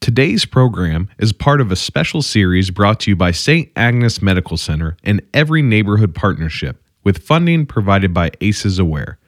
Today's 0.00 0.46
program 0.46 1.10
is 1.18 1.34
part 1.34 1.60
of 1.60 1.70
a 1.70 1.76
special 1.76 2.22
series 2.22 2.70
brought 2.70 3.00
to 3.00 3.10
you 3.10 3.16
by 3.16 3.32
St. 3.32 3.70
Agnes 3.76 4.22
Medical 4.22 4.56
Center 4.56 4.96
and 5.04 5.20
Every 5.34 5.60
Neighborhood 5.60 6.14
Partnership, 6.14 6.82
with 7.04 7.22
funding 7.22 7.66
provided 7.66 8.14
by 8.14 8.30
ACEs 8.40 8.78
Aware. 8.78 9.18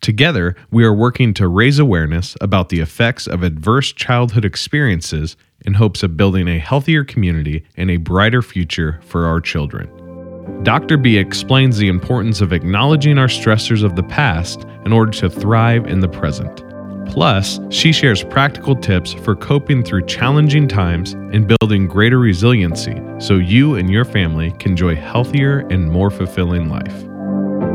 Together, 0.00 0.56
we 0.70 0.84
are 0.84 0.94
working 0.94 1.34
to 1.34 1.46
raise 1.46 1.78
awareness 1.78 2.34
about 2.40 2.70
the 2.70 2.80
effects 2.80 3.26
of 3.26 3.42
adverse 3.42 3.92
childhood 3.92 4.46
experiences 4.46 5.36
in 5.66 5.74
hopes 5.74 6.02
of 6.02 6.16
building 6.16 6.48
a 6.48 6.58
healthier 6.58 7.04
community 7.04 7.66
and 7.76 7.90
a 7.90 7.98
brighter 7.98 8.40
future 8.40 9.00
for 9.02 9.26
our 9.26 9.38
children. 9.38 9.86
Dr. 10.62 10.96
B 10.96 11.18
explains 11.18 11.76
the 11.76 11.88
importance 11.88 12.40
of 12.40 12.54
acknowledging 12.54 13.18
our 13.18 13.28
stressors 13.28 13.84
of 13.84 13.96
the 13.96 14.02
past 14.02 14.64
in 14.86 14.94
order 14.94 15.12
to 15.12 15.28
thrive 15.28 15.86
in 15.86 16.00
the 16.00 16.08
present. 16.08 16.64
Plus, 17.12 17.60
she 17.68 17.92
shares 17.92 18.24
practical 18.24 18.74
tips 18.74 19.12
for 19.12 19.36
coping 19.36 19.84
through 19.84 20.06
challenging 20.06 20.66
times 20.66 21.12
and 21.12 21.46
building 21.46 21.86
greater 21.86 22.18
resiliency 22.18 22.98
so 23.18 23.34
you 23.34 23.74
and 23.74 23.90
your 23.90 24.06
family 24.06 24.50
can 24.52 24.70
enjoy 24.70 24.96
healthier 24.96 25.58
and 25.68 25.90
more 25.90 26.10
fulfilling 26.10 26.70
life. 26.70 27.04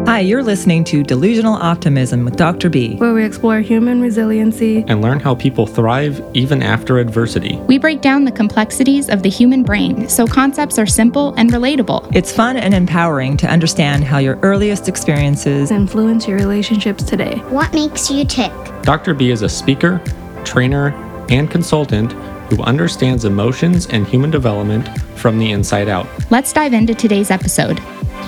Hi, 0.08 0.22
you're 0.22 0.42
listening 0.42 0.86
to 0.86 1.04
Delusional 1.04 1.56
Optimism 1.56 2.24
with 2.24 2.38
Dr. 2.38 2.70
B. 2.70 2.96
where 2.96 3.14
we 3.14 3.26
explore 3.26 3.60
human 3.60 4.00
resiliency. 4.00 4.86
and 4.88 5.02
learn 5.02 5.20
how 5.20 5.36
people 5.36 5.68
thrive 5.68 6.24
even 6.34 6.64
after 6.64 7.00
adversity. 7.00 7.58
We 7.68 7.78
break 7.78 8.00
down 8.00 8.24
the 8.24 8.32
complexities 8.32 9.10
of 9.10 9.22
the 9.22 9.28
human 9.30 9.64
brain 9.64 10.08
so 10.08 10.26
concepts 10.26 10.80
are 10.80 10.86
simple 10.86 11.34
and 11.36 11.52
relatable. 11.52 12.10
It's 12.16 12.32
fun 12.32 12.56
and 12.56 12.74
empowering 12.74 13.36
to 13.36 13.48
understand 13.48 14.06
how 14.06 14.20
your 14.20 14.40
earliest 14.44 14.88
experiences 14.88 15.72
Influence 15.72 16.26
your 16.26 16.38
relationships 16.38 17.04
today. 17.04 17.40
What 17.50 17.74
makes 17.74 18.10
you 18.10 18.24
tick? 18.24 18.54
Dr. 18.84 19.14
B 19.14 19.30
is 19.32 19.42
a 19.42 19.50
speaker, 19.50 20.02
trainer, 20.46 20.94
and 21.30 21.52
consultant 21.52 22.14
who 22.50 22.64
understands 22.64 23.26
emotions 23.26 23.88
and 23.88 24.08
human 24.08 24.32
development 24.32 24.88
from 25.18 25.38
the 25.38 25.52
inside 25.52 25.90
out. 25.90 26.08
Let's 26.32 26.54
dive 26.54 26.72
into 26.72 26.96
today's 26.96 27.30
episode. 27.30 27.80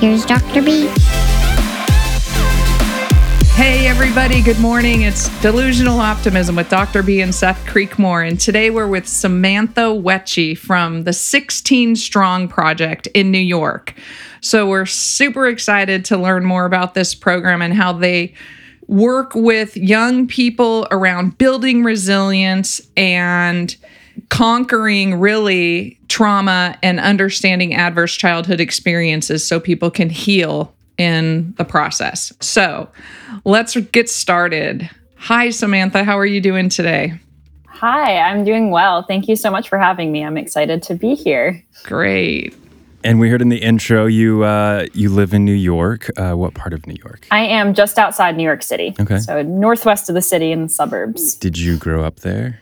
Here's 0.01 0.25
Dr. 0.25 0.61
B. 0.61 0.89
Hey, 3.59 3.87
everybody, 3.87 4.41
good 4.41 4.61
morning. 4.61 5.01
It's 5.01 5.27
Delusional 5.41 5.99
Optimism 5.99 6.55
with 6.55 6.69
Dr. 6.69 7.03
B 7.03 7.19
and 7.19 7.35
Seth 7.35 7.61
Creekmore. 7.65 8.25
And 8.25 8.39
today 8.39 8.69
we're 8.69 8.87
with 8.87 9.05
Samantha 9.05 9.93
Wetchy 9.93 10.55
from 10.55 11.03
the 11.03 11.11
16 11.11 11.97
Strong 11.97 12.47
Project 12.47 13.07
in 13.07 13.31
New 13.31 13.37
York. 13.37 13.95
So 14.39 14.65
we're 14.65 14.85
super 14.85 15.45
excited 15.45 16.05
to 16.05 16.15
learn 16.15 16.45
more 16.45 16.63
about 16.63 16.93
this 16.93 17.13
program 17.13 17.61
and 17.61 17.73
how 17.73 17.91
they 17.91 18.33
work 18.87 19.35
with 19.35 19.75
young 19.75 20.25
people 20.25 20.87
around 20.89 21.37
building 21.37 21.83
resilience 21.83 22.79
and 22.95 23.75
conquering 24.29 25.19
really 25.19 25.99
trauma 26.07 26.77
and 26.81 26.97
understanding 26.97 27.73
adverse 27.73 28.15
childhood 28.15 28.61
experiences 28.61 29.45
so 29.45 29.59
people 29.59 29.91
can 29.91 30.09
heal 30.09 30.73
in 30.99 31.53
the 31.57 31.65
process. 31.65 32.31
So 32.41 32.89
let's 33.45 33.75
get 33.75 34.09
started. 34.09 34.87
Hi, 35.15 35.49
Samantha. 35.49 36.03
How 36.03 36.19
are 36.19 36.25
you 36.25 36.41
doing 36.41 36.69
today? 36.69 37.19
Hi, 37.65 38.17
I'm 38.17 38.43
doing 38.43 38.69
well. 38.69 39.03
Thank 39.03 39.29
you 39.29 39.37
so 39.37 39.49
much 39.49 39.69
for 39.69 39.79
having 39.79 40.11
me. 40.11 40.23
I'm 40.23 40.37
excited 40.37 40.83
to 40.83 40.95
be 40.95 41.15
here. 41.15 41.63
Great. 41.83 42.53
And 43.05 43.21
we 43.21 43.29
heard 43.29 43.41
in 43.41 43.47
the 43.47 43.59
intro 43.59 44.05
you 44.05 44.43
uh, 44.43 44.87
you 44.93 45.09
live 45.09 45.33
in 45.33 45.45
New 45.45 45.53
York. 45.53 46.09
Uh, 46.17 46.33
what 46.33 46.53
part 46.53 46.73
of 46.73 46.85
New 46.85 46.97
York? 47.01 47.25
I 47.31 47.45
am 47.45 47.73
just 47.73 47.97
outside 47.97 48.35
New 48.35 48.43
York 48.43 48.61
City. 48.61 48.93
Okay. 48.99 49.19
So 49.19 49.41
northwest 49.41 50.09
of 50.09 50.15
the 50.15 50.21
city 50.21 50.51
in 50.51 50.63
the 50.63 50.69
suburbs. 50.69 51.35
Did 51.35 51.57
you 51.57 51.77
grow 51.77 52.03
up 52.03 52.17
there? 52.17 52.59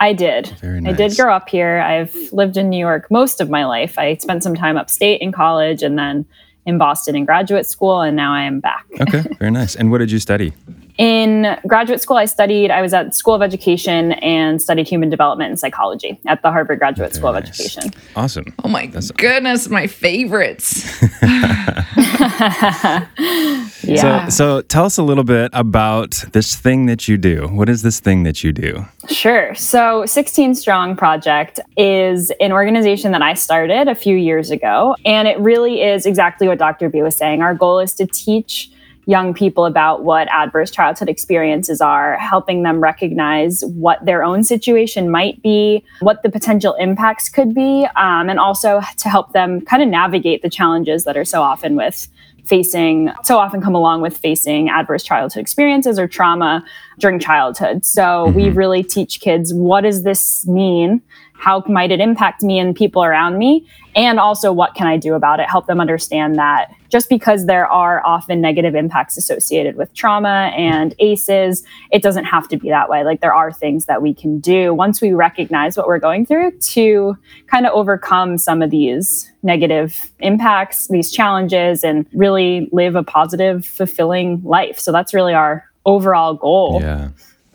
I 0.00 0.14
did. 0.14 0.48
Very 0.60 0.80
I 0.86 0.92
did 0.92 1.14
grow 1.16 1.34
up 1.34 1.50
here. 1.50 1.80
I've 1.80 2.14
lived 2.32 2.56
in 2.56 2.70
New 2.70 2.78
York 2.78 3.10
most 3.10 3.42
of 3.42 3.50
my 3.50 3.66
life. 3.66 3.98
I 3.98 4.16
spent 4.16 4.42
some 4.42 4.54
time 4.54 4.78
upstate 4.78 5.20
in 5.20 5.32
college 5.32 5.82
and 5.82 5.98
then 5.98 6.24
in 6.66 6.78
Boston 6.78 7.16
in 7.16 7.24
graduate 7.24 7.66
school, 7.66 8.00
and 8.00 8.16
now 8.16 8.32
I 8.32 8.42
am 8.42 8.60
back. 8.60 8.86
Okay, 9.00 9.22
very 9.38 9.50
nice. 9.50 9.74
And 9.74 9.90
what 9.90 9.98
did 9.98 10.10
you 10.10 10.18
study? 10.18 10.52
In 10.96 11.58
graduate 11.66 12.00
school, 12.00 12.16
I 12.16 12.24
studied, 12.24 12.70
I 12.70 12.80
was 12.80 12.94
at 12.94 13.14
School 13.14 13.34
of 13.34 13.42
Education 13.42 14.12
and 14.12 14.62
studied 14.62 14.88
human 14.88 15.10
development 15.10 15.50
and 15.50 15.58
psychology 15.58 16.18
at 16.26 16.40
the 16.42 16.50
Harvard 16.50 16.78
Graduate 16.78 17.14
School 17.14 17.30
of 17.30 17.36
Education. 17.36 17.90
Awesome. 18.14 18.54
Oh 18.62 18.68
my 18.68 18.86
goodness, 18.86 19.68
my 19.68 19.88
favorites. 19.88 20.88
Yeah. 23.86 24.28
So, 24.28 24.30
so 24.30 24.62
tell 24.62 24.84
us 24.84 24.98
a 24.98 25.02
little 25.02 25.24
bit 25.24 25.50
about 25.52 26.24
this 26.32 26.56
thing 26.56 26.86
that 26.86 27.08
you 27.08 27.16
do. 27.16 27.48
What 27.48 27.68
is 27.68 27.82
this 27.82 28.00
thing 28.00 28.22
that 28.24 28.42
you 28.42 28.52
do? 28.52 28.84
Sure. 29.08 29.54
So, 29.54 30.06
16 30.06 30.54
Strong 30.54 30.96
Project 30.96 31.60
is 31.76 32.30
an 32.40 32.52
organization 32.52 33.12
that 33.12 33.22
I 33.22 33.34
started 33.34 33.88
a 33.88 33.94
few 33.94 34.16
years 34.16 34.50
ago. 34.50 34.96
And 35.04 35.28
it 35.28 35.38
really 35.38 35.82
is 35.82 36.06
exactly 36.06 36.48
what 36.48 36.58
Dr. 36.58 36.88
B 36.88 37.02
was 37.02 37.16
saying. 37.16 37.42
Our 37.42 37.54
goal 37.54 37.80
is 37.80 37.94
to 37.94 38.06
teach 38.06 38.70
young 39.06 39.34
people 39.34 39.66
about 39.66 40.02
what 40.02 40.28
adverse 40.28 40.70
childhood 40.70 41.08
experiences 41.08 41.80
are, 41.80 42.16
helping 42.18 42.62
them 42.62 42.80
recognize 42.80 43.62
what 43.66 44.04
their 44.04 44.24
own 44.24 44.42
situation 44.42 45.10
might 45.10 45.42
be, 45.42 45.84
what 46.00 46.22
the 46.22 46.30
potential 46.30 46.74
impacts 46.74 47.28
could 47.28 47.54
be, 47.54 47.86
um, 47.96 48.30
and 48.30 48.38
also 48.38 48.80
to 48.96 49.08
help 49.08 49.32
them 49.32 49.60
kind 49.60 49.82
of 49.82 49.88
navigate 49.88 50.42
the 50.42 50.50
challenges 50.50 51.04
that 51.04 51.16
are 51.16 51.24
so 51.24 51.42
often 51.42 51.76
with 51.76 52.08
facing 52.44 53.10
so 53.22 53.38
often 53.38 53.60
come 53.60 53.74
along 53.74 54.02
with 54.02 54.16
facing 54.16 54.68
adverse 54.68 55.02
childhood 55.02 55.40
experiences 55.40 55.98
or 55.98 56.06
trauma 56.06 56.64
during 56.98 57.18
childhood. 57.18 57.84
So 57.84 58.26
we 58.26 58.44
mm-hmm. 58.44 58.58
really 58.58 58.82
teach 58.82 59.20
kids 59.20 59.52
what 59.54 59.82
does 59.82 60.02
this 60.02 60.46
mean? 60.46 61.02
How 61.44 61.62
might 61.68 61.90
it 61.90 62.00
impact 62.00 62.42
me 62.42 62.58
and 62.58 62.74
people 62.74 63.04
around 63.04 63.36
me? 63.36 63.66
And 63.94 64.18
also 64.18 64.50
what 64.50 64.74
can 64.74 64.86
I 64.86 64.96
do 64.96 65.12
about 65.12 65.40
it? 65.40 65.46
Help 65.46 65.66
them 65.66 65.78
understand 65.78 66.36
that 66.36 66.72
just 66.88 67.10
because 67.10 67.44
there 67.44 67.66
are 67.66 68.00
often 68.02 68.40
negative 68.40 68.74
impacts 68.74 69.18
associated 69.18 69.76
with 69.76 69.92
trauma 69.92 70.50
and 70.56 70.94
ACEs, 71.00 71.62
it 71.92 72.02
doesn't 72.02 72.24
have 72.24 72.48
to 72.48 72.56
be 72.56 72.70
that 72.70 72.88
way. 72.88 73.04
Like 73.04 73.20
there 73.20 73.34
are 73.34 73.52
things 73.52 73.84
that 73.84 74.00
we 74.00 74.14
can 74.14 74.40
do 74.40 74.72
once 74.72 75.02
we 75.02 75.12
recognize 75.12 75.76
what 75.76 75.86
we're 75.86 75.98
going 75.98 76.24
through 76.24 76.52
to 76.52 77.14
kind 77.48 77.66
of 77.66 77.74
overcome 77.74 78.38
some 78.38 78.62
of 78.62 78.70
these 78.70 79.30
negative 79.42 80.12
impacts, 80.20 80.88
these 80.88 81.10
challenges, 81.10 81.84
and 81.84 82.06
really 82.14 82.70
live 82.72 82.96
a 82.96 83.02
positive, 83.02 83.66
fulfilling 83.66 84.40
life. 84.44 84.78
So 84.78 84.92
that's 84.92 85.12
really 85.12 85.34
our 85.34 85.68
overall 85.84 86.32
goal. 86.32 86.78
Yeah. 86.80 87.10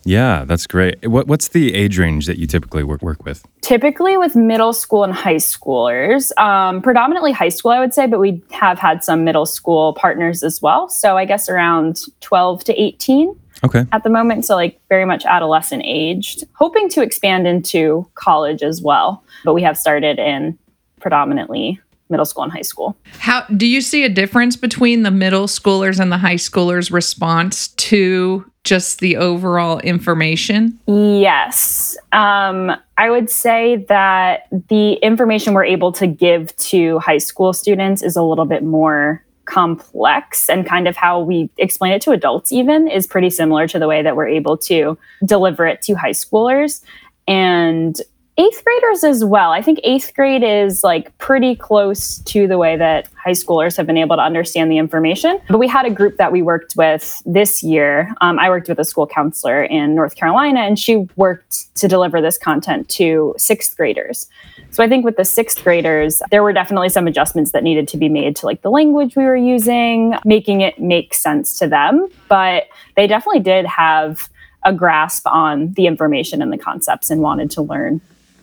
Yeah, 0.09 0.43
that's 0.43 0.65
great. 0.65 1.07
What, 1.07 1.27
what's 1.27 1.49
the 1.49 1.75
age 1.75 1.99
range 1.99 2.25
that 2.25 2.39
you 2.39 2.47
typically 2.47 2.83
work, 2.83 3.03
work 3.03 3.23
with? 3.25 3.45
Typically 3.61 4.17
with 4.17 4.35
middle 4.35 4.73
school 4.73 5.03
and 5.03 5.13
high 5.13 5.35
schoolers, 5.35 6.35
um, 6.39 6.81
predominantly 6.81 7.31
high 7.31 7.49
school, 7.49 7.69
I 7.69 7.79
would 7.79 7.93
say, 7.93 8.07
but 8.07 8.19
we 8.19 8.41
have 8.49 8.79
had 8.79 9.03
some 9.03 9.23
middle 9.23 9.45
school 9.45 9.93
partners 9.93 10.41
as 10.41 10.63
well. 10.63 10.89
So 10.89 11.15
I 11.15 11.25
guess 11.25 11.47
around 11.47 11.99
12 12.21 12.63
to 12.63 12.81
18 12.81 13.39
Okay. 13.63 13.85
at 13.91 14.03
the 14.03 14.09
moment. 14.09 14.45
So, 14.45 14.55
like, 14.55 14.81
very 14.89 15.05
much 15.05 15.25
adolescent 15.25 15.83
aged, 15.85 16.43
hoping 16.53 16.89
to 16.89 17.03
expand 17.03 17.45
into 17.45 18.09
college 18.15 18.63
as 18.63 18.81
well. 18.81 19.23
But 19.43 19.53
we 19.53 19.61
have 19.61 19.77
started 19.77 20.17
in 20.17 20.57
predominantly 21.01 21.79
middle 22.09 22.25
school 22.25 22.43
and 22.43 22.51
high 22.51 22.61
school. 22.61 22.97
How 23.19 23.45
do 23.55 23.67
you 23.67 23.81
see 23.81 24.03
a 24.03 24.09
difference 24.09 24.55
between 24.55 25.03
the 25.03 25.11
middle 25.11 25.47
schoolers 25.47 25.99
and 25.99 26.11
the 26.11 26.17
high 26.17 26.35
schoolers' 26.35 26.91
response 26.91 27.69
to 27.69 28.49
just 28.63 28.99
the 28.99 29.17
overall 29.17 29.79
information? 29.79 30.77
Yes. 30.87 31.97
Um, 32.11 32.71
I 32.97 33.09
would 33.09 33.29
say 33.29 33.85
that 33.89 34.47
the 34.69 34.93
information 34.93 35.53
we're 35.53 35.65
able 35.65 35.91
to 35.93 36.07
give 36.07 36.55
to 36.57 36.99
high 36.99 37.19
school 37.19 37.53
students 37.53 38.01
is 38.01 38.15
a 38.15 38.23
little 38.23 38.45
bit 38.45 38.63
more 38.63 39.23
complex 39.45 40.47
and 40.47 40.65
kind 40.65 40.87
of 40.87 40.95
how 40.95 41.19
we 41.19 41.49
explain 41.57 41.91
it 41.91 42.01
to 42.03 42.11
adults 42.11 42.51
even 42.51 42.87
is 42.87 43.07
pretty 43.07 43.31
similar 43.31 43.67
to 43.67 43.79
the 43.79 43.87
way 43.87 44.03
that 44.03 44.15
we're 44.15 44.27
able 44.27 44.55
to 44.55 44.95
deliver 45.25 45.65
it 45.65 45.81
to 45.81 45.95
high 45.95 46.11
schoolers 46.11 46.83
and 47.27 48.01
eighth 48.39 48.63
graders 48.63 49.03
as 49.03 49.25
well. 49.25 49.51
I 49.51 49.61
think 49.61 49.81
eighth 49.83 50.13
grade 50.15 50.43
is 50.43 50.81
like 50.81 51.15
pretty 51.17 51.57
close 51.57 52.19
to 52.19 52.47
the 52.47 52.57
way 52.57 52.77
that 52.77 53.09
high 53.13 53.31
schoolers 53.31 53.75
have 53.75 53.85
been 53.85 53.97
able 53.97 54.15
to 54.15 54.21
understand 54.21 54.71
the 54.71 54.77
information. 54.77 55.41
But 55.49 55.57
we 55.57 55.67
had 55.67 55.85
a 55.85 55.89
group 55.89 56.15
that 56.17 56.31
we 56.31 56.41
worked 56.41 56.77
with 56.77 57.21
this 57.25 57.61
year. 57.61 58.13
Um, 58.21 58.39
i 58.39 58.49
worked 58.49 58.69
with 58.69 58.79
a 58.79 58.85
school 58.85 59.05
counselor 59.05 59.63
in 59.63 59.93
north 59.93 60.15
carolina 60.15 60.61
and 60.61 60.79
she 60.79 61.07
worked 61.17 61.75
to 61.75 61.89
deliver 61.89 62.21
this 62.21 62.37
content 62.37 62.87
to 62.89 63.35
sixth 63.37 63.75
graders. 63.75 64.27
So 64.71 64.83
I 64.83 64.87
think 64.87 65.03
with 65.03 65.17
the 65.17 65.25
sixth 65.25 65.61
graders, 65.61 66.21
there 66.31 66.41
were 66.41 66.53
definitely 66.53 66.89
some 66.89 67.07
adjustments 67.07 67.51
that 67.51 67.63
needed 67.63 67.89
to 67.89 67.97
be 67.97 68.07
made 68.07 68.37
to 68.37 68.45
like 68.45 68.61
the 68.61 68.71
language 68.71 69.17
we 69.17 69.25
were 69.25 69.35
using, 69.35 70.15
making 70.23 70.61
it 70.61 70.79
make 70.79 71.13
sense 71.13 71.59
to 71.59 71.67
them. 71.67 72.07
But 72.29 72.67
they 72.95 73.05
definitely 73.05 73.41
did 73.41 73.65
have 73.65 74.29
a 74.63 74.71
grasp 74.73 75.27
on 75.27 75.73
the 75.73 75.87
information 75.87 76.41
and 76.41 76.53
the 76.53 76.57
concepts 76.57 77.09
and 77.09 77.21
wanted 77.21 77.51
to 77.51 77.61
learn 77.61 77.99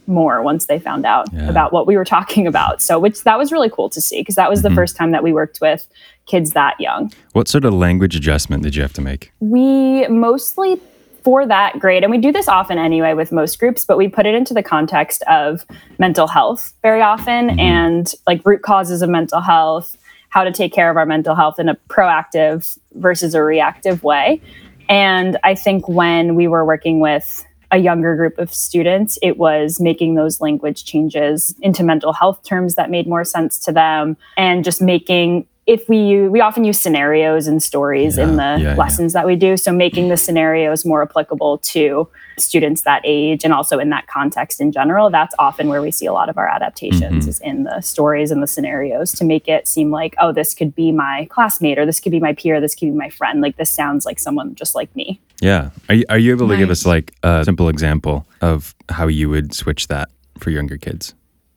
more 0.09 0.43
once 0.43 0.67
they 0.67 0.79
found 0.79 1.05
out 1.07 1.27
Yeah. 1.33 1.49
about 1.49 1.73
what 1.73 1.87
we 1.87 1.97
were 1.97 2.05
talking 2.05 2.47
about. 2.47 2.81
So 2.83 2.99
which 2.99 3.25
that 3.25 3.39
was 3.39 3.53
really 3.53 3.71
cool 3.71 3.89
to 3.91 4.01
see 4.01 4.21
because 4.21 4.35
that 4.37 4.51
was 4.51 4.63
the 4.63 4.71
first 4.71 4.97
time 4.97 5.11
that 5.13 5.23
we 5.23 5.33
worked 5.33 5.61
with 5.61 5.87
kids 6.27 6.51
that 6.53 6.75
young. 6.81 7.13
What 7.33 7.49
sort 7.49 7.65
of 7.65 7.73
language 7.75 8.17
adjustment 8.17 8.63
did 8.63 8.75
you 8.75 8.83
have 8.83 8.93
to 8.95 9.01
make? 9.01 9.33
We 9.41 10.07
mostly 10.09 10.81
for 11.23 11.45
that 11.47 11.79
grade, 11.81 12.05
and 12.05 12.11
we 12.11 12.19
do 12.19 12.31
this 12.31 12.47
often 12.47 12.79
anyway 12.79 13.13
with 13.15 13.33
most 13.33 13.59
groups, 13.59 13.85
but 13.85 13.97
we 13.99 14.07
put 14.09 14.27
it 14.27 14.35
into 14.35 14.55
the 14.55 14.63
context 14.63 15.23
of 15.29 15.65
mental 15.99 16.29
health 16.29 16.73
very 16.83 17.01
often 17.03 17.51
Mhm. 17.51 17.59
and 17.61 18.15
like 18.29 18.43
root 18.45 18.63
causes 18.63 19.03
of 19.03 19.09
mental 19.09 19.41
health, 19.41 19.97
how 20.29 20.45
to 20.45 20.53
take 20.53 20.73
care 20.73 20.91
of 20.91 20.97
our 20.97 21.07
mental 21.07 21.35
health 21.35 21.59
in 21.59 21.69
a 21.69 21.77
proactive 21.89 22.79
versus 22.95 23.35
a 23.35 23.43
reactive 23.43 24.05
way. 24.05 24.41
And 24.89 25.37
I 25.43 25.55
think 25.55 25.89
when 25.89 26.35
we 26.35 26.47
were 26.49 26.65
working 26.65 27.01
with 27.01 27.45
a 27.71 27.79
younger 27.79 28.17
group 28.17 28.39
of 28.39 28.53
students, 28.53 29.19
it 29.23 29.39
was 29.39 29.81
making 29.81 30.15
those 30.15 30.41
language 30.41 30.85
changes 30.85 31.55
into 31.63 31.83
mental 31.83 32.13
health 32.13 32.43
terms 32.45 32.75
that 32.77 32.91
made 32.91 33.07
more 33.07 33.25
sense 33.25 33.59
to 33.61 33.73
them 33.73 34.17
and 34.37 34.65
just 34.65 34.81
making 34.81 35.47
if 35.67 35.89
we 35.89 36.29
we 36.29 36.41
often 36.41 36.65
use 36.65 36.81
scenarios 36.81 37.47
and 37.49 37.61
stories 37.63 38.19
in 38.19 38.37
the 38.37 38.43
yeah, 38.43 38.59
yeah. 38.59 38.75
lessons 38.77 39.13
that 39.13 39.27
we 39.27 39.35
do 39.37 39.57
so 39.57 39.73
making 39.73 40.09
the 40.09 40.17
scenarios 40.17 40.85
more 40.85 41.03
applicable 41.03 41.59
to 41.59 42.09
students 42.39 42.83
that 42.83 43.01
age 43.05 43.45
and 43.45 43.53
also 43.53 43.79
in 43.79 43.89
that 43.91 44.07
context 44.07 44.61
in 44.61 44.71
general 44.71 45.11
that's 45.11 45.35
often 45.39 45.69
where 45.69 45.83
we 45.83 45.91
see 45.91 46.07
a 46.07 46.13
lot 46.13 46.29
of 46.29 46.39
our 46.39 46.47
adaptations 46.47 47.25
Mhm. 47.25 47.29
is 47.29 47.41
in 47.41 47.65
the 47.65 47.81
stories 47.81 48.31
and 48.31 48.43
the 48.43 48.47
scenarios 48.47 49.11
to 49.13 49.25
make 49.25 49.49
it 49.49 49.67
seem 49.67 49.91
like 49.91 50.15
oh 50.21 50.33
this 50.33 50.55
could 50.55 50.75
be 50.75 50.93
my 50.93 51.27
classmate 51.31 51.79
or 51.79 51.87
this 51.87 51.99
could 52.01 52.13
be 52.13 52.21
my 52.21 52.33
peer 52.35 52.61
this 52.61 52.75
could 52.75 52.87
be 52.87 52.97
my 52.97 53.09
friend 53.11 53.41
like 53.41 53.57
this 53.57 53.71
sounds 53.71 54.05
like 54.07 54.19
someone 54.19 54.55
just 54.55 54.75
like 54.75 54.95
me 54.95 55.19
Yeah. 55.43 55.71
Are 55.89 55.95
you, 55.95 56.05
are 56.09 56.19
you 56.19 56.31
able 56.37 56.49
to 56.49 56.57
give 56.57 56.71
us 56.71 56.87
like 56.87 57.13
a 57.23 57.45
simple 57.45 57.69
example 57.69 58.25
of 58.41 58.75
how 58.89 59.07
you 59.09 59.29
would 59.29 59.53
switch 59.55 59.89
that 59.89 60.09
for 60.39 60.51
younger 60.51 60.79
kids? 60.79 61.15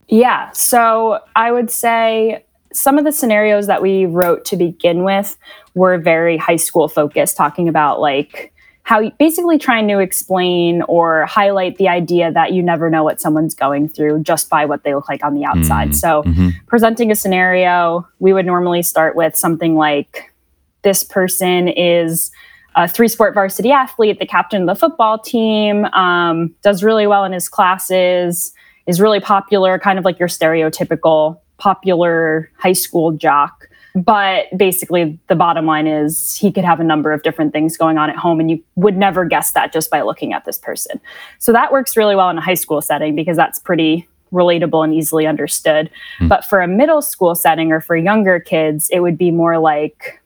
Yeah. 0.10 0.52
So 0.52 1.20
I 1.36 1.52
would 1.52 1.70
say 1.72 2.44
some 2.74 2.98
of 2.98 3.06
the 3.06 3.12
scenarios 3.12 3.68
that 3.68 3.82
we 3.82 4.06
wrote 4.06 4.46
to 4.46 4.58
begin 4.58 5.04
with 5.04 5.38
were 5.74 5.98
very 5.98 6.38
high 6.38 6.56
school 6.56 6.88
focused, 6.88 7.36
talking 7.36 7.68
about 7.68 8.00
like 8.00 8.54
how 8.84 9.08
basically 9.20 9.60
trying 9.60 9.88
to 9.88 10.00
explain 10.00 10.82
or 10.84 11.26
highlight 11.28 11.78
the 11.78 11.88
idea 11.88 12.32
that 12.32 12.54
you 12.54 12.64
never 12.64 12.90
know 12.90 13.04
what 13.04 13.22
someone's 13.22 13.54
going 13.54 13.88
through 13.88 14.24
just 14.24 14.50
by 14.50 14.66
what 14.66 14.84
they 14.84 14.96
look 14.96 15.08
like 15.08 15.24
on 15.24 15.36
the 15.36 15.46
outside. 15.46 15.90
Mm, 15.90 15.96
So 15.96 16.24
mhm. 16.24 16.54
presenting 16.66 17.12
a 17.12 17.16
scenario, 17.16 18.08
we 18.18 18.34
would 18.34 18.48
normally 18.48 18.82
start 18.82 19.16
with 19.16 19.36
something 19.36 19.76
like 19.76 20.34
this 20.82 21.04
person 21.04 21.68
is 21.68 22.32
a 22.76 22.88
three 22.88 23.08
sport 23.08 23.34
varsity 23.34 23.72
athlete, 23.72 24.18
the 24.20 24.26
captain 24.26 24.62
of 24.62 24.68
the 24.68 24.76
football 24.76 25.20
team, 25.20 25.86
um, 25.86 26.56
does 26.64 26.84
really 26.84 27.06
well 27.06 27.26
in 27.26 27.32
his 27.32 27.50
classes, 27.50 28.54
is 28.88 29.00
really 29.00 29.20
popular, 29.20 29.78
kind 29.78 30.00
of 30.00 30.06
like 30.06 30.18
your 30.18 30.30
stereotypical 30.30 31.40
popular 31.60 32.50
high 32.58 32.74
school 32.74 33.12
jock. 33.12 33.68
But 33.96 34.46
basically, 34.56 35.20
the 35.28 35.36
bottom 35.36 35.66
line 35.66 35.88
is 35.88 36.36
he 36.36 36.52
could 36.52 36.64
have 36.64 36.80
a 36.80 36.84
number 36.84 37.12
of 37.12 37.24
different 37.24 37.54
things 37.54 37.76
going 37.76 37.98
on 37.98 38.10
at 38.10 38.16
home, 38.16 38.40
and 38.40 38.50
you 38.50 38.64
would 38.76 38.96
never 38.96 39.26
guess 39.26 39.52
that 39.54 39.74
just 39.74 39.90
by 39.90 40.02
looking 40.02 40.32
at 40.32 40.46
this 40.46 40.58
person. 40.58 41.00
So 41.40 41.52
that 41.54 41.72
works 41.72 41.98
really 41.98 42.16
well 42.16 42.30
in 42.30 42.38
a 42.38 42.42
high 42.42 42.54
school 42.54 42.82
setting 42.82 43.16
because 43.16 43.36
that's 43.36 43.60
pretty 43.60 44.08
relatable 44.32 44.84
and 44.84 44.94
easily 44.94 45.26
understood. 45.26 45.90
Hmm. 46.20 46.28
But 46.28 46.46
for 46.46 46.62
a 46.62 46.68
middle 46.68 47.02
school 47.02 47.36
setting 47.36 47.72
or 47.72 47.82
for 47.82 47.96
younger 47.96 48.40
kids, 48.40 48.90
it 48.92 49.00
would 49.00 49.18
be 49.18 49.32
more 49.32 49.58
like 49.58 50.22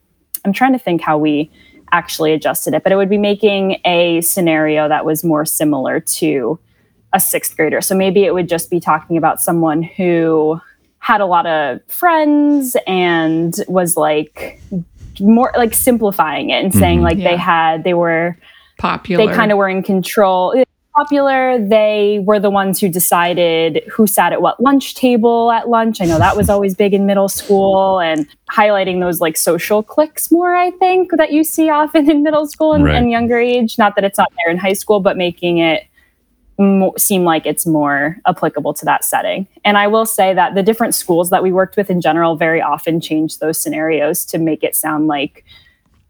I'm 0.46 0.54
trying 0.54 0.74
to 0.74 0.80
think 0.80 1.02
how 1.02 1.18
we 1.18 1.50
actually 1.92 2.34
adjusted 2.34 2.74
it, 2.74 2.84
but 2.84 2.92
it 2.92 2.96
would 2.96 3.10
be 3.10 3.18
making 3.18 3.80
a 3.86 4.20
scenario 4.22 4.90
that 4.90 5.06
was 5.06 5.24
more 5.24 5.46
similar 5.46 6.00
to 6.00 6.60
a 7.14 7.20
sixth 7.20 7.56
grader. 7.56 7.82
So 7.82 7.96
maybe 7.96 8.26
it 8.26 8.34
would 8.34 8.50
just 8.50 8.70
be 8.70 8.80
talking 8.80 9.16
about 9.16 9.42
someone 9.42 9.84
who 9.84 10.60
had 11.04 11.20
a 11.20 11.26
lot 11.26 11.46
of 11.46 11.82
friends 11.90 12.78
and 12.88 13.54
was 13.68 13.98
like 13.98 14.62
more 15.20 15.52
like 15.58 15.74
simplifying 15.74 16.50
it 16.50 16.64
and 16.64 16.74
saying 16.74 17.00
Mhm. 17.00 17.04
like 17.04 17.18
they 17.18 17.36
had 17.36 17.84
they 17.84 17.94
were 17.94 18.38
Popular. 18.78 19.28
they 19.28 19.34
kind 19.34 19.52
of 19.52 19.58
were 19.58 19.68
in 19.68 19.84
control 19.84 20.56
popular 20.96 21.58
they 21.60 22.20
were 22.24 22.40
the 22.40 22.50
ones 22.50 22.80
who 22.80 22.88
decided 22.88 23.84
who 23.92 24.06
sat 24.08 24.32
at 24.32 24.42
what 24.42 24.60
lunch 24.62 24.96
table 24.96 25.52
at 25.52 25.68
lunch 25.68 26.00
i 26.00 26.06
know 26.06 26.18
that 26.20 26.38
was 26.38 26.50
always 26.50 26.74
big 26.74 26.94
in 26.94 27.06
middle 27.06 27.28
school 27.28 28.00
and 28.00 28.26
highlighting 28.52 29.00
those 29.02 29.20
like 29.20 29.36
social 29.36 29.82
cliques 29.84 30.32
more 30.32 30.56
i 30.56 30.70
think 30.72 31.10
that 31.18 31.32
you 31.34 31.44
see 31.44 31.70
often 31.70 32.10
in 32.10 32.24
middle 32.24 32.48
school 32.48 32.74
and, 32.74 32.86
Right. 32.86 32.96
and 32.96 33.12
younger 33.12 33.38
age 33.40 33.78
not 33.78 33.96
that 33.96 34.04
it's 34.06 34.18
not 34.20 34.32
there 34.38 34.52
in 34.52 34.58
high 34.58 34.74
school 34.74 35.00
but 35.02 35.18
making 35.18 35.58
it 35.58 35.84
mo- 36.58 36.94
seem 36.98 37.24
like 37.24 37.46
it's 37.46 37.66
more 37.66 38.18
applicable 38.26 38.74
to 38.74 38.86
that 38.86 39.04
setting 39.04 39.48
and 39.66 39.78
i 39.78 39.88
will 39.88 40.06
say 40.06 40.34
that 40.34 40.56
the 40.56 40.64
different 40.64 40.94
schools 40.96 41.30
that 41.30 41.42
we 41.44 41.52
worked 41.52 41.76
with 41.78 41.90
in 41.90 42.00
general 42.02 42.36
very 42.36 42.62
often 42.62 43.00
change 43.02 43.40
those 43.40 43.58
scenarios 43.60 44.24
to 44.26 44.38
make 44.38 44.64
it 44.64 44.76
sound 44.76 45.08
like 45.08 45.44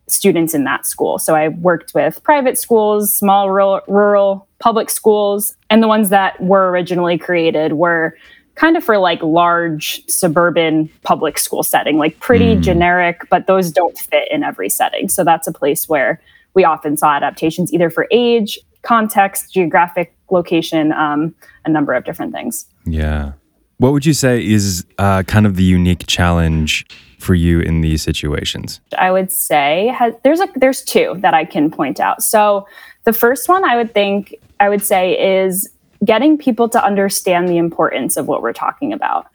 students 0.07 0.53
in 0.53 0.65
that 0.65 0.85
school. 0.85 1.17
So 1.17 1.33
I 1.33 1.47
worked 1.47 1.93
with 1.95 2.21
private 2.23 2.57
schools, 2.57 3.11
small 3.11 3.49
rural, 3.49 3.79
rural 3.87 4.45
public 4.59 4.89
schools, 4.89 5.55
and 5.69 5.81
the 5.81 5.87
ones 5.87 6.09
that 6.09 6.39
were 6.43 6.69
originally 6.71 7.17
created 7.17 7.73
were 7.73 8.15
kind 8.55 8.75
of 8.75 8.83
for 8.83 8.97
like 8.97 9.23
large 9.23 10.05
suburban 10.09 10.89
public 11.03 11.39
school 11.39 11.63
setting, 11.63 11.97
like 11.97 12.19
pretty 12.19 12.57
Mm. 12.57 12.61
generic, 12.61 13.21
but 13.29 13.47
those 13.47 13.71
don't 13.71 13.97
fit 13.97 14.29
in 14.29 14.43
every 14.43 14.69
setting. 14.69 15.07
So 15.07 15.23
that's 15.23 15.47
a 15.47 15.53
place 15.53 15.87
where 15.87 16.19
we 16.53 16.65
often 16.65 16.97
saw 16.97 17.13
adaptations 17.13 17.73
either 17.73 17.89
for 17.89 18.05
age, 18.11 18.59
context, 18.83 19.53
geographic 19.53 20.15
location, 20.29 20.91
um, 20.91 21.33
a 21.65 21.69
number 21.69 21.93
of 21.93 22.05
different 22.05 22.33
things. 22.33 22.67
Yeah. 22.85 23.33
What 23.77 23.91
would 23.91 24.05
you 24.05 24.13
say 24.13 24.45
is 24.45 24.85
uh, 24.97 25.23
kind 25.23 25.45
of 25.45 25.55
the 25.55 25.63
unique 25.63 26.05
challenge 26.07 26.85
for 27.19 27.35
you 27.35 27.59
in 27.59 27.81
these 27.81 28.01
situations? 28.01 28.79
I 28.97 29.11
would 29.11 29.31
say 29.31 29.87
has, 29.97 30.13
there's 30.23 30.39
a 30.39 30.47
there's 30.55 30.83
two 30.83 31.15
that 31.19 31.33
I 31.33 31.45
can 31.45 31.71
point 31.71 31.99
out. 31.99 32.21
So 32.21 32.67
the 33.03 33.13
first 33.13 33.49
one 33.49 33.65
I 33.65 33.75
would 33.75 33.93
think 33.93 34.35
I 34.59 34.69
would 34.69 34.83
say 34.83 35.43
is 35.43 35.69
getting 36.05 36.37
people 36.37 36.69
to 36.69 36.83
understand 36.83 37.47
the 37.47 37.57
importance 37.57 38.17
of 38.17 38.27
what 38.27 38.41
we're 38.41 38.53
talking 38.53 38.93
about. 38.93 39.27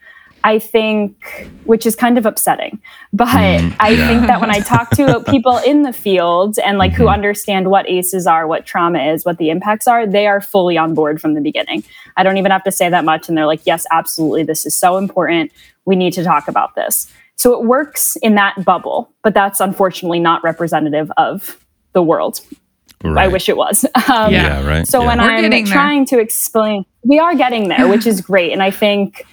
I 0.43 0.57
think, 0.59 1.49
which 1.65 1.85
is 1.85 1.95
kind 1.95 2.17
of 2.17 2.25
upsetting, 2.25 2.79
but 3.11 3.27
Mm, 3.27 3.75
I 3.79 3.89
yeah. 3.89 4.07
think 4.07 4.27
that 4.27 4.39
when 4.41 4.49
I 4.51 4.59
talk 4.61 4.89
to 4.91 5.21
people 5.29 5.57
in 5.59 5.81
the 5.83 5.91
field 5.93 6.57
and 6.59 6.77
like 6.77 6.93
who 6.93 7.05
Mhm. 7.05 7.13
understand 7.13 7.69
what 7.69 7.89
ACEs 7.89 8.25
are, 8.25 8.47
what 8.47 8.65
trauma 8.65 8.99
is, 9.11 9.25
what 9.25 9.37
the 9.37 9.49
impacts 9.49 9.87
are, 9.87 10.07
they 10.07 10.27
are 10.27 10.39
fully 10.41 10.77
on 10.77 10.93
board 10.93 11.19
from 11.21 11.33
the 11.33 11.41
beginning. 11.41 11.83
I 12.17 12.23
don't 12.23 12.37
even 12.37 12.51
have 12.51 12.63
to 12.63 12.71
say 12.71 12.89
that 12.89 13.03
much. 13.03 13.27
And 13.27 13.37
they're 13.37 13.45
like, 13.45 13.61
yes, 13.65 13.85
absolutely. 13.91 14.43
This 14.43 14.65
is 14.65 14.73
so 14.75 14.97
important. 14.97 15.51
We 15.85 15.95
need 15.95 16.13
to 16.13 16.23
talk 16.23 16.47
about 16.47 16.75
this. 16.75 17.11
So 17.35 17.53
it 17.53 17.65
works 17.65 18.15
in 18.17 18.35
that 18.35 18.63
bubble, 18.65 19.09
but 19.23 19.33
that's 19.33 19.59
unfortunately 19.59 20.19
not 20.19 20.43
representative 20.43 21.11
of 21.17 21.57
the 21.93 22.01
world. 22.03 22.41
I 23.03 23.27
wish 23.29 23.47
it 23.49 23.55
was. 23.57 23.85
Um, 24.09 24.31
Yeah. 24.33 24.61
Yeah, 24.61 24.67
right. 24.67 24.87
so 24.87 25.01
yeah. 25.01 25.07
when 25.07 25.17
We're 25.19 25.31
I'm 25.31 25.41
getting 25.41 25.63
there. 25.65 25.73
trying 25.73 26.05
to 26.07 26.19
explain, 26.19 26.83
we 27.03 27.17
are 27.19 27.33
getting 27.35 27.69
there, 27.69 27.87
which 27.87 28.05
is 28.07 28.19
great. 28.21 28.51
And 28.51 28.61
I 28.61 28.71
think 28.71 29.23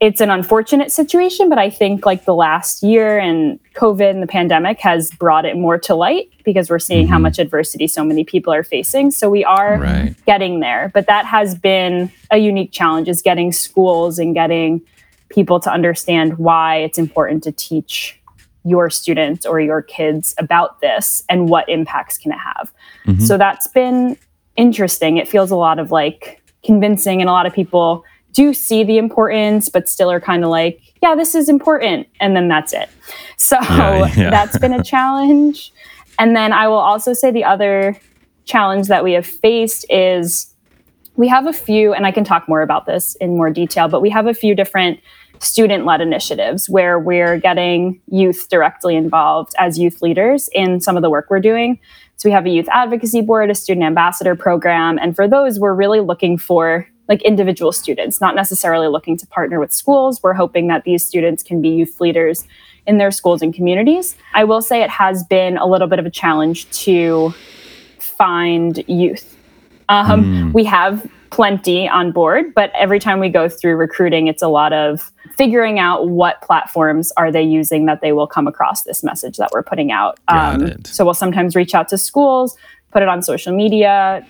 it's 0.00 0.20
an 0.20 0.30
unfortunate 0.30 0.92
situation, 0.92 1.48
but 1.48 1.58
I 1.58 1.70
think 1.70 2.06
like 2.06 2.24
the 2.24 2.34
last 2.34 2.82
year 2.84 3.18
and 3.18 3.58
COVID 3.74 4.10
and 4.10 4.22
the 4.22 4.28
pandemic 4.28 4.78
has 4.80 5.10
brought 5.10 5.44
it 5.44 5.56
more 5.56 5.76
to 5.78 5.94
light 5.94 6.28
because 6.44 6.70
we're 6.70 6.78
seeing 6.78 7.08
how 7.08 7.18
Mhm. 7.18 7.22
much 7.22 7.38
adversity 7.40 7.88
so 7.88 8.04
many 8.04 8.22
people 8.22 8.52
are 8.52 8.62
facing. 8.62 9.10
So 9.10 9.28
we 9.28 9.44
are 9.44 9.76
Right. 9.78 10.14
getting 10.24 10.60
there. 10.60 10.90
But 10.94 11.06
that 11.08 11.24
has 11.26 11.56
been 11.56 12.12
a 12.30 12.38
unique 12.38 12.70
challenge 12.70 13.08
is 13.08 13.22
getting 13.22 13.50
schools 13.50 14.20
and 14.20 14.34
getting 14.34 14.82
people 15.30 15.58
to 15.60 15.70
understand 15.70 16.38
why 16.38 16.76
it's 16.76 16.98
important 16.98 17.42
to 17.44 17.52
teach 17.52 18.20
your 18.64 18.90
students 18.90 19.44
or 19.44 19.60
your 19.60 19.82
kids 19.82 20.34
about 20.38 20.80
this 20.80 21.24
and 21.28 21.48
what 21.48 21.68
impacts 21.68 22.18
can 22.18 22.30
it 22.32 22.38
have. 22.38 22.72
Mhm. 23.06 23.22
So 23.22 23.36
that's 23.36 23.66
been 23.68 24.16
interesting. 24.56 25.16
It 25.16 25.26
feels 25.26 25.50
a 25.50 25.56
lot 25.56 25.78
of 25.78 25.90
like 25.90 26.40
convincing 26.64 27.20
and 27.20 27.28
a 27.28 27.32
lot 27.32 27.46
of 27.46 27.52
people 27.52 28.04
do 28.38 28.54
see 28.54 28.84
the 28.84 28.98
importance 28.98 29.68
but 29.68 29.88
still 29.88 30.12
are 30.12 30.20
kind 30.20 30.44
of 30.44 30.50
like, 30.50 30.80
yeah, 31.02 31.16
this 31.16 31.34
is 31.34 31.48
important 31.48 32.06
and 32.20 32.36
then 32.36 32.46
that's 32.46 32.72
it. 32.72 32.88
So 33.36 33.56
Yeah, 33.60 34.06
yeah. 34.16 34.30
that's 34.30 34.56
been 34.58 34.72
a 34.72 34.84
challenge. 34.84 35.72
And 36.20 36.36
then 36.36 36.52
I 36.52 36.68
will 36.68 36.78
also 36.78 37.12
say 37.14 37.32
the 37.32 37.42
other 37.42 37.98
challenge 38.44 38.86
that 38.86 39.02
we 39.02 39.14
have 39.14 39.26
faced 39.26 39.84
is 39.90 40.54
we 41.16 41.26
have 41.26 41.48
a 41.48 41.52
few, 41.52 41.92
and 41.92 42.06
I 42.06 42.12
can 42.12 42.22
talk 42.22 42.48
more 42.48 42.62
about 42.62 42.86
this 42.86 43.16
in 43.16 43.36
more 43.36 43.50
detail, 43.50 43.88
but 43.88 44.00
we 44.00 44.10
have 44.10 44.28
a 44.28 44.34
few 44.34 44.54
different 44.54 45.00
student 45.40 45.84
led 45.84 46.00
initiatives 46.00 46.70
where 46.70 46.96
we're 46.96 47.38
getting 47.38 48.00
youth 48.06 48.48
directly 48.48 48.94
involved 48.94 49.52
as 49.58 49.80
youth 49.80 50.00
leaders 50.00 50.48
in 50.52 50.80
some 50.80 50.96
of 50.96 51.02
the 51.02 51.10
work 51.10 51.26
we're 51.28 51.40
doing. 51.40 51.80
So 52.14 52.28
we 52.28 52.32
have 52.32 52.46
a 52.46 52.50
youth 52.50 52.68
advocacy 52.70 53.20
board, 53.20 53.50
a 53.50 53.54
student 53.56 53.84
ambassador 53.84 54.36
program, 54.36 54.96
and 54.96 55.16
for 55.16 55.26
those, 55.26 55.58
we're 55.58 55.74
really 55.74 55.98
looking 55.98 56.38
for 56.38 56.86
like 57.08 57.22
individual 57.22 57.72
students, 57.72 58.20
not 58.20 58.34
necessarily 58.34 58.88
looking 58.88 59.16
to 59.16 59.26
partner 59.26 59.58
with 59.58 59.72
schools. 59.72 60.22
We're 60.22 60.34
hoping 60.34 60.68
that 60.68 60.84
these 60.84 61.04
students 61.04 61.42
can 61.42 61.62
be 61.62 61.70
youth 61.70 62.00
leaders 62.00 62.46
in 62.86 62.98
their 62.98 63.10
schools 63.10 63.42
and 63.42 63.54
communities. 63.54 64.16
I 64.34 64.44
will 64.44 64.62
say 64.62 64.82
it 64.82 64.90
has 64.90 65.24
been 65.24 65.56
a 65.56 65.66
little 65.66 65.88
bit 65.88 65.98
of 65.98 66.06
a 66.06 66.10
challenge 66.10 66.68
to 66.84 67.34
find 67.98 68.82
youth. 68.88 69.36
Um, 69.88 70.24
Mm. 70.24 70.52
We 70.52 70.64
have 70.64 71.06
plenty 71.30 71.88
on 71.88 72.12
board, 72.12 72.54
but 72.54 72.70
every 72.74 72.98
time 72.98 73.20
we 73.20 73.28
go 73.28 73.48
through 73.48 73.76
recruiting, 73.76 74.26
it's 74.26 74.42
a 74.42 74.48
lot 74.48 74.72
of 74.72 75.10
figuring 75.36 75.78
out 75.78 76.08
what 76.08 76.40
platforms 76.42 77.12
are 77.16 77.30
they 77.30 77.42
using 77.42 77.86
that 77.86 78.00
they 78.00 78.12
will 78.12 78.26
come 78.26 78.46
across 78.46 78.82
this 78.82 79.04
message 79.04 79.36
that 79.36 79.50
we're 79.52 79.62
putting 79.62 79.92
out. 79.92 80.18
Um, 80.28 80.60
So 80.84 81.04
we'll 81.04 81.14
sometimes 81.14 81.54
reach 81.54 81.74
out 81.74 81.88
to 81.88 81.98
schools, 81.98 82.56
put 82.90 83.02
it 83.02 83.08
on 83.08 83.22
social 83.22 83.54
media, 83.54 84.26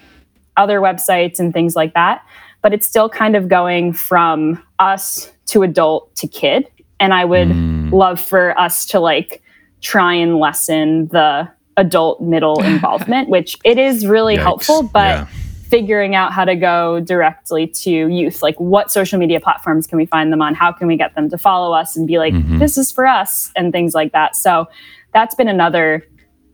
other 0.57 0.81
websites, 0.81 1.39
and 1.39 1.53
things 1.53 1.75
like 1.77 1.95
that. 1.95 2.23
But 2.63 2.73
it's 2.75 2.87
still 2.87 3.09
kind 3.09 3.37
of 3.37 3.49
going 3.49 3.93
from 3.93 4.63
us 4.79 5.31
to 5.47 5.63
adult 5.63 6.15
to 6.17 6.27
kid. 6.29 6.67
And 7.01 7.15
I 7.15 7.25
would 7.25 7.49
Mm. 7.49 7.93
love 7.93 8.21
for 8.21 8.59
us 8.59 8.85
to 8.87 9.01
like 9.01 9.43
try 9.81 10.13
and 10.15 10.39
lessen 10.39 11.07
the 11.09 11.49
adult 11.77 12.21
middle 12.21 12.61
involvement, 12.73 13.29
which 13.29 13.57
it 13.65 13.79
is 13.79 14.07
really 14.07 14.37
Yikes. 14.37 14.43
helpful, 14.43 14.83
but 14.83 15.17
Yeah. 15.19 15.27
figuring 15.69 16.15
out 16.17 16.33
how 16.33 16.45
to 16.45 16.57
go 16.57 16.99
directly 17.01 17.67
to 17.67 17.91
youth 18.09 18.43
like 18.43 18.57
what 18.59 18.91
social 18.91 19.19
media 19.19 19.39
platforms 19.39 19.87
can 19.87 19.99
we 19.99 20.07
find 20.07 20.33
them 20.33 20.41
on 20.41 20.55
how 20.55 20.73
can 20.73 20.89
we 20.89 20.97
get 20.97 21.15
them 21.15 21.29
to 21.29 21.37
follow 21.37 21.75
us 21.75 21.95
and 21.95 22.07
be 22.07 22.17
like 22.19 22.33
Mhm. 22.33 22.59
this 22.59 22.79
is 22.79 22.91
for 22.91 23.07
us 23.07 23.53
and 23.55 23.71
things 23.71 23.95
like 23.95 24.13
that 24.13 24.35
so 24.35 24.67
that's 25.13 25.35
been 25.35 25.47
another 25.47 26.03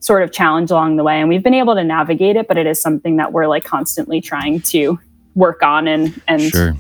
sort 0.01 0.25
of 0.25 0.33
challenge 0.33 0.69
along 0.73 0.97
the 0.97 1.05
way 1.05 1.21
and 1.21 1.29
we've 1.29 1.45
been 1.45 1.55
able 1.55 1.77
to 1.77 1.85
navigate 1.85 2.35
it 2.35 2.49
but 2.49 2.59
it 2.59 2.67
is 2.67 2.83
something 2.83 3.15
that 3.17 3.33
we're 3.33 3.47
like 3.47 3.63
constantly 3.63 4.21
trying 4.21 4.61
to 4.61 4.99
work 5.35 5.63
on 5.63 5.89
and 5.89 6.21
and 6.29 6.43
Sure. 6.43 6.75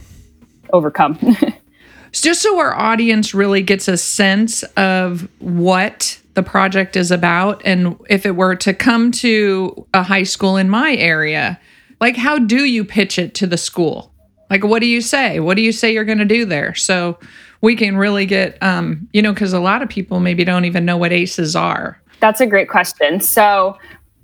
overcome. 0.72 1.18
Just 2.12 2.42
so 2.42 2.58
our 2.58 2.74
audience 2.74 3.34
really 3.34 3.60
gets 3.62 3.88
a 3.88 3.96
sense 3.96 4.62
of 4.76 5.28
what 5.40 6.20
the 6.34 6.42
project 6.42 6.96
is 6.96 7.10
about 7.10 7.62
and 7.64 7.96
if 8.08 8.24
it 8.26 8.36
were 8.36 8.54
to 8.56 8.72
come 8.74 9.10
to 9.10 9.86
a 9.94 10.02
high 10.02 10.22
school 10.22 10.56
in 10.56 10.68
my 10.68 10.94
area 10.96 11.60
like 12.00 12.16
how 12.16 12.38
do 12.38 12.64
you 12.64 12.84
pitch 12.84 13.18
it 13.18 13.34
to 13.34 13.46
the 13.46 13.56
school? 13.56 14.12
Like 14.50 14.64
what 14.64 14.80
do 14.80 14.86
you 14.86 15.00
say? 15.00 15.40
What 15.40 15.56
do 15.56 15.62
you 15.62 15.72
say 15.72 15.92
you're 15.92 16.04
going 16.04 16.18
to 16.18 16.24
do 16.24 16.44
there? 16.44 16.74
So 16.74 17.18
we 17.60 17.74
can 17.76 17.96
really 17.96 18.26
get 18.26 18.62
um 18.62 19.08
you 19.12 19.22
know 19.22 19.32
because 19.32 19.52
a 19.52 19.60
lot 19.60 19.82
of 19.82 19.88
people 19.88 20.20
maybe 20.20 20.44
don't 20.44 20.64
even 20.64 20.84
know 20.84 20.96
what 20.96 21.12
aces 21.12 21.56
are. 21.56 22.00
That's 22.20 22.40
a 22.40 22.46
great 22.46 22.68
question. 22.68 23.20
So, 23.20 23.76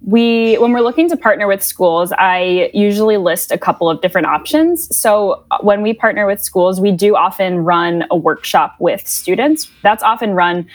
we 0.03 0.57
when 0.57 0.73
we're 0.73 0.81
looking 0.81 1.09
to 1.11 1.17
partner 1.17 1.47
with 1.47 1.63
schools, 1.63 2.13
I 2.17 2.71
usually 2.73 3.19
list 3.19 3.51
a 3.53 3.59
couple 3.59 3.91
of 3.91 4.01
different 4.01 4.27
options. 4.27 4.95
So, 4.97 5.45
uh, 5.51 5.59
when 5.61 5.83
we 5.83 5.93
partner 5.93 6.27
with 6.27 6.43
schools, 6.43 6.81
we 6.81 6.91
do 6.93 7.17
often 7.17 7.59
run 7.59 8.05
a 8.11 8.17
workshop 8.17 8.77
with 8.79 9.07
students. 9.07 9.71
That's 9.83 10.03
often 10.03 10.33
run 10.33 10.67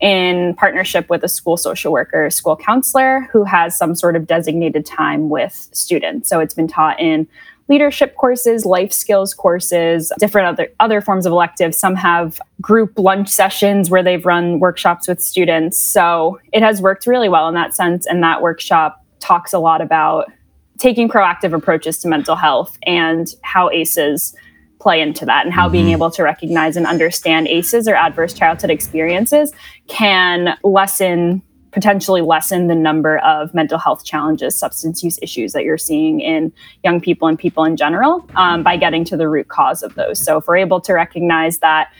in 0.00 0.54
partnership 0.56 1.08
with 1.08 1.24
a 1.24 1.28
school 1.28 1.56
social 1.56 1.90
worker, 1.90 2.28
school 2.28 2.54
counselor 2.54 3.28
who 3.32 3.44
has 3.44 3.74
some 3.74 3.94
sort 3.94 4.14
of 4.14 4.26
designated 4.26 4.84
time 4.84 5.30
with 5.30 5.68
students. 5.72 6.28
So, 6.28 6.40
it's 6.40 6.54
been 6.54 6.68
taught 6.68 7.00
in 7.00 7.26
leadership 7.68 8.14
courses, 8.16 8.64
life 8.64 8.92
skills 8.92 9.34
courses, 9.34 10.12
different 10.18 10.48
other 10.48 10.68
other 10.80 11.00
forms 11.00 11.26
of 11.26 11.32
electives. 11.32 11.78
Some 11.78 11.94
have 11.96 12.40
group 12.60 12.98
lunch 12.98 13.28
sessions 13.28 13.90
where 13.90 14.02
they've 14.02 14.24
run 14.24 14.60
workshops 14.60 15.08
with 15.08 15.20
students. 15.20 15.78
So 15.78 16.40
it 16.52 16.62
has 16.62 16.80
worked 16.80 17.06
really 17.06 17.28
well 17.28 17.48
in 17.48 17.54
that 17.54 17.74
sense. 17.74 18.06
And 18.06 18.22
that 18.22 18.42
workshop 18.42 19.04
talks 19.20 19.52
a 19.52 19.58
lot 19.58 19.80
about 19.80 20.30
taking 20.78 21.08
proactive 21.08 21.54
approaches 21.54 21.98
to 21.98 22.08
mental 22.08 22.36
health 22.36 22.78
and 22.84 23.34
how 23.42 23.70
ACEs 23.70 24.34
play 24.78 25.00
into 25.00 25.24
that 25.24 25.44
and 25.44 25.54
how 25.54 25.64
mm-hmm. 25.64 25.72
being 25.72 25.90
able 25.90 26.10
to 26.10 26.22
recognize 26.22 26.76
and 26.76 26.86
understand 26.86 27.48
ACEs 27.48 27.88
or 27.88 27.94
adverse 27.94 28.34
childhood 28.34 28.70
experiences 28.70 29.52
can 29.88 30.56
lessen 30.62 31.42
potentially 31.76 32.22
lessen 32.22 32.68
the 32.68 32.74
number 32.74 33.18
of 33.18 33.52
mental 33.52 33.76
health 33.76 34.02
challenges, 34.02 34.56
substance 34.56 35.04
use 35.04 35.18
issues 35.20 35.52
that 35.52 35.62
you're 35.62 35.76
seeing 35.76 36.20
in 36.20 36.50
young 36.82 37.02
people 37.02 37.28
and 37.28 37.38
people 37.38 37.64
in 37.64 37.76
general 37.76 38.26
um, 38.34 38.62
by 38.62 38.78
getting 38.78 39.04
to 39.04 39.14
the 39.14 39.28
root 39.28 39.48
cause 39.48 39.82
of 39.82 39.94
those. 39.94 40.18
So 40.18 40.38
if 40.38 40.48
we're 40.48 40.56
able 40.56 40.80
to 40.80 40.94
recognize 40.94 41.58
that 41.58 41.92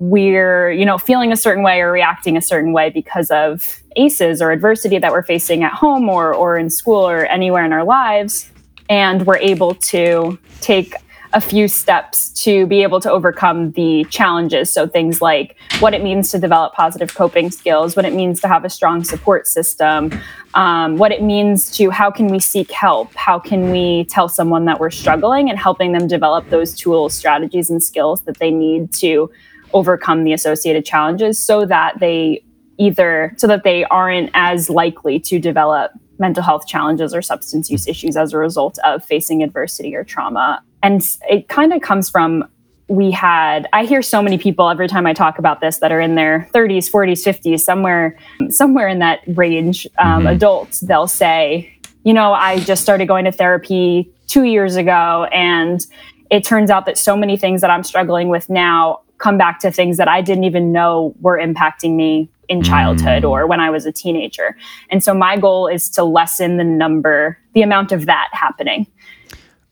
we're 0.00 0.70
you 0.70 0.84
know 0.84 0.98
feeling 0.98 1.32
a 1.32 1.36
certain 1.36 1.64
way 1.64 1.80
or 1.80 1.90
reacting 1.90 2.36
a 2.36 2.42
certain 2.42 2.74
way 2.74 2.90
because 2.90 3.30
of 3.30 3.80
aces 3.96 4.42
or 4.42 4.50
adversity 4.50 4.98
that 4.98 5.10
we're 5.10 5.22
facing 5.22 5.64
at 5.64 5.72
home 5.72 6.10
or 6.10 6.34
or 6.34 6.58
in 6.58 6.68
school 6.68 7.08
or 7.08 7.24
anywhere 7.24 7.64
in 7.64 7.72
our 7.72 7.84
lives 7.84 8.50
and 8.90 9.24
we're 9.26 9.38
able 9.38 9.74
to 9.76 10.38
take 10.60 10.94
a 11.36 11.40
few 11.40 11.68
steps 11.68 12.30
to 12.30 12.66
be 12.66 12.82
able 12.82 12.98
to 12.98 13.12
overcome 13.12 13.70
the 13.72 14.06
challenges. 14.08 14.70
So 14.70 14.86
things 14.86 15.20
like 15.20 15.56
what 15.80 15.92
it 15.92 16.02
means 16.02 16.30
to 16.30 16.38
develop 16.38 16.72
positive 16.72 17.14
coping 17.14 17.50
skills 17.50 17.96
what 17.96 18.06
it 18.06 18.14
means 18.14 18.40
to 18.40 18.48
have 18.48 18.64
a 18.64 18.70
strong 18.70 19.04
support 19.04 19.46
system 19.46 20.10
um, 20.54 20.96
what 20.96 21.12
it 21.12 21.22
means 21.22 21.70
to 21.76 21.90
how 21.90 22.10
can 22.10 22.28
we 22.28 22.38
seek 22.38 22.70
help 22.70 23.14
how 23.14 23.38
can 23.38 23.70
we 23.70 24.04
tell 24.04 24.28
someone 24.28 24.64
that 24.64 24.80
we're 24.80 24.90
struggling 24.90 25.50
and 25.50 25.58
helping 25.58 25.92
them 25.92 26.06
develop 26.06 26.48
those 26.48 26.74
tools 26.74 27.12
strategies 27.12 27.68
and 27.68 27.82
skills 27.82 28.22
that 28.22 28.38
they 28.38 28.50
need 28.50 28.90
to 28.92 29.30
overcome 29.74 30.24
the 30.24 30.32
associated 30.32 30.84
challenges 30.86 31.38
so 31.38 31.66
that 31.66 31.98
they 32.00 32.42
either 32.78 33.34
so 33.36 33.46
that 33.46 33.62
they 33.62 33.84
aren't 33.84 34.30
as 34.32 34.70
likely 34.70 35.20
to 35.20 35.38
develop 35.38 35.92
mental 36.18 36.42
health 36.42 36.66
challenges 36.66 37.12
or 37.12 37.20
substance 37.20 37.70
use 37.70 37.86
issues 37.86 38.16
as 38.16 38.32
a 38.32 38.38
result 38.38 38.78
of 38.84 39.04
facing 39.04 39.42
adversity 39.42 39.94
or 39.94 40.02
trauma 40.02 40.62
and 40.82 41.16
it 41.28 41.48
kind 41.48 41.72
of 41.72 41.80
comes 41.82 42.08
from 42.10 42.44
we 42.88 43.10
had 43.10 43.66
i 43.72 43.84
hear 43.84 44.02
so 44.02 44.22
many 44.22 44.38
people 44.38 44.68
every 44.68 44.88
time 44.88 45.06
i 45.06 45.12
talk 45.12 45.38
about 45.38 45.60
this 45.60 45.78
that 45.78 45.90
are 45.90 46.00
in 46.00 46.14
their 46.14 46.48
30s 46.54 46.90
40s 46.90 47.26
50s 47.26 47.60
somewhere 47.60 48.16
somewhere 48.48 48.88
in 48.88 48.98
that 49.00 49.20
range 49.28 49.86
um, 49.98 50.26
adults 50.26 50.80
they'll 50.80 51.08
say 51.08 51.70
you 52.04 52.12
know 52.12 52.32
i 52.32 52.58
just 52.60 52.82
started 52.82 53.06
going 53.06 53.24
to 53.24 53.32
therapy 53.32 54.10
two 54.26 54.44
years 54.44 54.76
ago 54.76 55.28
and 55.32 55.86
it 56.30 56.44
turns 56.44 56.70
out 56.70 56.86
that 56.86 56.96
so 56.96 57.16
many 57.16 57.36
things 57.36 57.60
that 57.60 57.70
i'm 57.70 57.82
struggling 57.82 58.28
with 58.28 58.48
now 58.48 59.00
come 59.18 59.36
back 59.36 59.58
to 59.58 59.70
things 59.70 59.96
that 59.96 60.08
i 60.08 60.20
didn't 60.20 60.44
even 60.44 60.70
know 60.72 61.14
were 61.20 61.38
impacting 61.38 61.96
me 61.96 62.28
in 62.48 62.62
childhood 62.62 63.24
or 63.24 63.46
when 63.46 63.60
i 63.60 63.68
was 63.68 63.86
a 63.86 63.92
teenager. 63.92 64.56
And 64.90 65.02
so 65.02 65.12
my 65.12 65.36
goal 65.36 65.66
is 65.66 65.88
to 65.90 66.04
lessen 66.04 66.58
the 66.58 66.64
number 66.64 67.38
the 67.54 67.62
amount 67.62 67.90
of 67.90 68.06
that 68.06 68.28
happening 68.32 68.86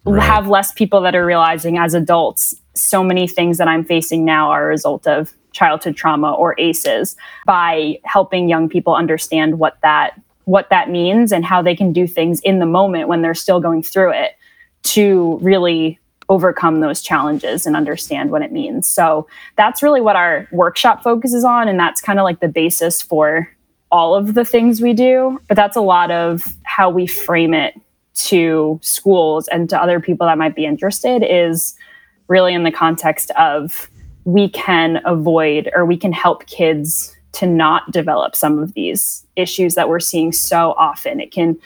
Right. 0.04 0.22
have 0.22 0.48
less 0.48 0.72
people 0.72 1.00
that 1.02 1.14
are 1.14 1.24
realizing 1.24 1.78
as 1.78 1.94
adults 1.94 2.54
so 2.74 3.02
many 3.02 3.26
things 3.26 3.58
that 3.58 3.68
I'm 3.68 3.84
facing 3.84 4.24
now 4.24 4.50
are 4.50 4.64
a 4.64 4.68
result 4.68 5.06
of 5.06 5.32
childhood 5.52 5.96
trauma 5.96 6.32
or 6.32 6.54
ACEs 6.58 7.16
by 7.46 8.00
helping 8.04 8.48
young 8.48 8.68
people 8.68 8.94
understand 8.94 9.58
what 9.58 9.78
that 9.82 10.20
what 10.44 10.68
that 10.68 10.90
means 10.90 11.32
and 11.32 11.42
how 11.42 11.62
they 11.62 11.74
can 11.74 11.92
do 11.92 12.06
things 12.06 12.40
in 12.40 12.58
the 12.58 12.66
moment 12.66 13.08
when 13.08 13.22
they're 13.22 13.34
still 13.34 13.60
going 13.60 13.82
through 13.82 14.10
it 14.10 14.32
to 14.82 15.38
really 15.40 15.98
overcome 16.28 16.80
those 16.80 17.00
challenges 17.00 17.64
and 17.64 17.74
understand 17.74 18.30
what 18.30 18.42
it 18.42 18.52
means. 18.52 18.86
So 18.86 19.26
that's 19.56 19.82
really 19.82 20.02
what 20.02 20.16
our 20.16 20.46
workshop 20.52 21.02
focuses 21.02 21.44
on 21.44 21.66
and 21.66 21.80
that's 21.80 22.02
kind 22.02 22.18
of 22.18 22.24
like 22.24 22.40
the 22.40 22.48
basis 22.48 23.00
for 23.00 23.48
all 23.90 24.14
of 24.14 24.34
the 24.34 24.44
things 24.44 24.82
we 24.82 24.92
do, 24.92 25.40
but 25.48 25.54
that's 25.54 25.76
a 25.76 25.80
lot 25.80 26.10
of 26.10 26.44
how 26.64 26.90
we 26.90 27.06
frame 27.06 27.54
it 27.54 27.74
to 28.14 28.78
schools 28.82 29.48
and 29.48 29.68
to 29.70 29.80
other 29.80 30.00
people 30.00 30.26
that 30.26 30.38
might 30.38 30.54
be 30.54 30.64
interested 30.64 31.22
is 31.22 31.74
really 32.28 32.54
in 32.54 32.62
the 32.62 32.70
context 32.70 33.30
of 33.32 33.88
we 34.24 34.48
can 34.48 35.00
avoid 35.04 35.70
or 35.74 35.84
we 35.84 35.96
can 35.96 36.12
help 36.12 36.46
kids 36.46 37.14
to 37.32 37.46
not 37.46 37.90
develop 37.90 38.34
some 38.36 38.58
of 38.58 38.72
these 38.74 39.26
issues 39.36 39.74
that 39.74 39.88
we're 39.88 40.00
seeing 40.00 40.32
so 40.32 40.72
often. 40.78 41.20
It 41.20 41.32
can 41.32 41.58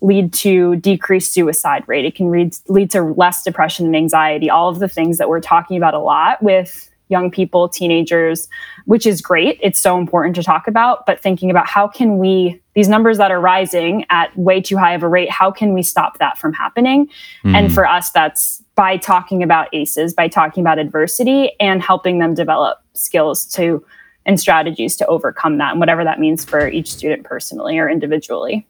lead 0.00 0.32
to 0.34 0.76
decreased 0.76 1.32
suicide 1.32 1.82
rate. 1.86 2.04
It 2.04 2.14
can 2.14 2.30
lead, 2.30 2.54
lead 2.68 2.90
to 2.90 3.02
less 3.02 3.42
depression 3.42 3.86
and 3.86 3.96
anxiety, 3.96 4.50
all 4.50 4.68
of 4.68 4.78
the 4.78 4.88
things 4.88 5.16
that 5.18 5.28
we're 5.28 5.40
talking 5.40 5.76
about 5.78 5.94
a 5.94 5.98
lot 5.98 6.42
with 6.42 6.90
young 7.14 7.30
people, 7.30 7.68
teenagers, 7.68 8.48
which 8.86 9.06
is 9.06 9.20
great. 9.20 9.58
It's 9.62 9.78
so 9.78 9.96
important 9.96 10.34
to 10.34 10.42
talk 10.42 10.66
about, 10.66 11.06
but 11.06 11.20
thinking 11.20 11.48
about 11.48 11.68
how 11.68 11.86
can 11.86 12.18
we, 12.18 12.60
these 12.74 12.88
numbers 12.88 13.18
that 13.18 13.30
are 13.30 13.40
rising 13.40 14.04
at 14.10 14.36
way 14.36 14.60
too 14.60 14.76
high 14.76 14.94
of 14.94 15.04
a 15.04 15.08
rate, 15.08 15.30
how 15.30 15.52
can 15.52 15.74
we 15.74 15.82
stop 15.82 16.18
that 16.18 16.36
from 16.38 16.52
happening? 16.52 17.08
And 17.44 17.68
hmm. 17.68 17.72
for 17.72 17.86
us, 17.86 18.10
that's 18.10 18.62
by 18.74 18.96
talking 18.96 19.44
about 19.44 19.68
ACEs, 19.72 20.12
by 20.12 20.26
talking 20.26 20.60
about 20.60 20.80
adversity 20.80 21.52
and 21.60 21.80
helping 21.80 22.18
them 22.18 22.34
develop 22.34 22.78
skills 22.94 23.46
to 23.52 23.84
and 24.26 24.40
strategies 24.40 24.96
to 24.96 25.06
overcome 25.06 25.58
that 25.58 25.72
and 25.72 25.80
whatever 25.80 26.02
that 26.02 26.18
means 26.18 26.44
for 26.44 26.68
each 26.68 26.90
student 26.90 27.24
personally 27.24 27.78
or 27.78 27.88
individually. 27.88 28.66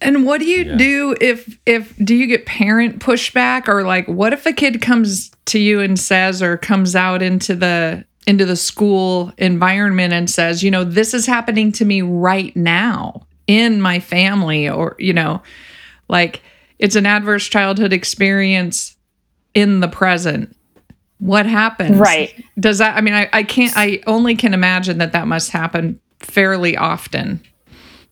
And 0.00 0.26
what 0.26 0.40
do 0.40 0.46
you 0.46 0.76
do 0.76 1.16
if 1.20 1.58
if 1.64 1.96
do 2.04 2.14
you 2.14 2.26
get 2.26 2.44
parent 2.44 2.98
pushback 2.98 3.66
or 3.66 3.82
like 3.82 4.06
what 4.06 4.32
if 4.32 4.44
a 4.44 4.52
kid 4.52 4.82
comes 4.82 5.30
to 5.46 5.58
you 5.58 5.80
and 5.80 5.98
says 5.98 6.42
or 6.42 6.56
comes 6.56 6.94
out 6.94 7.22
into 7.22 7.54
the 7.54 8.04
into 8.26 8.44
the 8.44 8.56
school 8.56 9.32
environment 9.38 10.12
and 10.12 10.28
says, 10.28 10.62
you 10.62 10.70
know, 10.70 10.82
this 10.82 11.14
is 11.14 11.26
happening 11.26 11.70
to 11.70 11.84
me 11.84 12.02
right 12.02 12.54
now 12.56 13.24
in 13.46 13.80
my 13.80 14.00
family 14.00 14.68
or 14.68 14.96
you 14.98 15.12
know, 15.12 15.42
like 16.08 16.42
it's 16.78 16.96
an 16.96 17.06
adverse 17.06 17.46
childhood 17.46 17.92
experience 17.92 18.96
in 19.54 19.80
the 19.80 19.88
present. 19.88 20.54
What 21.18 21.46
happens? 21.46 21.98
Right. 21.98 22.44
Does 22.58 22.78
that 22.78 22.96
I 22.96 23.00
mean 23.00 23.14
I, 23.14 23.28
I 23.32 23.42
can't 23.42 23.72
I 23.76 24.00
only 24.06 24.36
can 24.36 24.52
imagine 24.52 24.98
that 24.98 25.12
that 25.12 25.26
must 25.26 25.50
happen 25.50 26.00
fairly 26.18 26.76
often. 26.76 27.42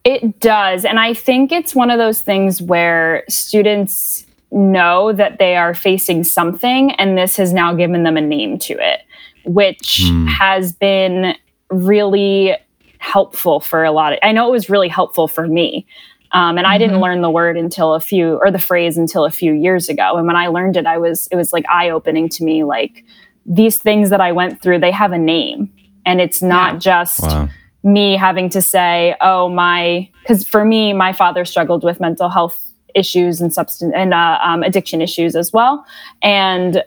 It 0.04 0.38
does. 0.38 0.84
And 0.84 1.00
I 1.00 1.14
think 1.14 1.50
it's 1.50 1.74
one 1.74 1.90
of 1.90 1.98
those 1.98 2.20
things 2.20 2.60
where 2.60 3.24
students 3.28 4.23
know 4.54 5.12
that 5.12 5.38
they 5.38 5.56
are 5.56 5.74
facing 5.74 6.24
something, 6.24 6.92
and 6.92 7.18
this 7.18 7.36
has 7.36 7.52
now 7.52 7.74
given 7.74 8.04
them 8.04 8.16
a 8.16 8.20
name 8.20 8.58
to 8.60 8.74
it, 8.74 9.00
which 9.44 10.00
has 10.28 10.72
been 10.72 11.34
really 11.70 12.56
helpful 12.98 13.60
for 13.60 13.84
a 13.84 13.90
lot 13.90 14.12
of, 14.14 14.18
I 14.22 14.32
know 14.32 14.48
it 14.48 14.52
was 14.52 14.70
really 14.70 14.88
helpful 14.88 15.28
for 15.28 15.46
me. 15.46 15.86
Um, 16.32 16.56
and 16.58 16.66
I 16.66 16.78
didn't 16.78 16.96
Mhm. 16.96 17.02
learn 17.02 17.20
the 17.20 17.30
word 17.30 17.56
until 17.56 17.94
a 17.94 18.00
few, 18.00 18.38
or 18.42 18.50
the 18.50 18.58
phrase 18.58 18.96
until 18.96 19.24
a 19.24 19.30
few 19.30 19.52
years 19.52 19.88
ago. 19.88 20.16
And 20.16 20.26
when 20.26 20.36
I 20.36 20.46
learned 20.48 20.76
it, 20.76 20.86
I 20.86 20.98
was, 20.98 21.28
it 21.30 21.36
was 21.36 21.52
like 21.52 21.64
eye 21.68 21.90
opening 21.90 22.28
to 22.30 22.44
me. 22.44 22.64
Like 22.64 23.04
these 23.46 23.76
things 23.76 24.10
that 24.10 24.20
I 24.20 24.32
went 24.32 24.60
through, 24.62 24.80
they 24.80 24.90
have 24.90 25.12
a 25.12 25.18
name. 25.18 25.70
And 26.06 26.20
it's 26.20 26.42
not 26.42 26.74
Yeah. 26.74 26.78
just 26.78 27.22
Wow. 27.22 27.48
me 27.84 28.16
having 28.16 28.48
to 28.50 28.62
say, 28.62 29.14
oh, 29.20 29.48
my, 29.48 30.08
because 30.22 30.46
for 30.48 30.64
me, 30.64 30.92
my 30.92 31.12
father 31.12 31.44
struggled 31.44 31.84
with 31.84 32.00
mental 32.00 32.28
health 32.28 32.60
issues 32.94 33.40
and 33.40 33.52
substance 33.52 33.92
and 33.94 34.14
uh, 34.14 34.38
um, 34.42 34.62
addiction 34.62 35.00
issues 35.00 35.36
as 35.36 35.52
well. 35.52 35.84
And 36.22 36.82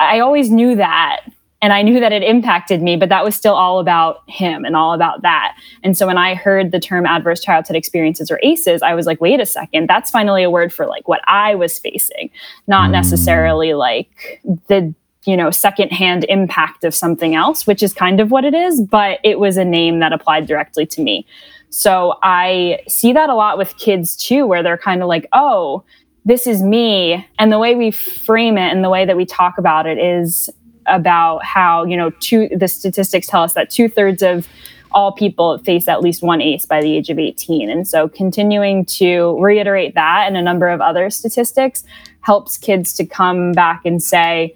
I 0.00 0.20
always 0.20 0.50
knew 0.50 0.76
that. 0.76 1.20
And 1.62 1.72
I 1.72 1.80
knew 1.80 1.98
that 1.98 2.12
it 2.12 2.22
impacted 2.22 2.82
me, 2.82 2.94
but 2.96 3.08
that 3.08 3.24
was 3.24 3.34
still 3.34 3.54
all 3.54 3.78
about 3.78 4.22
him 4.28 4.66
and 4.66 4.76
all 4.76 4.92
about 4.92 5.22
that. 5.22 5.56
And 5.82 5.96
so 5.96 6.06
when 6.06 6.18
I 6.18 6.34
heard 6.34 6.72
the 6.72 6.78
term 6.80 7.06
adverse 7.06 7.40
childhood 7.40 7.74
experiences 7.74 8.30
or 8.30 8.38
ACEs, 8.42 8.82
I 8.82 8.94
was 8.94 9.06
like, 9.06 9.18
wait 9.18 9.40
a 9.40 9.46
second, 9.46 9.88
that's 9.88 10.10
finally 10.10 10.42
a 10.42 10.50
word 10.50 10.74
for 10.74 10.84
like 10.84 11.08
what 11.08 11.22
I 11.26 11.54
was 11.54 11.78
facing, 11.78 12.28
not 12.66 12.90
Mm. 12.90 12.92
necessarily 12.92 13.72
like 13.72 14.42
the 14.68 14.92
you 15.24 15.38
know 15.38 15.50
secondhand 15.50 16.24
impact 16.24 16.84
of 16.84 16.94
something 16.94 17.34
else 17.34 17.66
which 17.66 17.82
is 17.82 17.94
kind 17.94 18.20
of 18.20 18.30
what 18.30 18.44
it 18.44 18.52
is 18.52 18.82
but 18.82 19.20
it 19.24 19.38
was 19.38 19.56
a 19.56 19.64
name 19.64 20.00
that 20.00 20.12
applied 20.12 20.46
directly 20.46 20.84
to 20.84 21.00
me 21.00 21.24
so 21.74 22.18
i 22.22 22.78
see 22.88 23.12
that 23.12 23.28
a 23.28 23.34
lot 23.34 23.58
with 23.58 23.76
kids 23.76 24.16
too 24.16 24.46
where 24.46 24.62
they're 24.62 24.78
kind 24.78 25.02
of 25.02 25.08
like 25.08 25.26
oh 25.32 25.84
this 26.24 26.46
is 26.46 26.62
me. 26.62 27.26
And 27.38 27.52
the 27.52 27.58
way 27.58 27.74
we 27.74 27.90
frame 27.90 28.56
it 28.56 28.72
and 28.72 28.82
the 28.82 28.90
way 28.90 29.04
that 29.04 29.16
we 29.16 29.26
talk 29.26 29.58
about 29.58 29.86
it 29.86 29.98
is 29.98 30.50
about 30.86 31.42
how 31.42 31.82
you 31.84 31.96
know 31.96 32.10
two 32.20 32.46
the 32.54 32.68
statistics 32.68 33.26
tell 33.26 33.42
us 33.42 33.54
that 33.54 33.70
two-thirds 33.70 34.22
of 34.22 34.46
all 34.92 35.12
people 35.12 35.56
face 35.60 35.88
at 35.88 36.02
least 36.02 36.22
one 36.22 36.42
ace 36.42 36.66
by 36.66 36.82
the 36.82 36.94
age 36.94 37.08
of 37.08 37.18
18 37.18 37.70
and 37.70 37.88
so 37.88 38.06
continuing 38.06 38.84
to 38.84 39.34
reiterate 39.42 39.94
that 39.94 40.26
and 40.26 40.36
a 40.36 40.42
number 40.42 40.68
of 40.68 40.82
other 40.82 41.08
statistics 41.08 41.84
helps 42.20 42.58
kids 42.58 42.92
to 42.92 43.06
come 43.06 43.52
back 43.52 43.80
and 43.86 44.02
say 44.02 44.54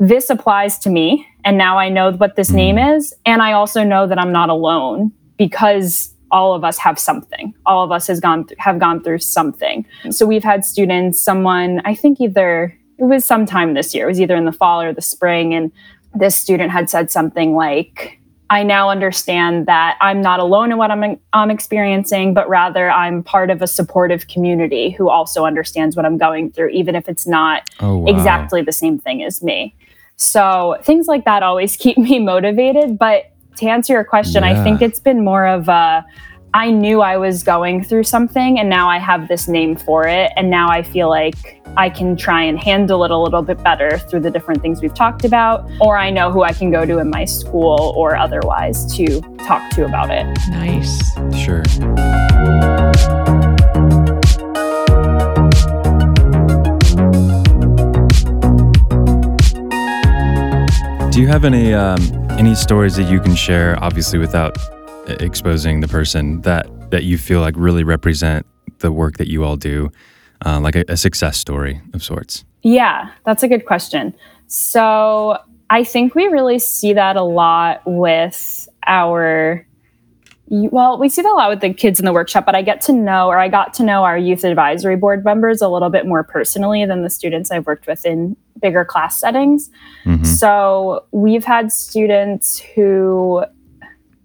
this 0.00 0.28
applies 0.28 0.76
to 0.76 0.90
me 0.90 1.24
and 1.44 1.56
now 1.56 1.78
i 1.78 1.88
know 1.88 2.10
what 2.14 2.34
this 2.34 2.50
hmm. 2.50 2.56
name 2.56 2.76
is 2.76 3.14
and 3.24 3.40
i 3.40 3.52
also 3.52 3.84
know 3.84 4.08
that 4.08 4.18
i'm 4.18 4.32
not 4.32 4.48
alone 4.48 5.12
because 5.36 6.09
all 6.32 6.54
of 6.54 6.64
us 6.64 6.78
have 6.78 6.98
something 6.98 7.52
all 7.66 7.84
of 7.84 7.90
us 7.92 8.06
has 8.06 8.20
gone 8.20 8.44
th- 8.46 8.58
have 8.58 8.78
gone 8.78 9.02
through 9.02 9.18
something 9.18 9.84
so 10.10 10.26
we've 10.26 10.44
had 10.44 10.64
students 10.64 11.20
someone 11.20 11.80
i 11.84 11.94
think 11.94 12.20
either 12.20 12.76
it 12.98 13.04
was 13.04 13.24
sometime 13.24 13.74
this 13.74 13.94
year 13.94 14.04
it 14.04 14.08
was 14.08 14.20
either 14.20 14.36
in 14.36 14.44
the 14.44 14.52
fall 14.52 14.80
or 14.80 14.92
the 14.92 15.02
spring 15.02 15.54
and 15.54 15.70
this 16.14 16.34
student 16.36 16.70
had 16.70 16.90
said 16.90 17.10
something 17.10 17.54
like 17.54 18.16
I 18.52 18.64
now 18.64 18.90
understand 18.90 19.66
that 19.66 19.96
I'm 20.00 20.20
not 20.20 20.40
alone 20.40 20.72
in 20.72 20.76
what 20.76 20.90
I'm, 20.90 21.20
I'm 21.32 21.52
experiencing, 21.52 22.34
but 22.34 22.48
rather 22.48 22.90
I'm 22.90 23.22
part 23.22 23.48
of 23.48 23.62
a 23.62 23.68
supportive 23.68 24.26
community 24.26 24.90
who 24.90 25.08
also 25.08 25.44
understands 25.44 25.94
what 25.94 26.04
I'm 26.04 26.18
going 26.18 26.50
through, 26.50 26.70
even 26.70 26.96
if 26.96 27.08
it's 27.08 27.28
not 27.28 27.62
Oh, 27.78 27.98
wow. 27.98 28.12
exactly 28.12 28.60
the 28.60 28.72
same 28.72 28.98
thing 28.98 29.22
as 29.22 29.40
me. 29.40 29.76
So 30.16 30.76
things 30.82 31.06
like 31.06 31.24
that 31.26 31.44
always 31.44 31.76
keep 31.84 31.96
me 31.96 32.18
motivated. 32.18 32.98
But 32.98 33.29
to 33.60 33.66
answer 33.68 33.92
your 33.92 34.04
question, 34.04 34.42
I 34.42 34.62
think 34.64 34.80
it's 34.80 34.98
been 34.98 35.22
more 35.22 35.46
of 35.46 35.68
a 35.68 36.04
I 36.52 36.72
knew 36.72 37.00
I 37.00 37.16
was 37.16 37.44
going 37.44 37.84
through 37.84 38.02
something 38.04 38.58
and 38.58 38.68
now 38.68 38.88
I 38.88 38.98
have 38.98 39.28
this 39.28 39.46
name 39.46 39.76
for 39.76 40.08
it. 40.08 40.32
And 40.36 40.50
now 40.50 40.68
I 40.68 40.82
feel 40.82 41.08
like 41.08 41.62
I 41.76 41.90
can 41.90 42.16
try 42.16 42.42
and 42.42 42.58
handle 42.58 43.04
it 43.04 43.12
a 43.12 43.16
little 43.16 43.42
bit 43.42 43.62
better 43.62 43.98
through 43.98 44.20
the 44.20 44.30
different 44.32 44.60
things 44.60 44.80
we've 44.80 44.94
talked 44.94 45.24
about. 45.24 45.70
Or 45.80 45.96
I 45.96 46.10
know 46.10 46.32
who 46.32 46.42
I 46.42 46.52
can 46.52 46.72
go 46.72 46.84
to 46.84 46.98
in 46.98 47.08
my 47.08 47.24
school 47.24 47.92
or 47.96 48.16
otherwise 48.16 48.96
to 48.96 49.20
talk 49.46 49.70
to 49.74 49.84
about 49.84 50.10
it. 50.10 50.24
Nice. 50.48 51.14
Sure. 51.38 51.62
Do 61.10 61.20
you 61.20 61.28
have 61.28 61.44
any 61.44 61.74
um, 61.74 62.19
any 62.40 62.54
stories 62.54 62.96
that 62.96 63.02
you 63.02 63.20
can 63.20 63.34
share? 63.34 63.76
Obviously, 63.84 64.18
without 64.18 64.56
exposing 65.06 65.80
the 65.80 65.88
person 65.88 66.40
that 66.40 66.66
that 66.90 67.04
you 67.04 67.18
feel 67.18 67.40
like 67.40 67.54
really 67.54 67.84
represent 67.84 68.46
the 68.78 68.90
work 68.90 69.18
that 69.18 69.28
you 69.28 69.44
all 69.44 69.56
do, 69.56 69.90
uh, 70.46 70.58
like 70.58 70.74
a, 70.74 70.82
a 70.88 70.96
success 70.96 71.36
story 71.36 71.82
of 71.92 72.02
sorts. 72.02 72.46
Yeah, 72.62 73.10
that's 73.26 73.42
a 73.42 73.48
good 73.48 73.66
question. 73.66 74.14
So 74.46 75.36
I 75.68 75.84
think 75.84 76.14
we 76.14 76.28
really 76.28 76.58
see 76.58 76.94
that 76.94 77.16
a 77.16 77.22
lot 77.22 77.82
with 77.84 78.66
our, 78.86 79.66
well, 80.50 80.98
we 80.98 81.08
see 81.08 81.22
that 81.22 81.30
a 81.30 81.34
lot 81.34 81.48
with 81.48 81.60
the 81.60 81.72
kids 81.72 82.00
in 82.00 82.04
the 82.04 82.12
workshop, 82.12 82.44
but 82.44 82.56
I 82.56 82.62
get 82.62 82.80
to 82.82 82.92
know, 82.92 83.28
or 83.28 83.38
I 83.38 83.48
got 83.48 83.72
to 83.74 83.84
know 83.84 84.02
our 84.02 84.18
youth 84.18 84.42
advisory 84.42 84.96
board 84.96 85.24
members 85.24 85.62
a 85.62 85.68
little 85.68 85.90
bit 85.90 86.06
more 86.06 86.24
personally 86.24 86.84
than 86.84 87.02
the 87.02 87.10
students 87.10 87.50
I've 87.50 87.66
worked 87.66 87.86
with 87.86 88.04
in 88.04 88.36
bigger 88.60 88.84
class 88.84 89.18
settings. 89.18 89.70
Mhm. 90.04 90.26
So 90.26 91.04
we've 91.12 91.44
had 91.44 91.70
students 91.70 92.58
who, 92.74 93.44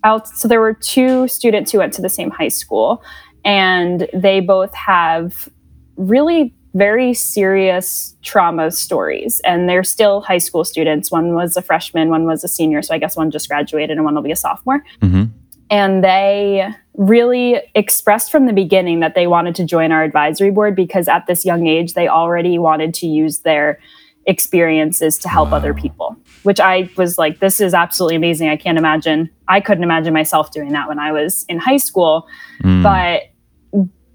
out, 0.04 0.28
so 0.28 0.48
there 0.48 0.60
were 0.60 0.74
two 0.74 1.28
students 1.28 1.72
who 1.72 1.78
went 1.78 1.94
to 1.94 2.02
the 2.02 2.10
same 2.10 2.32
high 2.32 2.48
school, 2.50 3.04
and 3.44 4.10
they 4.12 4.40
both 4.40 4.74
have 4.74 5.48
really 5.96 6.54
very 6.74 7.14
serious 7.14 8.16
trauma 8.22 8.70
stories 8.70 9.40
and 9.46 9.70
they're 9.70 9.84
still 9.84 10.20
high 10.20 10.38
school 10.38 10.66
students 10.66 11.10
one 11.10 11.34
was 11.34 11.56
a 11.56 11.62
freshman 11.62 12.10
one 12.10 12.26
was 12.26 12.44
a 12.44 12.50
senior 12.50 12.82
so 12.82 12.94
i 12.94 12.98
guess 12.98 13.16
one 13.16 13.32
just 13.32 13.48
graduated 13.48 13.92
and 13.96 14.04
one 14.04 14.14
will 14.14 14.22
be 14.22 14.32
a 14.32 14.36
sophomore 14.36 14.84
hmm 15.02 15.24
and 15.70 16.04
they 16.04 16.68
really 16.96 17.62
expressed 17.74 18.32
from 18.32 18.46
the 18.46 18.54
beginning 18.54 19.00
that 19.02 19.16
they 19.16 19.28
wanted 19.28 19.56
to 19.56 19.66
join 19.66 19.92
our 19.92 20.04
advisory 20.04 20.52
board 20.52 20.76
because 20.76 21.08
at 21.08 21.28
this 21.28 21.44
young 21.46 21.68
age 21.68 21.94
they 21.94 22.08
already 22.08 22.58
wanted 22.58 22.94
to 22.94 23.08
use 23.08 23.40
their 23.40 23.80
experiences 24.28 25.20
to 25.20 25.30
help 25.30 25.52
other 25.52 25.74
people 25.74 26.16
which 26.44 26.60
i 26.60 26.90
was 26.98 27.18
like 27.18 27.40
this 27.40 27.60
is 27.60 27.74
absolutely 27.76 28.16
amazing. 28.16 28.50
I 28.50 28.56
can't 28.56 28.78
imagine 28.78 29.30
i 29.48 29.60
couldn't 29.60 29.84
imagine 29.84 30.14
myself 30.14 30.52
doing 30.52 30.72
that 30.72 30.88
when 30.88 31.00
i 31.00 31.12
was 31.12 31.46
in 31.50 31.60
high 31.60 31.78
school. 31.78 32.28
Mm. 32.64 32.82
but 32.82 33.24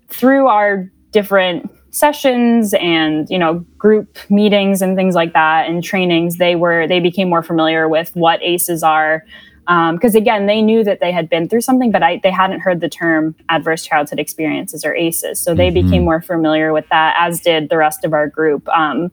through 0.08 0.48
our 0.48 0.90
different 1.12 1.70
sessions 1.90 2.72
and 2.74 3.28
you 3.28 3.38
know 3.38 3.64
group 3.76 4.18
meetings 4.30 4.80
and 4.80 4.96
things 4.96 5.14
like 5.14 5.32
that 5.32 5.68
and 5.68 5.82
trainings 5.82 6.36
they 6.36 6.54
were 6.54 6.86
they 6.86 7.00
became 7.00 7.28
more 7.28 7.42
familiar 7.42 7.88
with 7.88 8.14
what 8.14 8.40
aces 8.42 8.82
are 8.82 9.24
because 9.92 10.14
again 10.16 10.46
they 10.46 10.60
knew 10.60 10.82
that 10.82 10.98
they 11.00 11.12
had 11.12 11.28
been 11.28 11.48
through 11.48 11.60
something 11.60 11.92
but 11.92 12.02
I, 12.02 12.20
they 12.22 12.30
hadn't 12.30 12.60
heard 12.60 12.80
the 12.80 12.88
term 12.88 13.34
adverse 13.48 13.84
childhood 13.84 14.18
experiences 14.18 14.84
or 14.84 14.94
aces. 14.94 15.38
So 15.38 15.54
they 15.54 15.70
Mhm. 15.70 15.74
became 15.74 16.04
more 16.04 16.20
familiar 16.20 16.72
with 16.72 16.88
that 16.90 17.14
as 17.18 17.40
did 17.40 17.68
the 17.68 17.76
rest 17.76 18.04
of 18.04 18.12
our 18.12 18.26
group. 18.26 18.68
Um, 18.68 19.10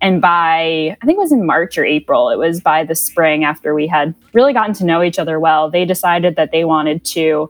and 0.00 0.20
by 0.20 0.96
i 1.00 1.06
think 1.06 1.16
it 1.16 1.20
was 1.20 1.32
in 1.32 1.46
march 1.46 1.78
or 1.78 1.84
april 1.84 2.28
it 2.28 2.36
was 2.36 2.60
by 2.60 2.84
the 2.84 2.94
spring 2.94 3.44
after 3.44 3.74
we 3.74 3.86
had 3.86 4.12
really 4.34 4.52
gotten 4.52 4.74
to 4.74 4.84
know 4.84 5.02
each 5.02 5.18
other 5.20 5.38
well 5.40 5.70
they 5.70 5.84
decided 5.86 6.34
that 6.36 6.50
they 6.50 6.64
wanted 6.64 7.04
to 7.04 7.48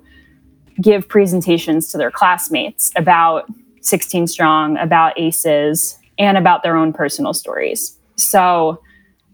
give 0.80 1.08
presentations 1.08 1.90
to 1.90 1.96
their 1.98 2.10
classmates 2.10 2.92
about 2.96 3.46
16 3.80 4.26
strong 4.28 4.76
about 4.78 5.18
aces 5.18 5.98
and 6.18 6.36
about 6.38 6.62
their 6.62 6.76
own 6.76 6.92
personal 6.92 7.32
stories. 7.34 7.98
So 8.16 8.80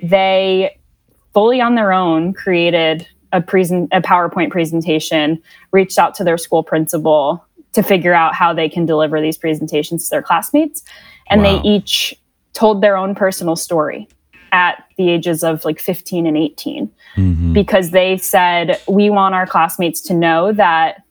they 0.02 0.76
fully 1.34 1.60
on 1.60 1.74
their 1.74 1.92
own 1.92 2.32
created 2.32 3.06
a 3.32 3.40
present 3.40 3.88
a 3.92 4.00
powerpoint 4.00 4.50
presentation 4.50 5.40
reached 5.72 5.98
out 5.98 6.14
to 6.16 6.24
their 6.24 6.38
school 6.38 6.62
principal 6.62 7.44
to 7.72 7.82
figure 7.82 8.12
out 8.14 8.34
how 8.34 8.52
they 8.52 8.68
can 8.68 8.84
deliver 8.86 9.20
these 9.20 9.38
presentations 9.38 10.04
to 10.04 10.10
their 10.10 10.22
classmates 10.22 10.82
and 11.28 11.42
Wow. 11.42 11.62
they 11.62 11.68
each 11.68 12.14
told 12.52 12.82
their 12.82 12.96
own 12.96 13.14
personal 13.14 13.54
story 13.54 14.08
at 14.52 14.82
the 14.96 15.08
ages 15.08 15.44
of 15.44 15.64
like 15.64 15.78
15 15.78 16.26
and 16.26 16.36
18 16.36 16.90
Mhm. 17.16 17.52
because 17.52 17.90
they 17.90 18.16
said 18.16 18.80
we 18.88 19.08
want 19.10 19.34
our 19.36 19.46
classmates 19.46 20.00
to 20.02 20.14
know 20.14 20.50
that 20.52 21.02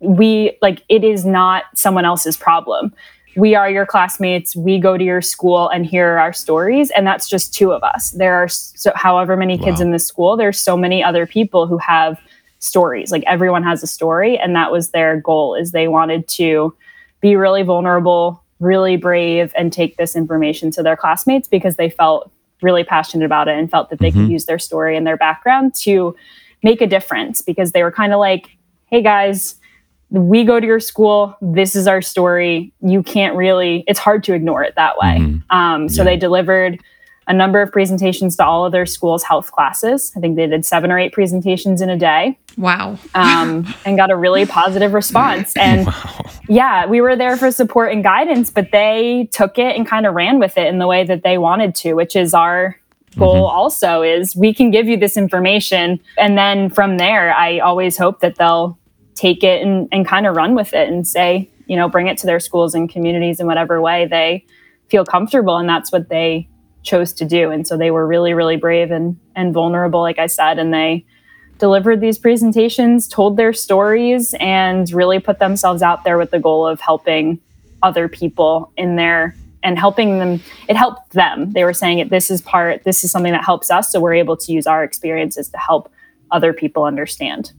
we 0.00 0.58
like 0.60 0.82
it 0.90 1.02
is 1.02 1.24
not 1.24 1.64
someone 1.74 2.04
else's 2.04 2.36
problem 2.36 2.92
we 3.36 3.54
are 3.54 3.70
your 3.70 3.86
classmates 3.86 4.54
we 4.56 4.78
go 4.78 4.96
to 4.96 5.04
your 5.04 5.20
school 5.22 5.68
and 5.68 5.84
here 5.86 6.14
are 6.14 6.18
our 6.18 6.32
stories 6.32 6.90
and 6.90 7.06
that's 7.06 7.28
just 7.28 7.52
two 7.54 7.72
of 7.72 7.82
us 7.82 8.10
there 8.12 8.34
are 8.34 8.48
so 8.48 8.92
however 8.94 9.36
many 9.36 9.56
kids 9.58 9.80
Wow. 9.80 9.86
in 9.86 9.90
this 9.92 10.06
school 10.06 10.36
there's 10.36 10.58
so 10.58 10.76
many 10.76 11.02
other 11.02 11.26
people 11.26 11.66
who 11.66 11.78
have 11.78 12.18
stories 12.58 13.10
like 13.10 13.24
everyone 13.26 13.62
has 13.62 13.82
a 13.82 13.86
story 13.86 14.38
and 14.38 14.54
that 14.56 14.70
was 14.72 14.90
their 14.90 15.20
goal 15.20 15.54
is 15.54 15.72
they 15.72 15.88
wanted 15.88 16.26
to 16.28 16.74
be 17.20 17.36
really 17.36 17.62
vulnerable 17.62 18.42
really 18.60 18.96
brave 18.96 19.52
and 19.56 19.72
take 19.72 19.96
this 19.96 20.14
information 20.16 20.70
to 20.70 20.82
their 20.82 20.96
classmates 20.96 21.48
because 21.48 21.76
they 21.76 21.90
felt 21.90 22.30
really 22.62 22.84
passionate 22.84 23.24
about 23.24 23.48
it 23.48 23.58
and 23.58 23.70
felt 23.70 23.90
that 23.90 23.98
they 23.98 24.10
could 24.10 24.22
Mhm. 24.22 24.30
use 24.30 24.46
their 24.46 24.58
story 24.60 24.96
and 24.96 25.06
their 25.06 25.16
background 25.16 25.74
to 25.82 26.14
make 26.62 26.80
a 26.80 26.86
difference 26.86 27.42
because 27.42 27.72
they 27.72 27.82
were 27.82 27.90
kind 27.92 28.12
of 28.12 28.18
like 28.20 28.48
hey 28.90 29.02
guys 29.02 29.56
we 30.10 30.44
go 30.44 30.60
to 30.60 30.66
your 30.66 30.80
school 30.80 31.36
this 31.40 31.74
is 31.74 31.86
our 31.88 32.00
story 32.02 32.72
you 32.80 33.02
can't 33.02 33.34
really 33.36 33.82
it's 33.86 33.98
hard 33.98 34.22
to 34.24 34.32
ignore 34.34 34.62
it 34.62 34.74
that 34.76 34.96
way 34.98 35.16
Mhm. 35.18 35.42
um, 35.50 35.88
so 35.88 36.02
Yeah. 36.02 36.10
they 36.10 36.16
delivered 36.16 36.78
a 37.26 37.32
number 37.32 37.62
of 37.62 37.72
presentations 37.72 38.36
to 38.36 38.44
all 38.44 38.66
of 38.66 38.72
their 38.72 38.84
schools' 38.84 39.22
health 39.22 39.50
classes. 39.50 40.12
I 40.14 40.20
think 40.20 40.36
they 40.36 40.46
did 40.46 40.66
seven 40.66 40.92
or 40.92 40.98
eight 40.98 41.14
presentations 41.14 41.80
in 41.80 41.88
a 41.88 41.96
day. 41.96 42.36
Wow. 42.58 42.98
Um, 43.14 43.66
and 43.86 43.96
got 43.96 44.10
a 44.10 44.16
really 44.16 44.44
positive 44.44 44.92
response. 44.92 45.54
And 45.58 45.88
yeah, 46.50 46.84
we 46.84 47.00
were 47.00 47.16
there 47.16 47.38
for 47.38 47.50
support 47.50 47.92
and 47.92 48.04
guidance, 48.04 48.50
but 48.50 48.72
they 48.72 49.30
took 49.32 49.58
it 49.58 49.74
and 49.74 49.86
kind 49.86 50.04
of 50.04 50.12
ran 50.14 50.38
with 50.38 50.58
it 50.58 50.66
in 50.66 50.76
the 50.78 50.86
way 50.86 51.02
that 51.02 51.22
they 51.22 51.38
wanted 51.38 51.74
to, 51.76 51.94
which 51.94 52.14
is 52.14 52.34
our 52.34 52.76
goal 53.16 53.46
also 53.46 54.02
is 54.02 54.36
we 54.36 54.52
can 54.52 54.70
give 54.70 54.86
you 54.86 54.98
this 54.98 55.16
information 55.16 55.98
and 56.18 56.36
then 56.36 56.68
from 56.68 56.96
there 56.96 57.32
i 57.36 57.60
always 57.60 57.96
hope 57.96 58.18
that 58.18 58.34
they'll 58.34 58.76
take 59.14 59.42
it 59.42 59.62
and, 59.62 59.88
and 59.92 60.06
kind 60.06 60.26
of 60.26 60.36
run 60.36 60.54
with 60.54 60.74
it 60.74 60.88
and 60.88 61.06
say 61.06 61.48
you 61.66 61.76
know 61.76 61.88
bring 61.88 62.06
it 62.06 62.18
to 62.18 62.26
their 62.26 62.40
schools 62.40 62.74
and 62.74 62.90
communities 62.90 63.40
in 63.40 63.46
whatever 63.46 63.80
way 63.80 64.06
they 64.06 64.44
feel 64.88 65.04
comfortable 65.04 65.56
and 65.56 65.68
that's 65.68 65.90
what 65.90 66.08
they 66.08 66.48
chose 66.82 67.14
to 67.14 67.24
do. 67.24 67.50
And 67.50 67.66
so 67.66 67.76
they 67.76 67.90
were 67.90 68.06
really 68.06 68.34
really 68.34 68.56
brave 68.56 68.90
and 68.90 69.18
and 69.34 69.52
vulnerable 69.52 70.00
like 70.00 70.18
i 70.18 70.26
said 70.26 70.58
and 70.58 70.72
they 70.72 71.04
delivered 71.58 72.00
these 72.00 72.18
presentations 72.18 73.08
told 73.08 73.36
their 73.36 73.52
stories 73.52 74.34
and 74.40 74.92
really 74.92 75.18
put 75.18 75.38
themselves 75.38 75.82
out 75.82 76.04
there 76.04 76.18
with 76.18 76.30
the 76.30 76.38
goal 76.38 76.66
of 76.66 76.80
helping 76.80 77.40
other 77.82 78.08
people 78.08 78.72
in 78.76 78.96
their 78.96 79.34
and 79.62 79.78
helping 79.78 80.18
them 80.18 80.40
it 80.68 80.76
helped 80.76 81.12
them. 81.12 81.52
They 81.52 81.64
were 81.64 81.72
saying 81.72 81.98
it 81.98 82.10
this 82.10 82.30
is 82.30 82.42
part 82.42 82.84
this 82.84 83.04
is 83.04 83.10
something 83.10 83.32
that 83.32 83.44
helps 83.44 83.70
us 83.70 83.90
so 83.90 84.00
we're 84.00 84.14
able 84.14 84.36
to 84.36 84.52
use 84.52 84.66
our 84.66 84.84
experiences 84.84 85.48
to 85.48 85.58
help 85.58 85.90
other 86.30 86.52
people 86.52 86.84
understand 86.84 87.52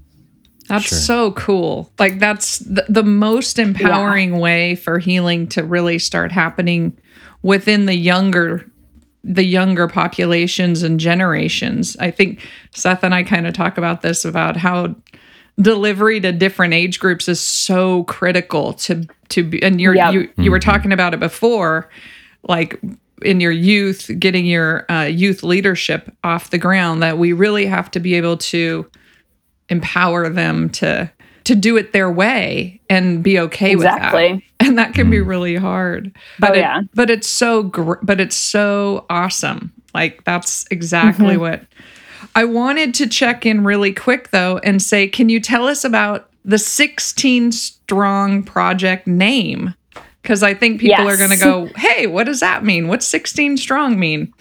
That's 0.67 1.05
so 1.05 1.31
cool. 1.33 1.91
Like 1.99 2.19
that's 2.19 2.59
the, 2.59 2.85
the 2.89 3.03
most 3.03 3.59
empowering 3.59 4.39
way 4.39 4.75
for 4.75 4.99
healing 4.99 5.47
to 5.49 5.63
really 5.63 5.99
start 5.99 6.31
happening 6.31 6.97
within 7.41 7.85
the 7.85 7.95
younger 7.95 8.69
the 9.23 9.43
younger 9.43 9.87
populations 9.87 10.83
and 10.83 10.99
generations. 10.99 11.97
I 11.99 12.11
think 12.11 12.47
Seth 12.71 13.03
and 13.03 13.13
I 13.13 13.23
kind 13.23 13.47
of 13.47 13.55
talk 13.55 13.77
about 13.79 14.01
this 14.03 14.23
about 14.23 14.55
how 14.55 14.95
delivery 15.59 16.19
to 16.19 16.31
different 16.31 16.73
age 16.73 16.99
groups 16.99 17.27
is 17.27 17.39
so 17.39 18.03
critical 18.03 18.73
to 18.73 19.07
to 19.29 19.43
be 19.43 19.63
and 19.63 19.79
you're 19.79 19.95
Yep. 19.95 20.13
you 20.13 20.29
you 20.37 20.51
were 20.51 20.59
talking 20.59 20.91
about 20.91 21.13
it 21.13 21.19
before 21.19 21.89
like 22.47 22.79
in 23.21 23.39
your 23.39 23.51
youth 23.51 24.11
getting 24.19 24.45
your 24.45 24.85
uh, 24.91 25.03
youth 25.05 25.43
leadership 25.43 26.13
off 26.23 26.49
the 26.49 26.57
ground 26.57 27.01
that 27.01 27.17
we 27.17 27.31
really 27.33 27.65
have 27.65 27.89
to 27.91 27.99
be 27.99 28.15
able 28.15 28.35
to 28.37 28.85
empower 29.69 30.29
them 30.29 30.69
to 30.69 31.11
to 31.45 31.53
do 31.55 31.77
it 31.77 31.93
their 31.93 32.09
way 32.11 32.81
and 32.89 33.21
be 33.23 33.39
okay 33.39 33.75
with 33.75 33.83
that. 33.85 33.97
Exactly. 33.97 34.43
and 34.59 34.79
that 34.79 34.95
can 34.95 35.11
be 35.11 35.19
really 35.21 35.55
hard. 35.55 36.11
But 36.39 36.51
Oh, 36.51 36.53
it- 36.53 36.59
yeah. 36.59 36.81
but 36.95 37.09
it's 37.11 37.27
so 37.27 37.63
gr- 37.63 38.01
but 38.01 38.19
it's 38.19 38.35
so 38.35 39.05
awesome. 39.09 39.71
Like 39.93 40.23
that's 40.23 40.65
exactly 40.71 41.35
Mm-hmm. 41.35 41.39
what 41.41 41.61
i 42.35 42.43
wanted 42.43 42.93
to 42.95 43.07
check 43.07 43.45
in 43.45 43.63
really 43.63 43.93
quick 43.93 44.31
though 44.31 44.57
and 44.63 44.81
say 44.81 45.07
can 45.07 45.29
you 45.29 45.39
tell 45.39 45.67
us 45.67 45.85
about 45.85 46.29
the 46.43 46.57
16 46.57 47.51
strong 47.51 48.41
project 48.43 49.05
name? 49.07 49.73
Because 50.21 50.41
i 50.43 50.53
think 50.53 50.81
people 50.81 51.07
are 51.07 51.17
going 51.17 51.29
to 51.29 51.37
go 51.37 51.69
hey 51.77 52.07
what 52.07 52.25
does 52.25 52.39
that 52.39 52.63
mean? 52.63 52.87
What's 52.87 53.05
16 53.07 53.57
strong 53.57 53.99
mean 53.99 54.33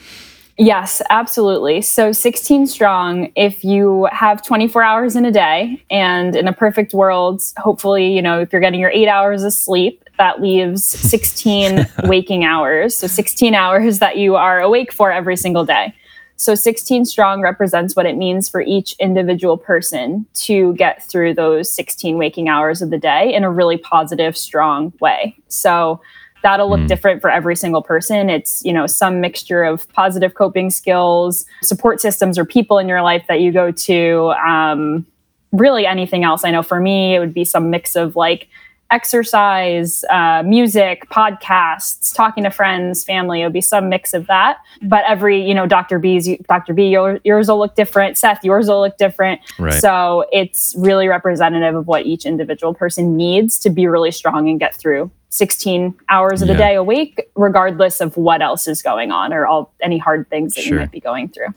Yes, 0.56 1.02
absolutely. 1.10 1.82
So 1.82 2.12
16 2.12 2.68
strong, 2.68 3.32
if 3.34 3.64
you 3.64 4.08
have 4.12 4.40
24 4.42 4.82
hours 4.82 5.16
in 5.16 5.24
a 5.24 5.32
day, 5.32 5.82
and 5.90 6.36
in 6.36 6.46
a 6.46 6.52
perfect 6.52 6.94
world, 6.94 7.42
hopefully, 7.56 8.14
you 8.14 8.22
know, 8.22 8.40
if 8.40 8.52
you're 8.52 8.60
getting 8.60 8.78
your 8.78 8.90
eight 8.90 9.08
hours 9.08 9.42
of 9.42 9.52
sleep, 9.52 10.08
that 10.18 10.40
leaves 10.40 10.84
16 11.10 11.86
waking 12.04 12.44
hours. 12.44 12.94
So 12.94 13.08
16 13.08 13.54
hours 13.54 13.98
that 13.98 14.16
you 14.16 14.36
are 14.36 14.60
awake 14.60 14.92
for 14.92 15.10
every 15.10 15.36
single 15.36 15.64
day. 15.64 15.92
So 16.36 16.54
16 16.54 17.04
strong 17.04 17.40
represents 17.40 17.94
what 17.94 18.06
it 18.06 18.16
means 18.16 18.48
for 18.48 18.60
each 18.60 18.94
individual 18.98 19.56
person 19.56 20.26
to 20.34 20.74
get 20.74 21.02
through 21.04 21.34
those 21.34 21.72
16 21.72 22.16
waking 22.18 22.48
hours 22.48 22.82
of 22.82 22.90
the 22.90 22.98
day 22.98 23.32
in 23.32 23.44
a 23.44 23.50
really 23.50 23.76
positive, 23.76 24.36
strong 24.36 24.92
way. 25.00 25.36
So 25.48 26.00
that'll 26.44 26.68
look 26.68 26.86
different 26.86 27.22
for 27.22 27.30
every 27.30 27.56
single 27.56 27.82
person. 27.82 28.30
It's 28.30 28.62
you 28.64 28.72
know 28.72 28.86
some 28.86 29.20
mixture 29.20 29.64
of 29.64 29.90
positive 29.92 30.34
coping 30.34 30.70
skills 30.70 31.44
support 31.62 32.00
systems 32.00 32.38
or 32.38 32.44
people 32.44 32.78
in 32.78 32.86
your 32.86 33.02
life 33.02 33.24
that 33.28 33.40
you 33.40 33.50
go 33.50 33.72
to 33.72 34.32
um, 34.46 35.06
really 35.50 35.86
anything 35.86 36.22
else. 36.22 36.44
I 36.44 36.50
know 36.50 36.62
for 36.62 36.78
me 36.78 37.16
it 37.16 37.18
would 37.18 37.34
be 37.34 37.44
some 37.44 37.70
mix 37.70 37.96
of 37.96 38.14
like 38.14 38.48
exercise 38.90 40.04
uh, 40.10 40.42
music 40.44 41.08
podcasts 41.08 42.14
talking 42.14 42.44
to 42.44 42.50
friends 42.50 43.02
family. 43.02 43.40
It 43.40 43.44
would 43.44 43.54
be 43.54 43.62
some 43.62 43.88
mix 43.88 44.12
of 44.12 44.26
that. 44.26 44.58
But 44.82 45.02
every 45.08 45.42
you 45.42 45.54
know 45.54 45.66
dr 45.66 45.98
b's 45.98 46.28
dr 46.46 46.74
b 46.74 46.88
your, 46.88 47.20
yours 47.24 47.48
will 47.48 47.58
look 47.58 47.74
different. 47.74 48.18
Seth 48.18 48.44
yours 48.44 48.68
will 48.68 48.82
look 48.82 48.98
different. 48.98 49.40
Right. 49.58 49.80
so 49.80 50.26
it's 50.30 50.74
really 50.76 51.08
representative 51.08 51.74
of 51.74 51.86
what 51.86 52.04
each 52.04 52.26
individual 52.26 52.74
person 52.74 53.16
needs 53.16 53.58
to 53.60 53.70
be 53.70 53.86
really 53.86 54.10
strong 54.10 54.50
and 54.50 54.60
get 54.60 54.76
through 54.76 55.10
16 55.34 55.94
hours 56.08 56.42
of 56.42 56.48
the 56.48 56.54
Yeah. 56.54 56.68
day 56.68 56.78
week, 56.78 57.20
regardless 57.34 58.00
of 58.00 58.16
what 58.16 58.40
else 58.40 58.68
is 58.68 58.82
going 58.82 59.10
on 59.10 59.32
or 59.32 59.46
all 59.46 59.72
any 59.82 59.98
hard 59.98 60.30
things 60.30 60.54
that 60.54 60.62
Sure. 60.62 60.74
you 60.74 60.80
might 60.80 60.92
be 60.92 61.00
going 61.00 61.28
through. 61.28 61.48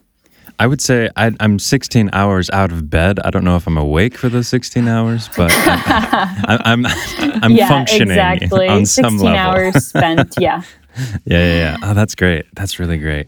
I 0.60 0.66
would 0.66 0.82
say 0.82 1.12
I, 1.16 1.32
I'm 1.40 1.60
16 1.60 2.10
hours 2.14 2.50
out 2.50 2.72
of 2.72 2.90
bed. 2.90 3.20
I 3.24 3.30
don't 3.30 3.44
know 3.44 3.56
if 3.56 3.68
I'm 3.68 3.78
awake 3.78 4.18
for 4.18 4.30
those 4.30 4.48
16 4.48 4.88
hours, 4.88 5.30
but 5.38 5.52
I'm 5.56 6.88
I'm, 6.88 6.92
I'm 7.44 7.52
yeah, 7.52 7.68
functioning 7.68 8.10
exactly. 8.10 8.68
on 8.68 8.88
16 8.88 9.04
some 9.04 9.18
level. 9.20 9.38
hours 9.38 9.86
spent. 9.86 10.36
Yeah. 10.40 10.64
Yeah, 11.26 11.38
yeah, 11.38 11.54
yeah. 11.54 11.78
Oh, 11.84 11.94
that's 11.94 12.16
great. 12.16 12.46
That's 12.56 12.80
really 12.80 12.98
great. 12.98 13.28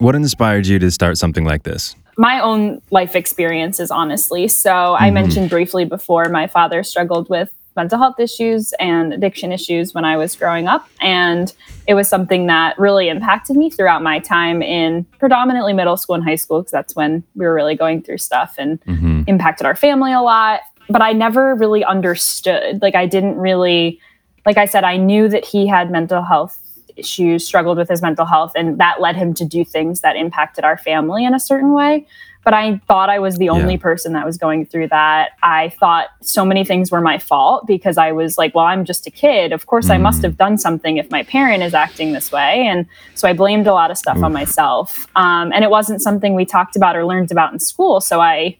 What 0.00 0.16
inspired 0.16 0.66
you 0.66 0.80
to 0.80 0.90
start 0.90 1.18
something 1.18 1.44
like 1.44 1.62
this? 1.62 1.94
my 2.20 2.38
own 2.40 2.82
life 2.90 3.16
experiences, 3.16 3.90
honestly. 3.90 4.46
So 4.46 4.94
I 4.94 5.04
mm-hmm. 5.06 5.14
mentioned 5.14 5.50
briefly 5.50 5.86
before, 5.86 6.28
my 6.28 6.46
father 6.48 6.82
struggled 6.82 7.30
with 7.30 7.50
mental 7.76 7.98
health 7.98 8.18
issues 8.18 8.72
and 8.80 9.12
addiction 9.12 9.52
issues 9.52 9.94
when 9.94 10.04
I 10.04 10.16
was 10.16 10.34
growing 10.36 10.66
up. 10.66 10.88
And 11.00 11.52
it 11.86 11.94
was 11.94 12.08
something 12.08 12.46
that 12.46 12.78
really 12.78 13.08
impacted 13.08 13.56
me 13.56 13.70
throughout 13.70 14.02
my 14.02 14.18
time 14.18 14.62
in 14.62 15.04
predominantly 15.18 15.72
middle 15.72 15.96
school 15.96 16.14
and 16.14 16.24
high 16.24 16.34
school, 16.34 16.60
because 16.60 16.72
that's 16.72 16.96
when 16.96 17.22
we 17.34 17.46
were 17.46 17.54
really 17.54 17.76
going 17.76 18.02
through 18.02 18.18
stuff 18.18 18.56
and 18.58 18.80
Mm-hmm. 18.82 19.22
impacted 19.28 19.66
our 19.66 19.76
family 19.76 20.12
a 20.12 20.20
lot. 20.20 20.60
But 20.88 21.02
I 21.02 21.12
never 21.12 21.54
really 21.54 21.84
understood. 21.84 22.82
Like, 22.82 22.96
I 22.96 23.06
didn't 23.06 23.36
really, 23.36 24.00
like 24.44 24.56
I 24.56 24.64
said, 24.64 24.82
I 24.82 24.96
knew 24.96 25.28
that 25.28 25.44
he 25.44 25.66
had 25.68 25.90
mental 25.90 26.22
health 26.22 26.58
issues, 26.96 27.46
struggled 27.46 27.78
with 27.78 27.88
his 27.88 28.02
mental 28.02 28.26
health, 28.26 28.52
and 28.56 28.78
that 28.78 29.00
led 29.00 29.14
him 29.14 29.32
to 29.34 29.44
do 29.44 29.64
things 29.64 30.00
that 30.00 30.16
impacted 30.16 30.64
our 30.64 30.76
family 30.76 31.24
in 31.24 31.34
a 31.34 31.40
certain 31.40 31.72
way. 31.72 32.06
But 32.42 32.54
I 32.54 32.80
thought 32.88 33.10
I 33.10 33.18
was 33.18 33.36
the 33.36 33.50
only 33.50 33.74
Yeah. 33.74 33.80
person 33.80 34.12
that 34.14 34.24
was 34.24 34.38
going 34.38 34.64
through 34.64 34.88
that. 34.88 35.32
I 35.42 35.68
thought 35.78 36.06
so 36.22 36.44
many 36.44 36.64
things 36.64 36.90
were 36.90 37.00
my 37.02 37.18
fault 37.18 37.66
because 37.66 37.98
I 37.98 38.12
was 38.12 38.38
like, 38.38 38.54
well, 38.54 38.64
I'm 38.64 38.84
just 38.84 39.06
a 39.06 39.10
kid. 39.10 39.52
Of 39.52 39.66
course, 39.66 39.90
I 39.90 39.98
must 39.98 40.22
have 40.22 40.36
done 40.38 40.56
something 40.56 40.96
if 40.96 41.10
my 41.10 41.22
parent 41.22 41.62
is 41.62 41.74
acting 41.74 42.12
this 42.12 42.32
way. 42.32 42.66
And 42.66 42.86
so 43.14 43.28
I 43.28 43.34
blamed 43.34 43.66
a 43.66 43.74
lot 43.74 43.90
of 43.90 43.98
stuff 43.98 44.22
on 44.22 44.32
myself. 44.32 45.06
Um, 45.16 45.52
and 45.52 45.64
it 45.64 45.70
wasn't 45.70 46.00
something 46.00 46.34
we 46.34 46.46
talked 46.46 46.76
about 46.76 46.96
or 46.96 47.04
learned 47.04 47.30
about 47.30 47.52
in 47.52 47.58
school. 47.60 48.00
So 48.00 48.20
I 48.20 48.56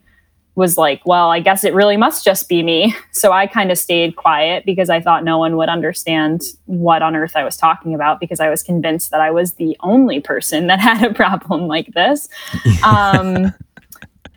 was 0.57 0.77
like, 0.77 1.01
well, 1.07 1.31
I 1.31 1.41
guess 1.41 1.65
it 1.65 1.73
really 1.73 1.97
must 1.97 2.23
just 2.25 2.49
be 2.49 2.63
me. 2.63 2.95
So 3.13 3.33
I 3.33 3.47
kind 3.47 3.71
of 3.71 3.77
stayed 3.79 4.17
quiet 4.17 4.65
because 4.65 4.89
I 4.89 5.01
thought 5.01 5.25
no 5.25 5.37
one 5.37 5.57
would 5.59 5.69
understand 5.69 6.43
what 6.67 7.03
on 7.03 7.15
earth 7.17 7.33
I 7.37 7.45
was 7.45 7.57
talking 7.57 7.95
about 7.95 8.19
because 8.19 8.41
I 8.41 8.49
was 8.49 8.63
convinced 8.63 9.11
that 9.11 9.21
I 9.21 9.31
was 9.31 9.55
the 9.55 9.77
only 9.81 10.21
person 10.21 10.67
that 10.69 10.81
had 10.81 11.03
a 11.03 11.13
problem 11.15 11.67
like 11.67 11.93
this. 11.95 12.29
Um, 12.85 13.53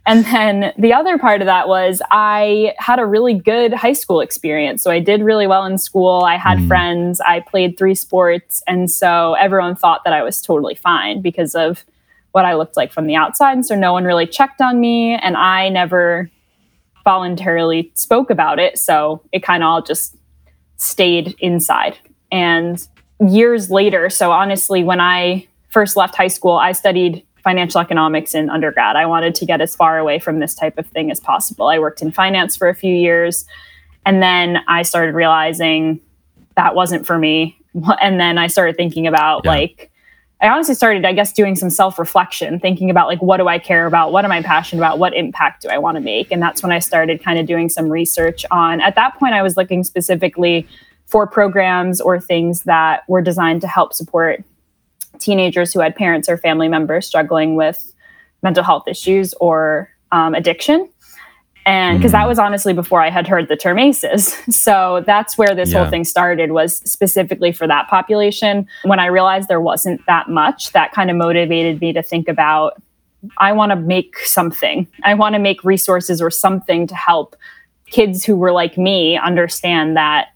and 0.06 0.26
then 0.26 0.74
the 0.78 0.94
other 0.94 1.18
part 1.18 1.42
of 1.42 1.46
that 1.46 1.68
was 1.68 2.02
I 2.12 2.74
had 2.78 3.00
a 3.00 3.06
really 3.06 3.34
good 3.34 3.74
high 3.74 3.94
school 3.94 4.20
experience. 4.20 4.82
So 4.82 4.92
I 4.92 5.00
did 5.00 5.22
really 5.22 5.48
well 5.48 5.66
in 5.66 5.78
school. 5.78 6.24
I 6.26 6.36
had 6.36 6.58
mm. 6.58 6.68
friends. 6.68 7.22
I 7.22 7.40
played 7.40 7.78
three 7.78 7.96
sports. 7.96 8.62
And 8.68 8.92
so 8.92 9.36
everyone 9.36 9.76
thought 9.76 10.04
that 10.04 10.12
I 10.12 10.22
was 10.22 10.42
totally 10.42 10.76
fine 10.76 11.22
because 11.22 11.56
of 11.56 11.86
what 12.34 12.44
I 12.44 12.56
looked 12.56 12.76
like 12.76 12.92
from 12.92 13.08
the 13.08 13.16
outside. 13.16 13.54
And 13.54 13.66
so 13.66 13.76
no 13.76 13.94
one 13.94 14.04
really 14.04 14.28
checked 14.28 14.60
on 14.60 14.82
me. 14.82 15.14
And 15.16 15.38
I 15.38 15.70
never 15.70 16.30
voluntarily 17.06 17.92
spoke 17.96 18.30
about 18.30 18.60
it. 18.60 18.78
So 18.78 19.22
it 19.32 19.42
kind 19.42 19.64
of 19.64 19.68
all 19.68 19.82
just 19.82 20.18
stayed 20.76 21.36
inside. 21.40 21.98
And 22.30 22.86
years 23.26 23.70
later, 23.70 24.10
so 24.10 24.32
honestly, 24.32 24.84
when 24.84 25.00
I 25.00 25.48
first 25.70 25.96
left 25.96 26.16
high 26.16 26.28
school, 26.28 26.54
I 26.54 26.74
studied 26.74 27.26
financial 27.44 27.82
economics 27.82 28.34
in 28.34 28.50
undergrad. 28.50 28.96
I 28.96 29.06
wanted 29.06 29.36
to 29.36 29.46
get 29.46 29.62
as 29.62 29.76
far 29.76 29.98
away 30.00 30.20
from 30.20 30.40
this 30.40 30.56
type 30.56 30.78
of 30.78 30.88
thing 30.88 31.12
as 31.12 31.20
possible. 31.20 31.68
I 31.68 31.80
worked 31.80 32.02
in 32.02 32.12
finance 32.12 32.56
for 32.56 32.70
a 32.70 32.76
few 32.76 32.94
years. 32.94 33.46
And 34.06 34.22
then 34.22 34.60
I 34.68 34.84
started 34.84 35.14
realizing 35.16 36.00
that 36.56 36.76
wasn't 36.76 37.06
for 37.06 37.18
me. 37.18 37.58
And 38.02 38.20
then 38.20 38.38
I 38.38 38.48
started 38.48 38.78
thinking 38.78 39.08
about 39.08 39.42
Yeah. 39.46 39.52
like, 39.52 39.90
I 40.42 40.48
honestly 40.50 40.76
started, 40.76 41.06
I 41.06 41.14
guess, 41.14 41.32
doing 41.32 41.56
some 41.56 41.70
self 41.70 41.98
reflection, 41.98 42.60
thinking 42.60 42.90
about 42.90 43.08
like, 43.08 43.22
what 43.22 43.38
do 43.38 43.48
I 43.48 43.58
care 43.58 43.86
about? 43.88 44.12
What 44.12 44.26
am 44.26 44.32
I 44.32 44.42
passionate 44.42 44.82
about? 44.82 45.00
What 45.00 45.14
impact 45.16 45.62
do 45.64 45.70
I 45.70 45.78
want 45.78 45.96
to 45.96 46.02
make? 46.02 46.32
And 46.32 46.42
that's 46.42 46.62
when 46.62 46.72
I 46.72 46.80
started 46.80 47.24
kind 47.24 47.40
of 47.40 47.48
doing 47.48 47.70
some 47.70 47.90
research 47.90 48.46
on, 48.52 48.82
at 48.82 48.96
that 48.96 49.18
point, 49.18 49.34
I 49.34 49.42
was 49.42 49.56
looking 49.58 49.84
specifically 49.86 50.68
for 51.06 51.26
programs 51.26 52.02
or 52.02 52.20
things 52.20 52.64
that 52.64 53.08
were 53.08 53.22
designed 53.22 53.62
to 53.62 53.68
help 53.68 53.94
support 53.94 54.44
teenagers 55.20 55.74
who 55.74 55.80
had 55.80 55.96
parents 55.96 56.28
or 56.30 56.38
family 56.38 56.68
members 56.68 57.06
struggling 57.08 57.56
with 57.56 57.94
mental 58.42 58.64
health 58.64 58.88
issues 58.88 59.34
or 59.36 59.90
um, 60.12 60.34
addiction. 60.36 60.90
And 61.66 61.98
because 61.98 62.12
that 62.12 62.28
was 62.28 62.40
honestly 62.40 62.74
before 62.74 63.02
I 63.02 63.10
had 63.10 63.26
heard 63.26 63.48
the 63.48 63.56
term 63.56 63.80
ACEs. 63.80 64.36
So 64.54 65.02
that's 65.06 65.38
where 65.38 65.56
this 65.56 65.72
Yeah. 65.72 65.80
whole 65.84 65.90
thing 65.90 66.04
started 66.04 66.52
was 66.52 66.78
specifically 66.90 67.54
for 67.54 67.68
that 67.68 67.88
population. 67.88 68.68
When 68.84 69.00
I 69.00 69.06
realized 69.06 69.48
there 69.48 69.62
wasn't 69.62 70.06
that 70.08 70.30
much, 70.30 70.74
that 70.74 70.92
kind 70.92 71.10
of 71.10 71.16
motivated 71.16 71.80
me 71.80 71.94
to 71.94 72.04
think 72.04 72.28
about 72.28 72.82
I 73.38 73.54
want 73.54 73.70
to 73.70 73.78
make 73.78 74.18
something. 74.20 74.86
I 75.06 75.14
want 75.14 75.36
to 75.36 75.40
make 75.40 75.64
resources 75.64 76.22
or 76.22 76.30
something 76.30 76.86
to 76.88 76.96
help 76.96 77.38
kids 77.86 78.26
who 78.26 78.36
were 78.36 78.52
like 78.52 78.78
me 78.78 79.18
understand 79.18 79.96
that 79.96 80.28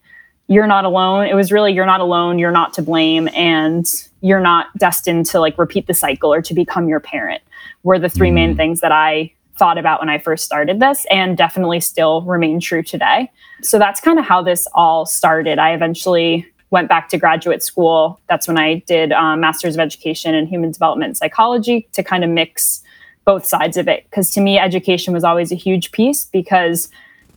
you're 0.47 0.67
not 0.67 0.85
alone. 0.85 1.27
It 1.27 1.33
was 1.33 1.51
really 1.51 1.73
you're 1.73 1.85
not 1.85 1.99
alone, 1.99 2.39
you're 2.39 2.51
not 2.51 2.73
to 2.75 2.81
blame, 2.81 3.27
and 3.35 3.85
you're 4.27 4.39
not 4.39 4.75
destined 4.77 5.25
to 5.27 5.39
like 5.39 5.57
repeat 5.57 5.87
the 5.87 5.93
cycle 5.93 6.33
or 6.33 6.41
to 6.41 6.53
become 6.53 6.87
your 6.87 6.99
parent. 6.99 7.41
Were 7.83 7.99
the 7.99 8.09
three 8.09 8.31
main 8.31 8.55
things 8.55 8.81
that 8.81 8.91
I 8.91 9.31
thought 9.57 9.77
about 9.77 9.99
when 9.99 10.09
I 10.09 10.19
first 10.19 10.45
started 10.45 10.79
this 10.79 11.05
and 11.09 11.37
definitely 11.37 11.79
still 11.79 12.21
remain 12.21 12.59
true 12.59 12.83
today. 12.83 13.31
So 13.61 13.79
that's 13.79 13.99
kind 13.99 14.19
of 14.19 14.25
how 14.25 14.41
this 14.43 14.67
all 14.73 15.05
started. 15.05 15.57
I 15.57 15.73
eventually 15.73 16.45
went 16.69 16.89
back 16.89 17.09
to 17.09 17.17
graduate 17.17 17.63
school. 17.63 18.19
That's 18.27 18.47
when 18.47 18.57
I 18.57 18.83
did 18.87 19.11
um, 19.11 19.39
Master's 19.39 19.75
of 19.75 19.79
Education 19.79 20.35
in 20.35 20.47
Human 20.47 20.71
Development 20.71 21.17
Psychology 21.17 21.87
to 21.93 22.03
kind 22.03 22.23
of 22.23 22.29
mix 22.29 22.83
both 23.25 23.45
sides 23.45 23.77
of 23.77 23.87
it. 23.87 24.05
Because 24.09 24.31
to 24.31 24.41
me, 24.41 24.59
education 24.59 25.13
was 25.13 25.23
always 25.23 25.51
a 25.51 25.55
huge 25.55 25.91
piece 25.91 26.25
because 26.25 26.89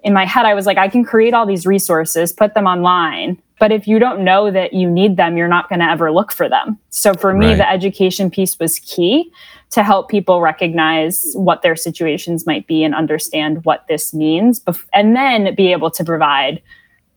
in 0.02 0.12
my 0.12 0.24
head, 0.24 0.46
I 0.46 0.54
was 0.54 0.66
like, 0.66 0.78
I 0.78 0.88
can 0.88 1.04
create 1.04 1.34
all 1.34 1.46
these 1.46 1.66
resources, 1.66 2.32
put 2.32 2.54
them 2.54 2.66
online. 2.66 3.40
But 3.60 3.70
if 3.70 3.86
you 3.86 3.98
don't 4.00 4.24
know 4.24 4.50
that 4.50 4.72
you 4.72 4.90
need 4.90 5.16
them, 5.16 5.36
you're 5.36 5.46
not 5.46 5.68
going 5.68 5.78
to 5.78 5.84
ever 5.88 6.10
look 6.10 6.32
for 6.32 6.48
them. 6.48 6.78
So 6.88 7.14
for 7.14 7.32
me, 7.32 7.48
Right. 7.48 7.58
the 7.58 7.70
education 7.70 8.30
piece 8.30 8.58
was 8.58 8.80
key 8.80 9.30
to 9.70 9.84
help 9.84 10.08
people 10.08 10.40
recognize 10.40 11.32
what 11.34 11.62
their 11.62 11.76
situations 11.76 12.46
might 12.46 12.66
be 12.66 12.82
and 12.82 12.94
understand 12.94 13.64
what 13.64 13.86
this 13.86 14.12
means, 14.12 14.62
and 14.92 15.14
then 15.14 15.54
be 15.54 15.70
able 15.70 15.90
to 15.92 16.02
provide 16.02 16.60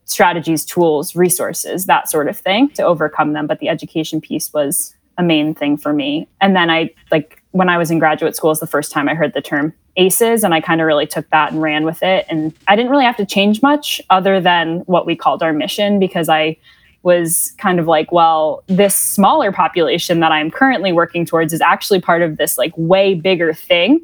strategies, 0.04 0.64
tools, 0.66 1.16
resources, 1.16 1.86
that 1.86 2.10
sort 2.10 2.28
of 2.28 2.38
thing 2.38 2.68
to 2.68 2.82
overcome 2.82 3.32
them. 3.32 3.46
But 3.46 3.58
the 3.58 3.70
education 3.70 4.20
piece 4.20 4.52
was 4.52 4.94
a 5.16 5.22
main 5.22 5.54
thing 5.54 5.78
for 5.78 5.92
me. 5.94 6.28
And 6.42 6.54
then 6.54 6.68
I 6.70 6.90
like 7.10 7.42
when 7.54 7.68
I 7.68 7.78
was 7.78 7.88
in 7.92 8.00
graduate 8.00 8.34
school 8.34 8.50
is 8.50 8.58
the 8.58 8.66
first 8.66 8.90
time 8.90 9.08
I 9.08 9.14
heard 9.14 9.32
the 9.32 9.40
term 9.40 9.72
ACEs 9.96 10.42
and 10.42 10.52
I 10.52 10.60
kind 10.60 10.80
of 10.80 10.88
really 10.88 11.06
took 11.06 11.30
that 11.30 11.52
and 11.52 11.62
ran 11.62 11.84
with 11.84 12.02
it. 12.02 12.26
And 12.28 12.52
I 12.66 12.74
didn't 12.74 12.90
really 12.90 13.04
have 13.04 13.16
to 13.18 13.24
change 13.24 13.62
much 13.62 14.02
other 14.10 14.40
than 14.40 14.80
what 14.80 15.06
we 15.06 15.14
called 15.14 15.40
our 15.40 15.52
mission 15.52 16.00
because 16.00 16.28
I 16.28 16.56
was 17.04 17.54
kind 17.56 17.78
of 17.78 17.86
like, 17.86 18.10
well, 18.10 18.64
this 18.66 18.92
smaller 18.96 19.52
population 19.52 20.18
that 20.18 20.32
I'm 20.32 20.50
currently 20.50 20.92
working 20.92 21.24
towards 21.24 21.52
is 21.52 21.60
actually 21.60 22.00
part 22.00 22.22
of 22.22 22.38
this 22.38 22.58
like 22.58 22.72
way 22.76 23.14
bigger 23.14 23.54
thing 23.54 24.00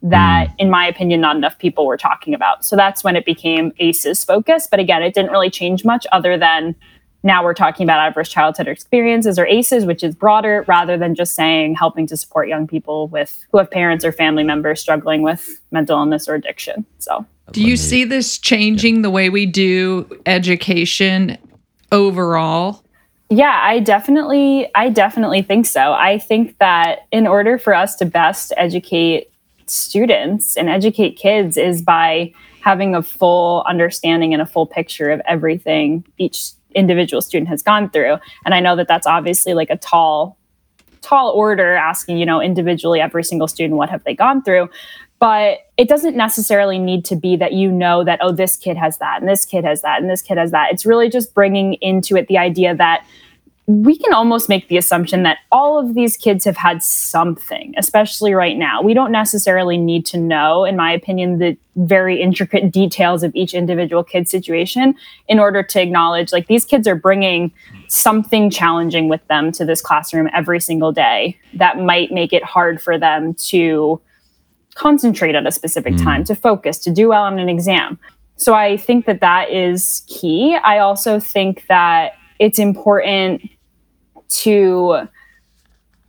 that, 0.00 0.48
mm. 0.48 0.54
in 0.56 0.70
my 0.70 0.86
opinion, 0.86 1.20
not 1.20 1.36
enough 1.36 1.58
people 1.58 1.84
were 1.84 1.98
talking 1.98 2.32
about. 2.32 2.64
So 2.64 2.74
that's 2.74 3.04
when 3.04 3.16
it 3.16 3.26
became 3.26 3.70
ACEs 3.80 4.24
focus. 4.24 4.66
But 4.70 4.80
again, 4.80 5.02
it 5.02 5.12
didn't 5.12 5.30
really 5.30 5.50
change 5.50 5.84
much 5.84 6.06
other 6.10 6.38
than 6.38 6.74
now 7.24 7.42
we're 7.42 7.54
talking 7.54 7.84
about 7.84 7.98
adverse 8.06 8.28
childhood 8.28 8.68
experiences 8.68 9.38
or 9.38 9.46
ACEs, 9.46 9.86
which 9.86 10.04
is 10.04 10.14
broader 10.14 10.64
rather 10.68 10.98
than 10.98 11.14
just 11.14 11.34
saying 11.34 11.74
helping 11.74 12.06
to 12.08 12.16
support 12.18 12.48
young 12.48 12.66
people 12.66 13.08
with 13.08 13.44
who 13.50 13.58
have 13.58 13.70
parents 13.70 14.04
or 14.04 14.12
family 14.12 14.44
members 14.44 14.80
struggling 14.80 15.22
with 15.22 15.60
mental 15.72 15.98
illness 15.98 16.28
or 16.28 16.34
addiction. 16.34 16.84
So 16.98 17.24
Do 17.52 17.62
you 17.62 17.78
see 17.78 18.04
this 18.04 18.38
changing 18.38 19.02
the 19.02 19.10
way 19.10 19.30
we 19.30 19.46
do 19.46 20.06
education 20.26 21.38
overall? 21.90 22.84
Yeah, 23.30 23.58
I 23.62 23.80
definitely 23.80 24.68
I 24.74 24.90
definitely 24.90 25.40
think 25.40 25.64
so. 25.64 25.94
I 25.94 26.18
think 26.18 26.58
that 26.58 27.06
in 27.10 27.26
order 27.26 27.56
for 27.56 27.74
us 27.74 27.96
to 27.96 28.04
best 28.04 28.52
educate 28.58 29.30
students 29.66 30.58
and 30.58 30.68
educate 30.68 31.12
kids 31.12 31.56
is 31.56 31.80
by 31.80 32.34
having 32.60 32.94
a 32.94 33.02
full 33.02 33.62
understanding 33.66 34.34
and 34.34 34.42
a 34.42 34.46
full 34.46 34.66
picture 34.66 35.10
of 35.10 35.20
everything 35.26 36.04
each 36.18 36.52
individual 36.74 37.20
student 37.20 37.48
has 37.48 37.62
gone 37.62 37.90
through. 37.90 38.16
And 38.44 38.54
I 38.54 38.60
know 38.60 38.76
that 38.76 38.88
that's 38.88 39.06
obviously 39.06 39.54
like 39.54 39.70
a 39.70 39.76
tall 39.76 40.36
tall 41.00 41.30
order 41.30 41.74
asking, 41.74 42.16
you 42.16 42.24
know, 42.24 42.40
individually 42.40 43.00
every 43.00 43.22
single 43.22 43.46
student 43.46 43.76
what 43.76 43.90
have 43.90 44.02
they 44.04 44.14
gone 44.14 44.42
through, 44.42 44.70
but 45.18 45.58
it 45.76 45.88
doesn't 45.88 46.16
necessarily 46.16 46.78
need 46.78 47.04
to 47.04 47.16
be 47.16 47.36
that 47.36 47.52
you 47.52 47.70
know 47.70 48.04
that 48.04 48.18
oh 48.22 48.32
this 48.32 48.56
kid 48.56 48.76
has 48.76 48.98
that 48.98 49.20
and 49.20 49.28
this 49.28 49.44
kid 49.44 49.64
has 49.64 49.82
that 49.82 50.00
and 50.00 50.10
this 50.10 50.22
kid 50.22 50.38
has 50.38 50.50
that. 50.50 50.72
It's 50.72 50.86
really 50.86 51.10
just 51.10 51.34
bringing 51.34 51.74
into 51.74 52.16
it 52.16 52.28
the 52.28 52.38
idea 52.38 52.74
that 52.74 53.06
we 53.66 53.96
can 53.96 54.12
almost 54.12 54.50
make 54.50 54.68
the 54.68 54.76
assumption 54.76 55.22
that 55.22 55.38
all 55.50 55.78
of 55.78 55.94
these 55.94 56.18
kids 56.18 56.44
have 56.44 56.56
had 56.56 56.82
something, 56.82 57.72
especially 57.78 58.34
right 58.34 58.58
now. 58.58 58.82
We 58.82 58.92
don't 58.92 59.10
necessarily 59.10 59.78
need 59.78 60.04
to 60.06 60.18
know, 60.18 60.66
in 60.66 60.76
my 60.76 60.92
opinion, 60.92 61.38
the 61.38 61.56
very 61.76 62.20
intricate 62.20 62.70
details 62.70 63.22
of 63.22 63.34
each 63.34 63.54
individual 63.54 64.04
kid's 64.04 64.30
situation 64.30 64.94
in 65.28 65.38
order 65.38 65.62
to 65.62 65.80
acknowledge 65.80 66.30
like 66.30 66.46
these 66.46 66.66
kids 66.66 66.86
are 66.86 66.94
bringing 66.94 67.52
something 67.88 68.50
challenging 68.50 69.08
with 69.08 69.26
them 69.28 69.50
to 69.52 69.64
this 69.64 69.80
classroom 69.80 70.28
every 70.34 70.60
single 70.60 70.92
day 70.92 71.38
that 71.54 71.78
might 71.78 72.12
make 72.12 72.34
it 72.34 72.44
hard 72.44 72.82
for 72.82 72.98
them 72.98 73.32
to 73.34 73.98
concentrate 74.74 75.34
at 75.34 75.46
a 75.46 75.50
specific 75.50 75.94
mm. 75.94 76.04
time, 76.04 76.22
to 76.24 76.34
focus, 76.34 76.78
to 76.78 76.90
do 76.90 77.08
well 77.08 77.22
on 77.22 77.38
an 77.38 77.48
exam. 77.48 77.98
So 78.36 78.52
I 78.52 78.76
think 78.76 79.06
that 79.06 79.20
that 79.20 79.50
is 79.50 80.02
key. 80.06 80.54
I 80.62 80.80
also 80.80 81.18
think 81.18 81.66
that 81.68 82.14
it's 82.38 82.58
important 82.58 83.42
to 84.42 85.08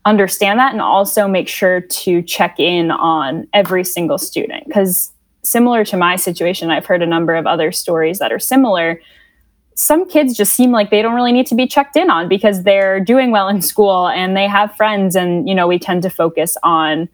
understand 0.05 0.59
that 0.59 0.71
and 0.71 0.81
also 0.81 1.27
make 1.27 1.47
sure 1.47 1.81
to 1.81 2.21
check 2.21 2.59
in 2.59 2.91
on 2.91 3.47
every 3.53 3.83
single 3.83 4.17
student. 4.17 4.65
Because 4.67 5.11
similar 5.47 5.85
to 5.85 5.95
my 5.95 6.15
situation 6.15 6.71
i've 6.71 6.85
heard 6.85 7.01
a 7.01 7.05
number 7.05 7.35
of 7.35 7.45
other 7.45 7.71
stories 7.71 8.19
that 8.19 8.31
are 8.31 8.39
similar. 8.39 8.99
Some 9.77 10.07
kids 10.07 10.37
just 10.37 10.53
seem 10.53 10.71
like 10.71 10.89
they 10.89 11.01
don't 11.01 11.15
really 11.15 11.33
need 11.33 11.47
to 11.47 11.55
be 11.55 11.67
checked 11.67 11.97
in 11.97 12.09
on 12.09 12.29
because 12.29 12.63
they're 12.63 13.01
doing 13.01 13.31
well 13.31 13.49
in 13.49 13.61
school 13.61 14.07
and 14.07 14.35
they 14.35 14.47
have 14.47 14.75
friends 14.75 15.15
and 15.15 15.47
you 15.47 15.55
know 15.55 15.67
we 15.67 15.79
tend 15.79 16.01
to 16.03 16.09
focus 16.09 16.57
on 16.63 17.09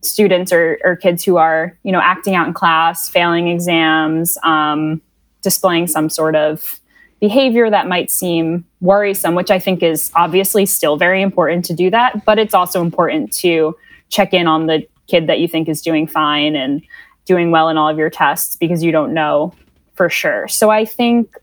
students 0.00 0.52
or, 0.52 0.78
or 0.84 0.96
kids 0.96 1.24
who 1.24 1.36
are 1.36 1.76
you 1.82 1.92
know 1.92 2.00
acting 2.00 2.34
out 2.34 2.46
in 2.48 2.54
class 2.54 3.08
failing 3.08 3.48
exams 3.48 4.38
um, 4.42 5.00
displaying 5.42 5.86
some 5.86 6.08
sort 6.08 6.34
of 6.34 6.77
behavior 7.20 7.68
that 7.70 7.88
might 7.88 8.10
seem 8.10 8.64
worrisome, 8.80 9.34
which 9.34 9.50
I 9.50 9.58
think 9.58 9.82
is 9.82 10.10
obviously 10.14 10.66
still 10.66 10.96
very 10.96 11.20
important 11.22 11.64
to 11.66 11.74
do 11.74 11.90
that. 11.90 12.24
But 12.24 12.38
it's 12.38 12.54
also 12.54 12.80
important 12.80 13.32
to 13.34 13.76
check 14.08 14.32
in 14.32 14.46
on 14.46 14.66
the 14.66 14.86
kid 15.08 15.26
that 15.26 15.40
you 15.40 15.48
think 15.48 15.68
is 15.68 15.82
doing 15.82 16.06
fine 16.06 16.54
and 16.54 16.82
doing 17.24 17.50
well 17.50 17.68
in 17.68 17.76
all 17.76 17.88
of 17.88 17.98
your 17.98 18.10
tests 18.10 18.56
because 18.56 18.82
you 18.82 18.92
don't 18.92 19.12
know 19.12 19.52
for 19.94 20.08
sure. 20.08 20.46
So 20.48 20.70
I 20.70 20.84
think, 20.84 21.34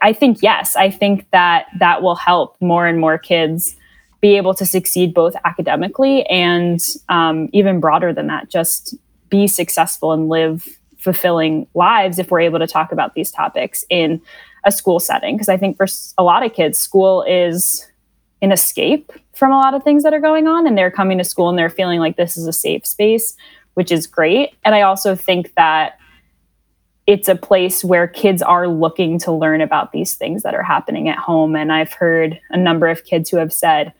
I 0.00 0.12
think, 0.12 0.38
yes, 0.40 0.76
I 0.76 0.90
think 0.90 1.30
that 1.30 1.66
that 1.78 2.02
will 2.02 2.16
help 2.16 2.56
more 2.60 2.86
and 2.86 2.98
more 2.98 3.18
kids 3.18 3.76
be 4.20 4.36
able 4.36 4.54
to 4.54 4.64
succeed 4.64 5.12
both 5.12 5.34
academically 5.44 6.24
and 6.26 6.80
um, 7.08 7.50
even 7.52 7.80
broader 7.80 8.12
than 8.12 8.28
that, 8.28 8.48
just 8.48 8.94
be 9.28 9.46
successful 9.46 10.12
and 10.12 10.28
live 10.28 10.66
fulfilling 10.96 11.66
lives 11.74 12.18
if 12.18 12.30
we're 12.30 12.40
able 12.40 12.60
to 12.60 12.66
talk 12.66 12.92
about 12.92 13.14
these 13.14 13.30
topics 13.30 13.84
in 13.90 14.22
a 14.64 14.72
school 14.72 15.00
setting 15.00 15.36
because 15.36 15.48
i 15.48 15.56
think 15.56 15.76
for 15.76 15.86
a 16.18 16.22
lot 16.22 16.44
of 16.44 16.52
kids 16.52 16.78
school 16.78 17.22
is 17.22 17.86
an 18.40 18.52
escape 18.52 19.12
from 19.34 19.52
a 19.52 19.58
lot 19.58 19.74
of 19.74 19.82
things 19.82 20.02
that 20.02 20.12
are 20.12 20.20
going 20.20 20.46
on 20.46 20.66
and 20.66 20.76
they're 20.76 20.90
coming 20.90 21.18
to 21.18 21.24
school 21.24 21.48
and 21.48 21.58
they're 21.58 21.70
feeling 21.70 22.00
like 22.00 22.16
this 22.16 22.36
is 22.36 22.46
a 22.46 22.52
safe 22.52 22.86
space 22.86 23.36
which 23.74 23.90
is 23.92 24.06
great 24.06 24.50
and 24.64 24.74
i 24.74 24.82
also 24.82 25.14
think 25.14 25.54
that 25.54 25.98
it's 27.06 27.28
a 27.28 27.34
place 27.34 27.82
where 27.84 28.06
kids 28.06 28.42
are 28.42 28.68
looking 28.68 29.18
to 29.18 29.32
learn 29.32 29.60
about 29.60 29.90
these 29.90 30.14
things 30.14 30.44
that 30.44 30.54
are 30.54 30.62
happening 30.62 31.08
at 31.08 31.18
home 31.18 31.56
and 31.56 31.72
i've 31.72 31.92
heard 31.92 32.38
a 32.50 32.56
number 32.56 32.88
of 32.88 33.04
kids 33.04 33.30
who 33.30 33.36
have 33.36 33.52
said 33.52 33.92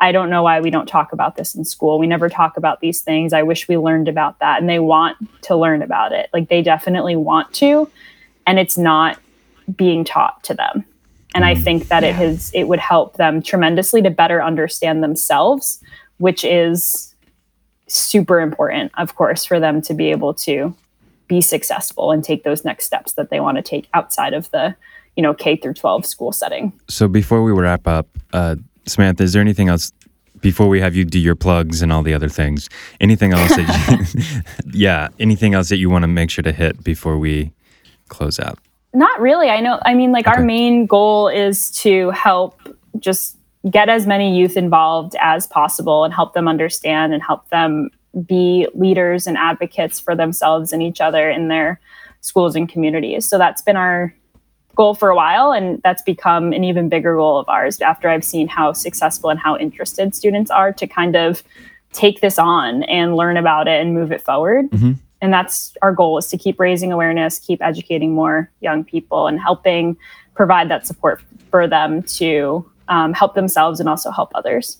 I 0.00 0.12
don't 0.12 0.30
know 0.30 0.42
why 0.42 0.60
we 0.60 0.70
don't 0.70 0.88
talk 0.88 1.12
about 1.12 1.36
this 1.36 1.54
in 1.54 1.64
school. 1.64 1.98
We 1.98 2.06
never 2.06 2.30
talk 2.30 2.56
about 2.56 2.80
these 2.80 3.02
things. 3.02 3.32
I 3.32 3.42
wish 3.42 3.68
we 3.68 3.76
learned 3.76 4.08
about 4.08 4.38
that. 4.38 4.58
And 4.58 4.68
they 4.68 4.78
want 4.78 5.18
to 5.42 5.56
learn 5.56 5.82
about 5.82 6.12
it. 6.12 6.30
Like 6.32 6.48
they 6.48 6.62
definitely 6.62 7.16
want 7.16 7.52
to. 7.54 7.90
And 8.46 8.58
it's 8.58 8.78
not 8.78 9.18
being 9.76 10.04
taught 10.04 10.42
to 10.44 10.54
them. 10.54 10.84
And 11.34 11.44
I 11.44 11.54
think 11.54 11.88
that 11.88 12.02
it 12.02 12.14
has 12.14 12.50
it 12.54 12.64
would 12.64 12.80
help 12.80 13.16
them 13.16 13.40
tremendously 13.42 14.02
to 14.02 14.10
better 14.10 14.42
understand 14.42 15.02
themselves, 15.02 15.80
which 16.18 16.44
is 16.44 17.14
super 17.86 18.40
important, 18.40 18.92
of 18.98 19.14
course, 19.14 19.44
for 19.44 19.60
them 19.60 19.80
to 19.82 19.94
be 19.94 20.10
able 20.10 20.34
to 20.34 20.74
be 21.28 21.40
successful 21.40 22.10
and 22.10 22.24
take 22.24 22.42
those 22.42 22.64
next 22.64 22.86
steps 22.86 23.12
that 23.12 23.30
they 23.30 23.38
want 23.38 23.56
to 23.56 23.62
take 23.62 23.88
outside 23.94 24.34
of 24.34 24.50
the, 24.50 24.74
you 25.16 25.22
know, 25.22 25.32
K 25.32 25.56
through 25.56 25.74
12 25.74 26.04
school 26.04 26.32
setting. 26.32 26.72
So 26.88 27.06
before 27.06 27.42
we 27.42 27.52
wrap 27.52 27.86
up, 27.86 28.08
uh, 28.32 28.56
Samantha, 28.86 29.22
is 29.22 29.32
there 29.32 29.42
anything 29.42 29.68
else 29.68 29.92
before 30.40 30.68
we 30.68 30.80
have 30.80 30.96
you 30.96 31.04
do 31.04 31.20
your 31.20 31.36
plugs 31.36 31.82
and 31.82 31.92
all 31.92 32.02
the 32.02 32.14
other 32.14 32.28
things? 32.28 32.68
Anything 33.00 33.32
else 33.32 33.54
that 33.54 34.12
you, 34.14 34.42
yeah, 34.72 35.08
anything 35.20 35.54
else 35.54 35.68
that 35.68 35.76
you 35.76 35.88
want 35.88 36.02
to 36.02 36.08
make 36.08 36.30
sure 36.30 36.42
to 36.42 36.52
hit 36.52 36.82
before 36.82 37.18
we 37.18 37.52
close 38.08 38.40
out? 38.40 38.58
Not 38.92 39.20
really. 39.20 39.48
I 39.48 39.60
know. 39.60 39.78
I 39.84 39.94
mean, 39.94 40.12
like 40.12 40.26
our 40.26 40.42
main 40.42 40.86
goal 40.86 41.28
is 41.28 41.70
to 41.82 42.10
help 42.10 42.60
just 42.98 43.36
get 43.70 43.88
as 43.88 44.06
many 44.06 44.36
youth 44.36 44.56
involved 44.56 45.14
as 45.20 45.46
possible 45.46 46.04
and 46.04 46.12
help 46.12 46.34
them 46.34 46.48
understand 46.48 47.12
and 47.14 47.22
help 47.22 47.48
them 47.50 47.90
be 48.26 48.66
leaders 48.74 49.26
and 49.26 49.36
advocates 49.36 50.00
for 50.00 50.16
themselves 50.16 50.72
and 50.72 50.82
each 50.82 51.00
other 51.00 51.30
in 51.30 51.48
their 51.48 51.78
schools 52.20 52.56
and 52.56 52.68
communities. 52.68 53.26
So 53.26 53.38
that's 53.38 53.62
been 53.62 53.76
our 53.76 54.12
goal 54.74 54.94
for 54.94 55.10
a 55.10 55.14
while 55.16 55.52
and 55.52 55.80
that's 55.82 56.02
become 56.02 56.52
an 56.52 56.64
even 56.64 56.88
bigger 56.88 57.14
goal 57.16 57.38
of 57.38 57.48
ours 57.48 57.80
after 57.80 58.08
I've 58.08 58.24
seen 58.24 58.48
how 58.48 58.72
successful 58.72 59.30
and 59.30 59.38
how 59.38 59.56
interested 59.56 60.14
students 60.14 60.50
are 60.50 60.72
to 60.72 60.86
kind 60.86 61.16
of 61.16 61.42
take 61.92 62.20
this 62.20 62.38
on 62.38 62.82
and 62.84 63.16
learn 63.16 63.36
about 63.36 63.68
it 63.68 63.80
and 63.80 63.94
move 63.94 64.10
it 64.10 64.22
forward. 64.22 64.70
Mhm. 64.70 64.96
And 65.22 65.32
that's 65.32 65.76
our 65.82 65.92
goal 65.92 66.18
is 66.18 66.28
to 66.28 66.38
keep 66.38 66.58
raising 66.58 66.92
awareness, 66.92 67.38
keep 67.38 67.62
educating 67.62 68.14
more 68.14 68.50
young 68.60 68.84
people 68.84 69.26
and 69.26 69.38
helping 69.38 69.96
provide 70.34 70.68
that 70.70 70.86
support 70.86 71.20
for 71.50 71.66
them 71.66 72.02
to 72.02 72.68
um, 72.88 73.12
help 73.12 73.34
themselves 73.34 73.80
and 73.80 73.88
also 73.88 74.10
help 74.10 74.30
others. 74.34 74.78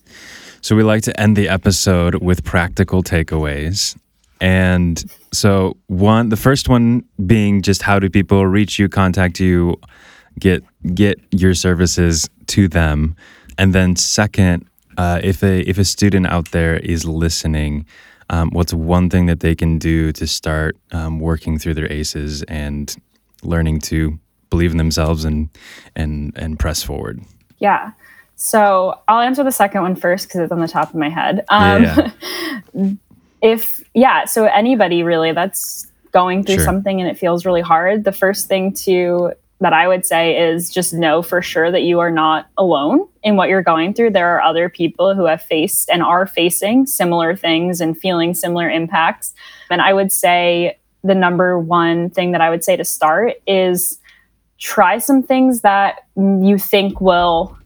So 0.62 0.76
we 0.76 0.82
like 0.82 1.02
to 1.04 1.20
end 1.20 1.36
the 1.36 1.48
episode 1.48 2.16
with 2.16 2.44
practical 2.44 3.02
takeaways. 3.02 3.96
And 4.40 5.02
so 5.32 5.76
one 5.86 6.30
the 6.30 6.36
first 6.36 6.68
one 6.68 7.04
being 7.26 7.62
just 7.62 7.82
how 7.82 7.98
do 7.98 8.08
people 8.08 8.46
reach 8.46 8.78
you, 8.78 8.88
contact 8.88 9.38
you, 9.38 9.78
get 10.38 10.64
get 10.94 11.20
your 11.30 11.54
services 11.54 12.28
to 12.46 12.68
them. 12.68 13.16
And 13.58 13.74
then 13.74 13.96
second, 13.96 14.66
uh, 14.96 15.20
if 15.22 15.42
a 15.42 15.60
if 15.68 15.78
a 15.78 15.84
student 15.84 16.26
out 16.26 16.50
there 16.52 16.76
is 16.76 17.04
listening, 17.04 17.86
um, 18.30 18.50
what's 18.50 18.72
one 18.72 19.10
thing 19.10 19.26
that 19.26 19.40
they 19.40 19.54
can 19.54 19.78
do 19.78 20.12
to 20.12 20.26
start 20.26 20.76
um, 20.92 21.20
working 21.20 21.58
through 21.58 21.74
their 21.74 21.90
ACEs 21.92 22.42
and 22.44 22.96
learning 23.42 23.80
to 23.80 24.18
believe 24.48 24.70
in 24.72 24.78
themselves 24.78 25.24
and 25.24 25.48
and 25.94 26.32
and 26.36 26.58
press 26.58 26.82
forward? 26.82 27.20
Yeah. 27.58 27.92
So 28.36 28.98
I'll 29.06 29.20
answer 29.20 29.44
the 29.44 29.52
second 29.52 29.82
one 29.82 29.96
first 29.96 30.26
because 30.26 30.40
it's 30.40 30.52
on 30.52 30.60
the 30.60 30.68
top 30.68 30.88
of 30.88 30.94
my 30.94 31.10
head. 31.10 31.44
Um, 31.50 31.82
Yeah, 31.82 32.10
if, 33.42 33.82
yeah, 33.92 34.24
so 34.24 34.46
anybody 34.46 35.02
really 35.02 35.32
that's 35.32 35.86
going 36.12 36.44
through 36.44 36.56
Sure. 36.56 36.64
something 36.64 37.00
and 37.00 37.10
it 37.10 37.18
feels 37.18 37.44
really 37.44 37.60
hard, 37.60 38.04
the 38.04 38.12
first 38.12 38.48
thing 38.48 38.72
to 38.72 39.32
that 39.60 39.72
I 39.74 39.86
would 39.86 40.06
say 40.06 40.38
is 40.38 40.70
just 40.70 40.94
know 40.94 41.20
for 41.20 41.42
sure 41.42 41.70
that 41.70 41.82
you 41.82 42.00
are 42.00 42.10
not 42.10 42.48
alone 42.56 43.06
in 43.22 43.36
what 43.36 43.50
you're 43.50 43.62
going 43.62 43.92
through. 43.92 44.10
There 44.10 44.34
are 44.34 44.40
other 44.40 44.70
people 44.70 45.14
who 45.14 45.26
have 45.26 45.42
faced 45.42 45.90
and 45.90 46.02
are 46.02 46.26
facing 46.26 46.86
similar 46.86 47.36
things 47.36 47.80
and 47.80 47.96
feeling 47.96 48.32
similar 48.32 48.70
impacts. 48.70 49.34
And 49.70 49.82
I 49.82 49.92
would 49.92 50.12
say 50.12 50.78
the 51.04 51.14
number 51.14 51.58
one 51.58 52.08
thing 52.10 52.32
that 52.32 52.40
I 52.40 52.48
would 52.48 52.64
say 52.64 52.76
to 52.76 52.84
start 52.84 53.34
is 53.46 53.98
try 54.58 54.98
some 54.98 55.22
things 55.22 55.60
that 55.60 56.06
you 56.16 56.58
think 56.58 57.00
will 57.00 57.56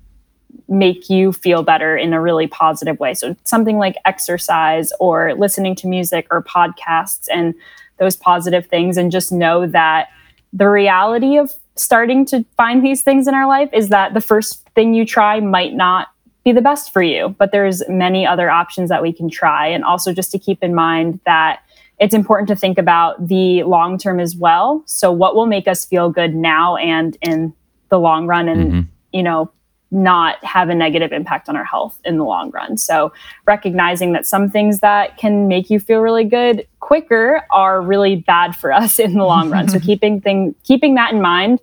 make 0.68 1.08
you 1.10 1.32
feel 1.32 1.62
better 1.62 1.96
in 1.96 2.12
a 2.12 2.20
really 2.20 2.46
positive 2.46 2.98
way. 2.98 3.14
So 3.14 3.36
something 3.44 3.78
like 3.78 3.96
exercise 4.04 4.92
or 4.98 5.34
listening 5.34 5.76
to 5.76 5.86
music 5.86 6.26
or 6.30 6.42
podcasts 6.42 7.28
and 7.32 7.54
those 7.98 8.16
positive 8.16 8.66
things 8.66 8.96
and 8.96 9.12
just 9.12 9.30
know 9.30 9.66
that 9.66 10.08
the 10.52 10.68
reality 10.68 11.36
of 11.36 11.52
starting 11.76 12.24
to 12.26 12.44
find 12.56 12.84
these 12.84 13.02
things 13.02 13.26
in 13.26 13.34
our 13.34 13.46
life 13.46 13.68
is 13.72 13.88
that 13.88 14.14
the 14.14 14.20
first 14.20 14.68
thing 14.70 14.94
you 14.94 15.04
try 15.04 15.40
might 15.40 15.74
not 15.74 16.08
be 16.44 16.52
the 16.52 16.60
best 16.60 16.92
for 16.92 17.02
you, 17.02 17.34
but 17.38 17.52
there's 17.52 17.82
many 17.88 18.26
other 18.26 18.50
options 18.50 18.90
that 18.90 19.02
we 19.02 19.12
can 19.12 19.30
try 19.30 19.66
and 19.66 19.82
also 19.84 20.12
just 20.12 20.30
to 20.30 20.38
keep 20.38 20.62
in 20.62 20.74
mind 20.74 21.18
that 21.24 21.60
it's 21.98 22.14
important 22.14 22.48
to 22.48 22.56
think 22.56 22.76
about 22.76 23.28
the 23.28 23.62
long 23.62 23.96
term 23.96 24.20
as 24.20 24.36
well. 24.36 24.82
So 24.86 25.10
what 25.10 25.34
will 25.34 25.46
make 25.46 25.66
us 25.66 25.84
feel 25.84 26.10
good 26.10 26.34
now 26.34 26.76
and 26.76 27.16
in 27.22 27.52
the 27.88 27.98
long 27.98 28.26
run 28.26 28.48
and 28.48 28.72
Mhm. 28.72 28.86
you 29.12 29.22
know 29.22 29.50
not 29.90 30.42
have 30.44 30.68
a 30.70 30.74
negative 30.74 31.12
impact 31.12 31.48
on 31.48 31.56
our 31.56 31.64
health 31.64 32.00
in 32.04 32.18
the 32.18 32.24
long 32.24 32.50
run. 32.50 32.76
So 32.76 33.12
recognizing 33.46 34.12
that 34.12 34.26
some 34.26 34.50
things 34.50 34.80
that 34.80 35.16
can 35.18 35.46
make 35.46 35.70
you 35.70 35.78
feel 35.78 36.00
really 36.00 36.24
good 36.24 36.66
quicker 36.84 37.42
are 37.50 37.80
really 37.80 38.16
bad 38.16 38.54
for 38.54 38.70
us 38.72 38.98
in 39.06 39.14
the 39.14 39.24
long 39.24 39.50
run. 39.50 39.68
So 39.68 39.78
keeping 39.90 40.20
thing 40.20 40.54
keeping 40.64 40.94
that 40.96 41.12
in 41.12 41.20
mind 41.22 41.60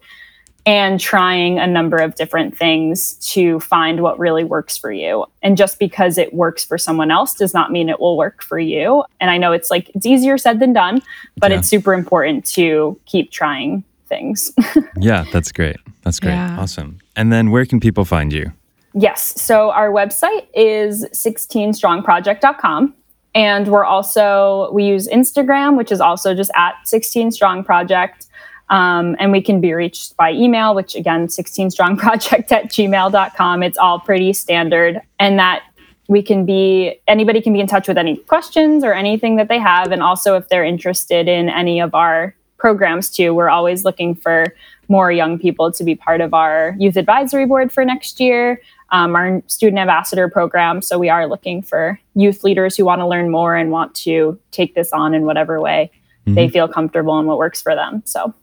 and 0.66 1.00
trying 1.00 1.58
a 1.58 1.66
number 1.66 1.98
of 1.98 2.14
different 2.16 2.56
things 2.56 3.14
to 3.34 3.60
find 3.60 4.02
what 4.02 4.20
really 4.20 4.44
works 4.44 4.78
for 4.78 4.92
you. 4.92 5.26
And 5.42 5.58
just 5.58 5.80
because 5.80 6.20
it 6.20 6.34
works 6.34 6.64
for 6.64 6.78
someone 6.78 7.10
else 7.10 7.34
does 7.34 7.52
not 7.54 7.72
mean 7.72 7.90
it 7.90 8.00
will 8.00 8.16
work 8.16 8.44
for 8.44 8.60
you. 8.60 9.04
And 9.20 9.32
I 9.32 9.38
know 9.40 9.54
it's 9.54 9.72
like 9.72 9.90
it's 9.96 10.06
easier 10.06 10.38
said 10.38 10.60
than 10.60 10.74
done, 10.74 11.02
but 11.38 11.50
Yeah. 11.52 11.58
it's 11.60 11.68
super 11.68 11.94
important 11.96 12.46
to 12.54 13.00
keep 13.08 13.32
trying 13.32 13.84
things. 14.08 14.52
yeah, 15.00 15.26
that's 15.32 15.52
great. 15.52 15.78
That's 16.04 16.20
great. 16.20 16.34
Yeah. 16.34 16.60
Awesome. 16.60 17.00
And 17.16 17.32
then 17.34 17.50
where 17.50 17.66
can 17.66 17.80
people 17.80 18.06
find 18.06 18.32
you? 18.32 18.52
Yes. 18.94 19.42
So 19.42 19.72
our 19.72 19.90
website 19.90 20.46
is 20.54 21.06
16strongproject.com. 21.14 22.94
And 23.34 23.68
we're 23.68 23.86
also, 23.86 24.70
we 24.74 24.84
use 24.84 25.08
Instagram, 25.08 25.78
which 25.78 25.92
is 25.92 26.02
also 26.02 26.36
just 26.36 26.52
at 26.56 26.74
16strong 26.86 27.66
project. 27.66 28.28
Um, 28.70 29.16
and 29.20 29.32
we 29.32 29.42
can 29.42 29.62
be 29.62 29.74
reached 29.74 30.16
by 30.18 30.32
email, 30.32 30.74
which 30.76 30.96
again, 30.96 31.28
16strongproject 31.28 32.52
at 32.52 32.70
gmail.com. 32.70 33.64
It's 33.64 33.78
all 33.78 34.00
pretty 34.00 34.34
standard. 34.34 35.02
And 35.20 35.40
that 35.40 35.64
we 36.08 36.22
can 36.22 36.46
be, 36.46 37.00
anybody 37.08 37.42
can 37.42 37.54
be 37.54 37.62
in 37.62 37.68
touch 37.68 37.88
with 37.88 37.98
any 37.98 38.18
questions 38.18 38.84
or 38.84 38.94
anything 38.94 39.38
that 39.38 39.48
they 39.48 39.60
have. 39.60 39.92
And 39.92 40.04
also, 40.04 40.36
if 40.36 40.50
they're 40.50 40.66
interested 40.66 41.28
in 41.28 41.48
any 41.48 41.80
of 41.80 41.96
our 41.96 42.36
programs 42.58 43.10
too, 43.10 43.34
we're 43.34 43.50
always 43.50 43.86
looking 43.86 44.16
for 44.16 44.54
more 44.88 45.12
young 45.12 45.40
people 45.40 45.72
to 45.72 45.84
be 45.86 45.96
part 45.96 46.20
of 46.20 46.34
our 46.34 46.76
youth 46.78 46.98
advisory 46.98 47.46
board 47.46 47.72
for 47.72 47.86
next 47.86 48.20
year 48.20 48.62
um, 48.92 49.16
our 49.16 49.42
student 49.48 49.80
ambassador 49.80 50.30
program. 50.30 50.82
So 50.82 51.00
we 51.00 51.10
are 51.10 51.28
looking 51.28 51.62
for 51.62 52.00
youth 52.16 52.44
leaders 52.44 52.76
who 52.76 52.86
want 52.86 53.00
to 53.00 53.08
learn 53.08 53.30
more 53.30 53.56
and 53.56 53.72
want 53.72 53.96
to 53.96 54.40
take 54.52 54.76
this 54.76 54.92
on 54.92 55.14
in 55.14 55.26
whatever 55.26 55.60
way 55.62 55.92
they 56.28 56.48
feel 56.48 56.68
comfortable 56.68 57.18
and 57.18 57.28
what 57.28 57.38
works 57.38 57.62
for 57.62 57.76
them. 57.76 58.04
So 58.06 58.34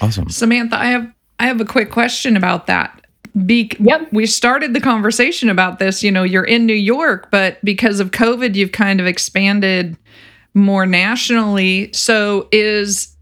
Awesome. 0.00 0.28
Samantha, 0.28 0.78
I 0.78 0.86
have 0.86 1.12
I 1.38 1.46
have 1.46 1.60
a 1.60 1.64
quick 1.64 1.90
question 1.90 2.36
about 2.36 2.66
that. 2.66 3.00
Be- 3.44 3.70
Yep. 3.78 4.12
We 4.12 4.26
started 4.26 4.72
the 4.72 4.80
conversation 4.80 5.50
about 5.50 5.78
this. 5.78 6.02
You 6.02 6.10
know, 6.10 6.22
you're 6.22 6.44
in 6.44 6.66
New 6.66 6.74
York, 6.74 7.30
but 7.30 7.62
because 7.64 8.00
of 8.00 8.10
COVID, 8.10 8.54
you've 8.54 8.72
kind 8.72 9.00
of 9.00 9.06
expanded 9.06 9.96
more 10.54 10.86
nationally. 10.86 11.92
So, 11.92 12.48
is 12.52 13.14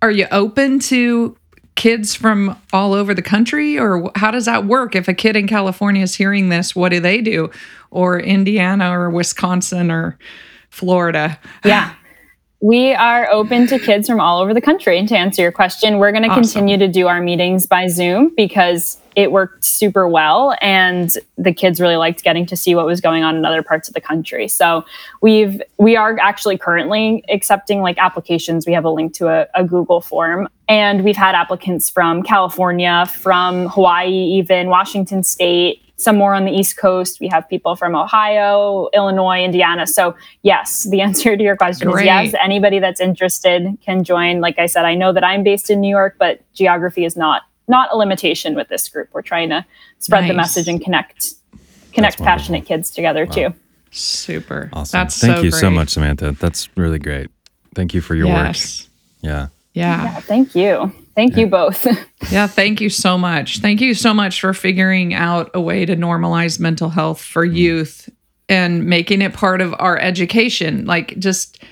are 0.00 0.10
you 0.10 0.26
open 0.30 0.78
to 0.78 1.36
kids 1.78 2.12
from 2.12 2.60
all 2.72 2.92
over 2.92 3.14
the 3.14 3.22
country, 3.22 3.78
or 3.78 4.10
how 4.16 4.32
does 4.32 4.46
that 4.46 4.66
work? 4.66 4.96
If 4.96 5.06
a 5.06 5.14
kid 5.14 5.36
in 5.36 5.46
California 5.46 6.02
is 6.02 6.16
hearing 6.16 6.48
this, 6.48 6.74
what 6.74 6.88
do 6.88 6.98
they 6.98 7.20
do? 7.20 7.50
Or 7.92 8.18
Indiana, 8.18 8.98
or 8.98 9.08
Wisconsin, 9.08 9.90
or 9.90 10.18
Florida? 10.70 11.38
yeah. 11.64 11.94
We 12.60 12.92
are 12.92 13.28
open 13.30 13.68
to 13.68 13.78
kids 13.78 14.08
from 14.08 14.18
all 14.18 14.40
over 14.40 14.52
the 14.52 14.60
country. 14.60 14.98
And 14.98 15.08
to 15.08 15.16
answer 15.16 15.42
your 15.42 15.52
question, 15.52 15.98
we're 15.98 16.10
going 16.10 16.24
to 16.24 16.28
Awesome. 16.28 16.42
continue 16.42 16.76
to 16.76 16.88
do 16.88 17.06
our 17.06 17.20
meetings 17.20 17.66
by 17.66 17.86
Zoom 17.86 18.32
because 18.36 18.98
it 19.14 19.30
worked 19.30 19.64
super 19.64 20.08
well 20.08 20.56
and 20.60 21.16
the 21.36 21.52
kids 21.52 21.80
really 21.80 21.96
liked 21.96 22.24
getting 22.24 22.46
to 22.46 22.56
see 22.56 22.74
what 22.74 22.84
was 22.84 23.00
going 23.00 23.22
on 23.22 23.36
in 23.36 23.44
other 23.44 23.62
parts 23.62 23.86
of 23.86 23.94
the 23.94 24.00
country. 24.00 24.48
So 24.48 24.84
we've 25.22 25.62
we 25.76 25.96
are 25.96 26.18
actually 26.20 26.58
currently 26.58 27.24
accepting 27.28 27.80
like 27.80 27.96
applications. 27.98 28.66
We 28.66 28.72
have 28.72 28.84
a 28.84 28.90
link 28.90 29.14
to 29.14 29.28
a, 29.28 29.46
a 29.54 29.64
Google 29.64 30.00
form 30.00 30.48
and 30.68 31.04
we've 31.04 31.16
had 31.16 31.36
applicants 31.36 31.90
from 31.90 32.24
California, 32.24 33.06
from 33.06 33.68
Hawaii, 33.68 34.10
even 34.10 34.68
Washington 34.68 35.22
State, 35.22 35.82
some 35.98 36.16
more 36.16 36.32
on 36.32 36.44
the 36.44 36.52
East 36.52 36.76
Coast. 36.78 37.20
We 37.20 37.28
have 37.28 37.48
people 37.48 37.76
from 37.76 37.94
Ohio, 37.94 38.88
Illinois, 38.94 39.42
Indiana. 39.42 39.86
So, 39.86 40.16
yes, 40.42 40.84
the 40.84 41.00
answer 41.06 41.36
to 41.36 41.42
your 41.42 41.56
question 41.56 41.90
Great. 41.90 42.04
is 42.04 42.32
yes. 42.32 42.34
Anybody 42.42 42.78
that's 42.78 43.00
interested 43.00 43.76
can 43.84 44.04
join. 44.04 44.40
Like 44.40 44.58
I 44.58 44.66
said, 44.66 44.84
I 44.84 44.94
know 44.94 45.12
that 45.12 45.24
I'm 45.24 45.42
based 45.42 45.68
in 45.70 45.80
New 45.80 45.90
York, 45.90 46.16
but 46.18 46.40
geography 46.54 47.04
is 47.04 47.16
not 47.16 47.42
not 47.70 47.90
a 47.92 47.96
limitation 47.98 48.54
with 48.54 48.68
this 48.68 48.88
group. 48.88 49.10
We're 49.12 49.20
trying 49.20 49.50
to 49.50 49.62
spread 49.98 50.28
the 50.30 50.32
message 50.34 50.68
and 50.68 50.80
connect 50.82 51.34
connect 51.92 52.18
passionate 52.18 52.64
kids 52.64 52.90
together 52.90 53.26
too. 53.26 53.52
Super. 53.90 54.70
Awesome. 54.72 54.98
That's 54.98 55.18
Thank 55.18 55.36
so 55.36 55.42
you 55.42 55.50
so 55.50 55.70
much, 55.70 55.90
Samantha. 55.90 56.32
That's 56.32 56.68
really 56.76 56.98
great. 56.98 57.28
Thank 57.74 57.92
you 57.92 58.00
for 58.00 58.14
your 58.14 58.26
Yes. 58.28 58.82
work. 58.82 58.88
Yeah. 59.22 59.46
Yeah. 59.74 60.02
Yeah, 60.04 60.20
thank 60.20 60.54
you. 60.54 60.92
Thank 61.18 61.36
you 61.36 61.48
both. 61.48 61.84
Yeah, 62.30 62.46
thank 62.46 62.82
you 62.82 62.90
so 62.90 63.16
much. 63.16 63.60
Thank 63.60 63.80
you 63.80 63.94
so 63.94 64.12
much 64.12 64.40
for 64.40 64.52
figuring 64.52 65.14
out 65.14 65.50
a 65.54 65.60
way 65.60 65.86
to 65.86 65.96
normalize 65.96 66.60
mental 66.60 66.90
health 66.90 67.22
for 67.22 67.46
mm. 67.46 67.54
youth 67.54 68.10
and 68.50 68.84
making 68.84 69.22
it 69.22 69.32
part 69.32 69.62
of 69.62 69.74
our 69.78 69.98
education. 69.98 70.84
Like, 70.84 71.18
just, 71.18 71.62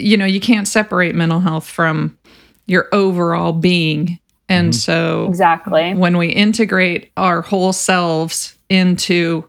you 0.00 0.16
know, 0.16 0.24
you 0.24 0.40
can't 0.40 0.66
separate 0.66 1.14
mental 1.14 1.38
health 1.38 1.68
from 1.68 2.18
your 2.66 2.88
overall 2.92 3.52
being. 3.52 4.18
And 4.48 4.72
mm-hmm. 4.72 4.78
so, 4.78 5.26
exactly. 5.28 5.94
when 5.94 6.16
we 6.16 6.30
integrate 6.30 7.12
our 7.16 7.40
whole 7.40 7.72
selves 7.72 8.56
into 8.68 9.48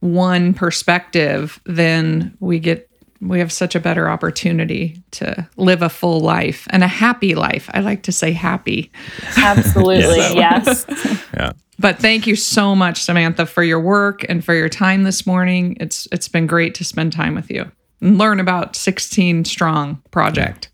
one 0.00 0.54
perspective, 0.54 1.60
then 1.64 2.36
we 2.38 2.60
get 2.60 2.87
we 3.20 3.38
have 3.40 3.52
such 3.52 3.74
a 3.74 3.80
better 3.80 4.08
opportunity 4.08 5.02
to 5.12 5.48
live 5.56 5.82
a 5.82 5.88
full 5.88 6.20
life 6.20 6.66
and 6.70 6.84
a 6.84 6.88
happy 6.88 7.34
life. 7.34 7.68
I 7.72 7.80
like 7.80 8.02
to 8.04 8.12
say 8.12 8.32
happy. 8.32 8.90
Absolutely, 9.36 10.16
yes. 10.34 10.86
Yeah. 11.34 11.52
But 11.78 11.98
thank 11.98 12.26
you 12.26 12.36
so 12.36 12.74
much, 12.74 13.02
Samantha, 13.02 13.46
for 13.46 13.62
your 13.62 13.80
work 13.80 14.24
and 14.28 14.44
for 14.44 14.54
your 14.54 14.68
time 14.68 15.04
this 15.04 15.26
morning. 15.26 15.76
It's 15.80 16.08
it's 16.12 16.28
been 16.28 16.46
great 16.46 16.74
to 16.76 16.84
spend 16.84 17.12
time 17.12 17.34
with 17.34 17.50
you 17.50 17.70
and 18.00 18.18
learn 18.18 18.40
about 18.40 18.76
16 18.76 19.44
Strong 19.44 20.02
Project. 20.10 20.70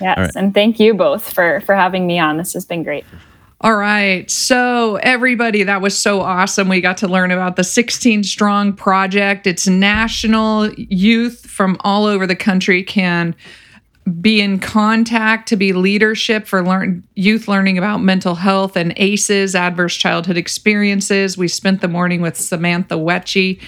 Yes, 0.00 0.18
right. 0.18 0.30
and 0.36 0.54
thank 0.54 0.78
you 0.78 0.94
both 0.94 1.32
for 1.32 1.60
for 1.60 1.74
having 1.74 2.06
me 2.06 2.18
on. 2.18 2.36
This 2.36 2.52
has 2.52 2.64
been 2.64 2.82
great. 2.82 3.04
All 3.62 3.76
right. 3.76 4.30
So, 4.30 4.96
everybody, 4.96 5.62
that 5.62 5.80
was 5.80 5.98
so 5.98 6.20
awesome. 6.20 6.68
We 6.68 6.82
got 6.82 6.98
to 6.98 7.08
learn 7.08 7.30
about 7.30 7.56
the 7.56 7.64
16 7.64 8.22
Strong 8.22 8.74
Project. 8.74 9.46
It's 9.46 9.66
national. 9.66 10.72
Youth 10.74 11.46
from 11.46 11.78
all 11.80 12.04
over 12.04 12.26
the 12.26 12.36
country 12.36 12.82
can 12.82 13.34
be 14.20 14.42
in 14.42 14.60
contact 14.60 15.48
to 15.48 15.56
be 15.56 15.72
leadership 15.72 16.46
for 16.46 16.62
learn 16.62 17.02
youth 17.14 17.48
learning 17.48 17.78
about 17.78 18.02
mental 18.02 18.34
health 18.34 18.76
and 18.76 18.92
ACEs, 18.98 19.54
adverse 19.54 19.96
childhood 19.96 20.36
experiences. 20.36 21.38
We 21.38 21.48
spent 21.48 21.80
the 21.80 21.88
morning 21.88 22.20
with 22.20 22.36
Samantha 22.36 22.98
Wetchy 22.98 23.58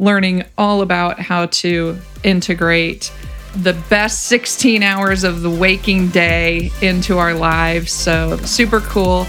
learning 0.00 0.44
all 0.56 0.80
about 0.80 1.20
how 1.20 1.46
to 1.46 1.98
integrate 2.24 3.12
the 3.62 3.74
best 3.88 4.26
16 4.26 4.82
hours 4.82 5.24
of 5.24 5.42
the 5.42 5.50
waking 5.50 6.08
day 6.08 6.70
into 6.80 7.18
our 7.18 7.34
lives. 7.34 7.92
So, 7.92 8.36
super 8.38 8.80
cool. 8.80 9.26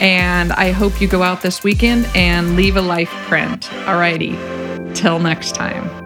And 0.00 0.52
I 0.52 0.70
hope 0.70 1.00
you 1.00 1.08
go 1.08 1.22
out 1.22 1.42
this 1.42 1.62
weekend 1.62 2.08
and 2.14 2.56
leave 2.56 2.76
a 2.76 2.82
life 2.82 3.10
print. 3.28 3.62
Alrighty. 3.84 4.34
Till 4.94 5.18
next 5.18 5.54
time. 5.54 5.99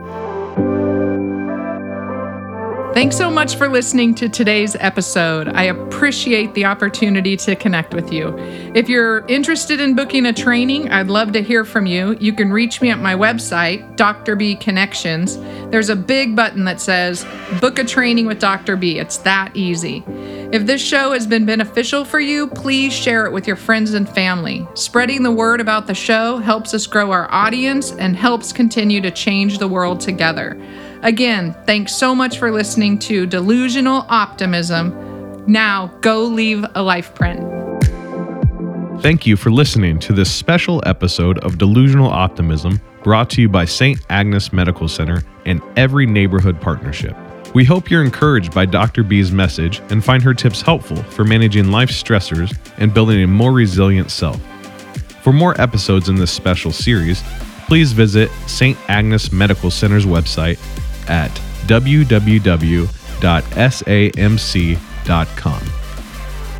Thanks 2.95 3.17
so 3.17 3.29
much 3.29 3.57
for 3.57 3.69
listening 3.69 4.15
to 4.15 4.29
today's 4.29 4.77
episode. 4.77 5.49
I 5.49 5.65
appreciate 5.65 6.55
the 6.55 6.67
opportunity 6.67 7.37
to 7.39 7.57
connect 7.57 7.93
with 7.93 8.13
you. 8.13 8.33
If 8.73 8.89
you're 8.89 9.27
interested 9.27 9.81
in 9.81 9.97
booking 9.97 10.27
a 10.27 10.33
training, 10.33 10.93
I'd 10.93 11.09
love 11.09 11.33
to 11.33 11.43
hear 11.43 11.65
from 11.65 11.87
you. 11.87 12.17
You 12.21 12.33
can 12.33 12.53
reach 12.53 12.81
me 12.81 12.93
at 12.93 13.01
my 13.01 13.17
website, 13.17 13.97
Dr. 13.97 14.37
B 14.37 14.55
Connections. 14.55 15.39
There's 15.73 15.89
a 15.89 15.97
big 15.97 16.37
button 16.37 16.63
that 16.67 16.81
says 16.81 17.27
Book 17.61 17.81
a 17.81 17.85
Training 17.85 18.27
with 18.27 18.39
Dr. 18.39 18.77
B. 18.77 19.01
It's 19.01 19.17
that 19.19 19.57
easy. 19.57 20.05
If 20.53 20.67
this 20.67 20.81
show 20.81 21.15
has 21.15 21.27
been 21.27 21.45
beneficial 21.45 22.05
for 22.05 22.21
you, 22.21 22.47
please 22.47 22.93
share 22.93 23.27
it 23.27 23.33
with 23.33 23.49
your 23.49 23.57
friends 23.57 23.93
and 23.95 24.09
family. 24.09 24.69
Spreading 24.75 25.25
the 25.25 25.33
word 25.33 25.61
about 25.61 25.89
the 25.89 25.95
show 25.95 26.39
helps 26.39 26.73
us 26.73 26.87
grow 26.87 27.11
our 27.11 27.29
audience 27.33 27.91
and 27.91 28.15
helps 28.15 28.53
continue 28.53 29.01
to 29.01 29.11
change 29.11 29.59
the 29.59 29.67
world 29.67 29.99
together. 29.99 30.57
Again, 31.05 31.55
thanks 31.67 31.95
so 31.95 32.15
much 32.15 32.39
for 32.39 32.51
listening 32.51 32.99
to 33.01 33.27
Delusional 33.27 34.07
Optimism. 34.09 35.45
Now, 35.47 35.89
go 36.01 36.25
leave 36.25 36.65
a 36.75 36.83
life 36.83 37.15
print. 37.15 37.43
Thank 39.03 39.27
you 39.27 39.37
for 39.37 39.51
listening 39.51 39.99
to 39.99 40.15
this 40.15 40.33
special 40.33 40.83
episode 40.87 41.39
of 41.41 41.59
Delusional 41.59 42.09
Optimism 42.09 42.81
brought 43.03 43.29
to 43.31 43.43
you 43.43 43.51
by 43.51 43.67
St. 43.67 44.01
Agnes 44.09 44.51
Medical 44.51 44.89
Center 44.89 45.23
and 45.45 45.61
Every 45.77 46.07
Neighborhood 46.07 46.59
Partnership. 46.59 47.15
We 47.55 47.67
hope 47.67 47.91
you're 47.91 48.03
encouraged 48.03 48.55
by 48.55 48.65
Dr. 48.65 49.03
B's 49.03 49.31
message 49.31 49.83
and 49.91 50.03
find 50.03 50.23
her 50.23 50.33
tips 50.33 50.63
helpful 50.63 50.97
for 50.97 51.25
managing 51.25 51.71
life 51.71 51.91
stressors 51.91 52.57
and 52.79 52.95
building 52.95 53.23
a 53.23 53.27
more 53.27 53.53
resilient 53.53 54.11
self. 54.11 54.41
For 55.23 55.35
more 55.35 55.61
episodes 55.61 56.09
in 56.09 56.15
this 56.15 56.31
special 56.31 56.73
series, 56.73 57.23
please 57.67 57.93
visit 57.93 58.31
St. 58.47 58.79
Agnes 58.89 59.33
Medical 59.33 59.71
Center's 59.71 60.07
website 60.07 60.59
at 61.09 61.31
www.samc.com. 61.67 62.91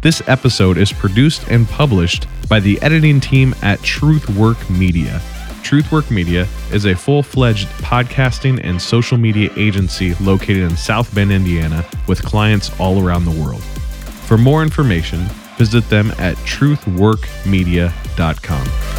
This 0.03 0.23
episode 0.29 0.77
is 0.77 0.93
produced 0.93 1.49
and 1.49 1.67
published 1.69 2.27
by 2.49 2.61
the 2.61 2.81
editing 2.83 3.21
team 3.21 3.55
at 3.63 3.79
Truthwork 3.81 4.69
Media. 4.69 5.23
Truthwork 5.63 6.11
Media 6.11 6.47
is 6.73 6.85
a 6.85 6.95
full 6.95 7.23
fledged 7.23 7.69
podcasting 7.79 8.61
and 8.63 8.79
social 8.81 9.17
media 9.17 9.51
agency 9.57 10.15
located 10.17 10.59
in 10.59 10.77
South 10.77 11.15
Bend, 11.15 11.33
Indiana, 11.33 11.87
with 12.07 12.23
clients 12.23 12.71
all 12.79 13.03
around 13.03 13.25
the 13.25 13.31
world. 13.31 13.63
For 13.63 14.37
more 14.37 14.63
information, 14.63 15.21
visit 15.57 15.89
them 15.89 16.11
at 16.19 16.37
truthworkmedia.com. 16.39 18.94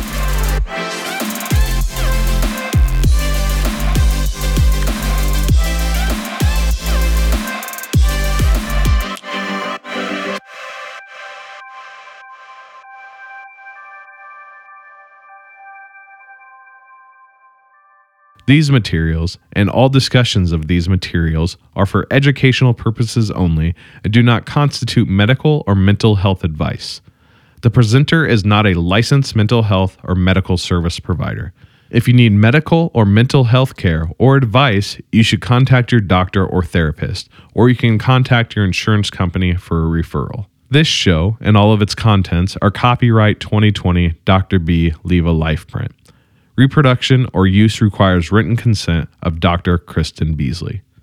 These 18.47 18.69
materials 18.69 19.39
and 19.53 19.71
all 19.71 19.89
discussions 19.89 20.51
of 20.51 20.67
these 20.67 20.87
materials 20.87 21.57
are 21.75 21.87
for 21.87 22.05
educational 22.11 22.75
purposes 22.75 23.31
only 23.31 23.73
and 24.03 24.13
do 24.13 24.21
not 24.21 24.45
constitute 24.45 25.07
medical 25.07 25.63
or 25.65 25.73
mental 25.73 26.15
health 26.15 26.43
advice. 26.43 27.01
The 27.63 27.71
presenter 27.71 28.23
is 28.23 28.45
not 28.45 28.67
a 28.67 28.75
licensed 28.79 29.35
mental 29.35 29.63
health 29.63 29.97
or 30.03 30.13
medical 30.13 30.57
service 30.57 30.99
provider. 30.99 31.53
If 31.89 32.07
you 32.07 32.13
need 32.13 32.33
medical 32.33 32.91
or 32.93 33.03
mental 33.03 33.45
health 33.45 33.77
care 33.77 34.11
or 34.19 34.35
advice, 34.35 34.97
you 35.11 35.23
should 35.23 35.41
contact 35.41 35.91
your 35.91 36.01
doctor 36.01 36.45
or 36.45 36.61
therapist, 36.61 37.29
or 37.55 37.69
you 37.69 37.75
can 37.75 37.97
contact 37.97 38.55
your 38.55 38.65
insurance 38.65 39.09
company 39.09 39.55
for 39.55 39.85
a 39.85 39.89
referral. 40.03 40.45
This 40.69 40.87
show 40.87 41.37
and 41.41 41.57
all 41.57 41.73
of 41.73 41.81
its 41.81 41.95
contents 41.95 42.57
are 42.61 42.69
copyright 42.69 43.39
2020 43.39 44.09
Dr. 44.25 44.59
B 44.59 44.93
Leave 45.03 45.25
a 45.25 45.31
Life 45.31 45.65
print. 45.67 45.91
Reproduction 46.57 47.27
or 47.33 47.47
use 47.47 47.81
requires 47.81 48.31
written 48.31 48.55
consent 48.55 49.09
of 49.21 49.41
Dr. 49.41 49.77
Kristen 49.77 50.35
Beasley. 50.35 50.83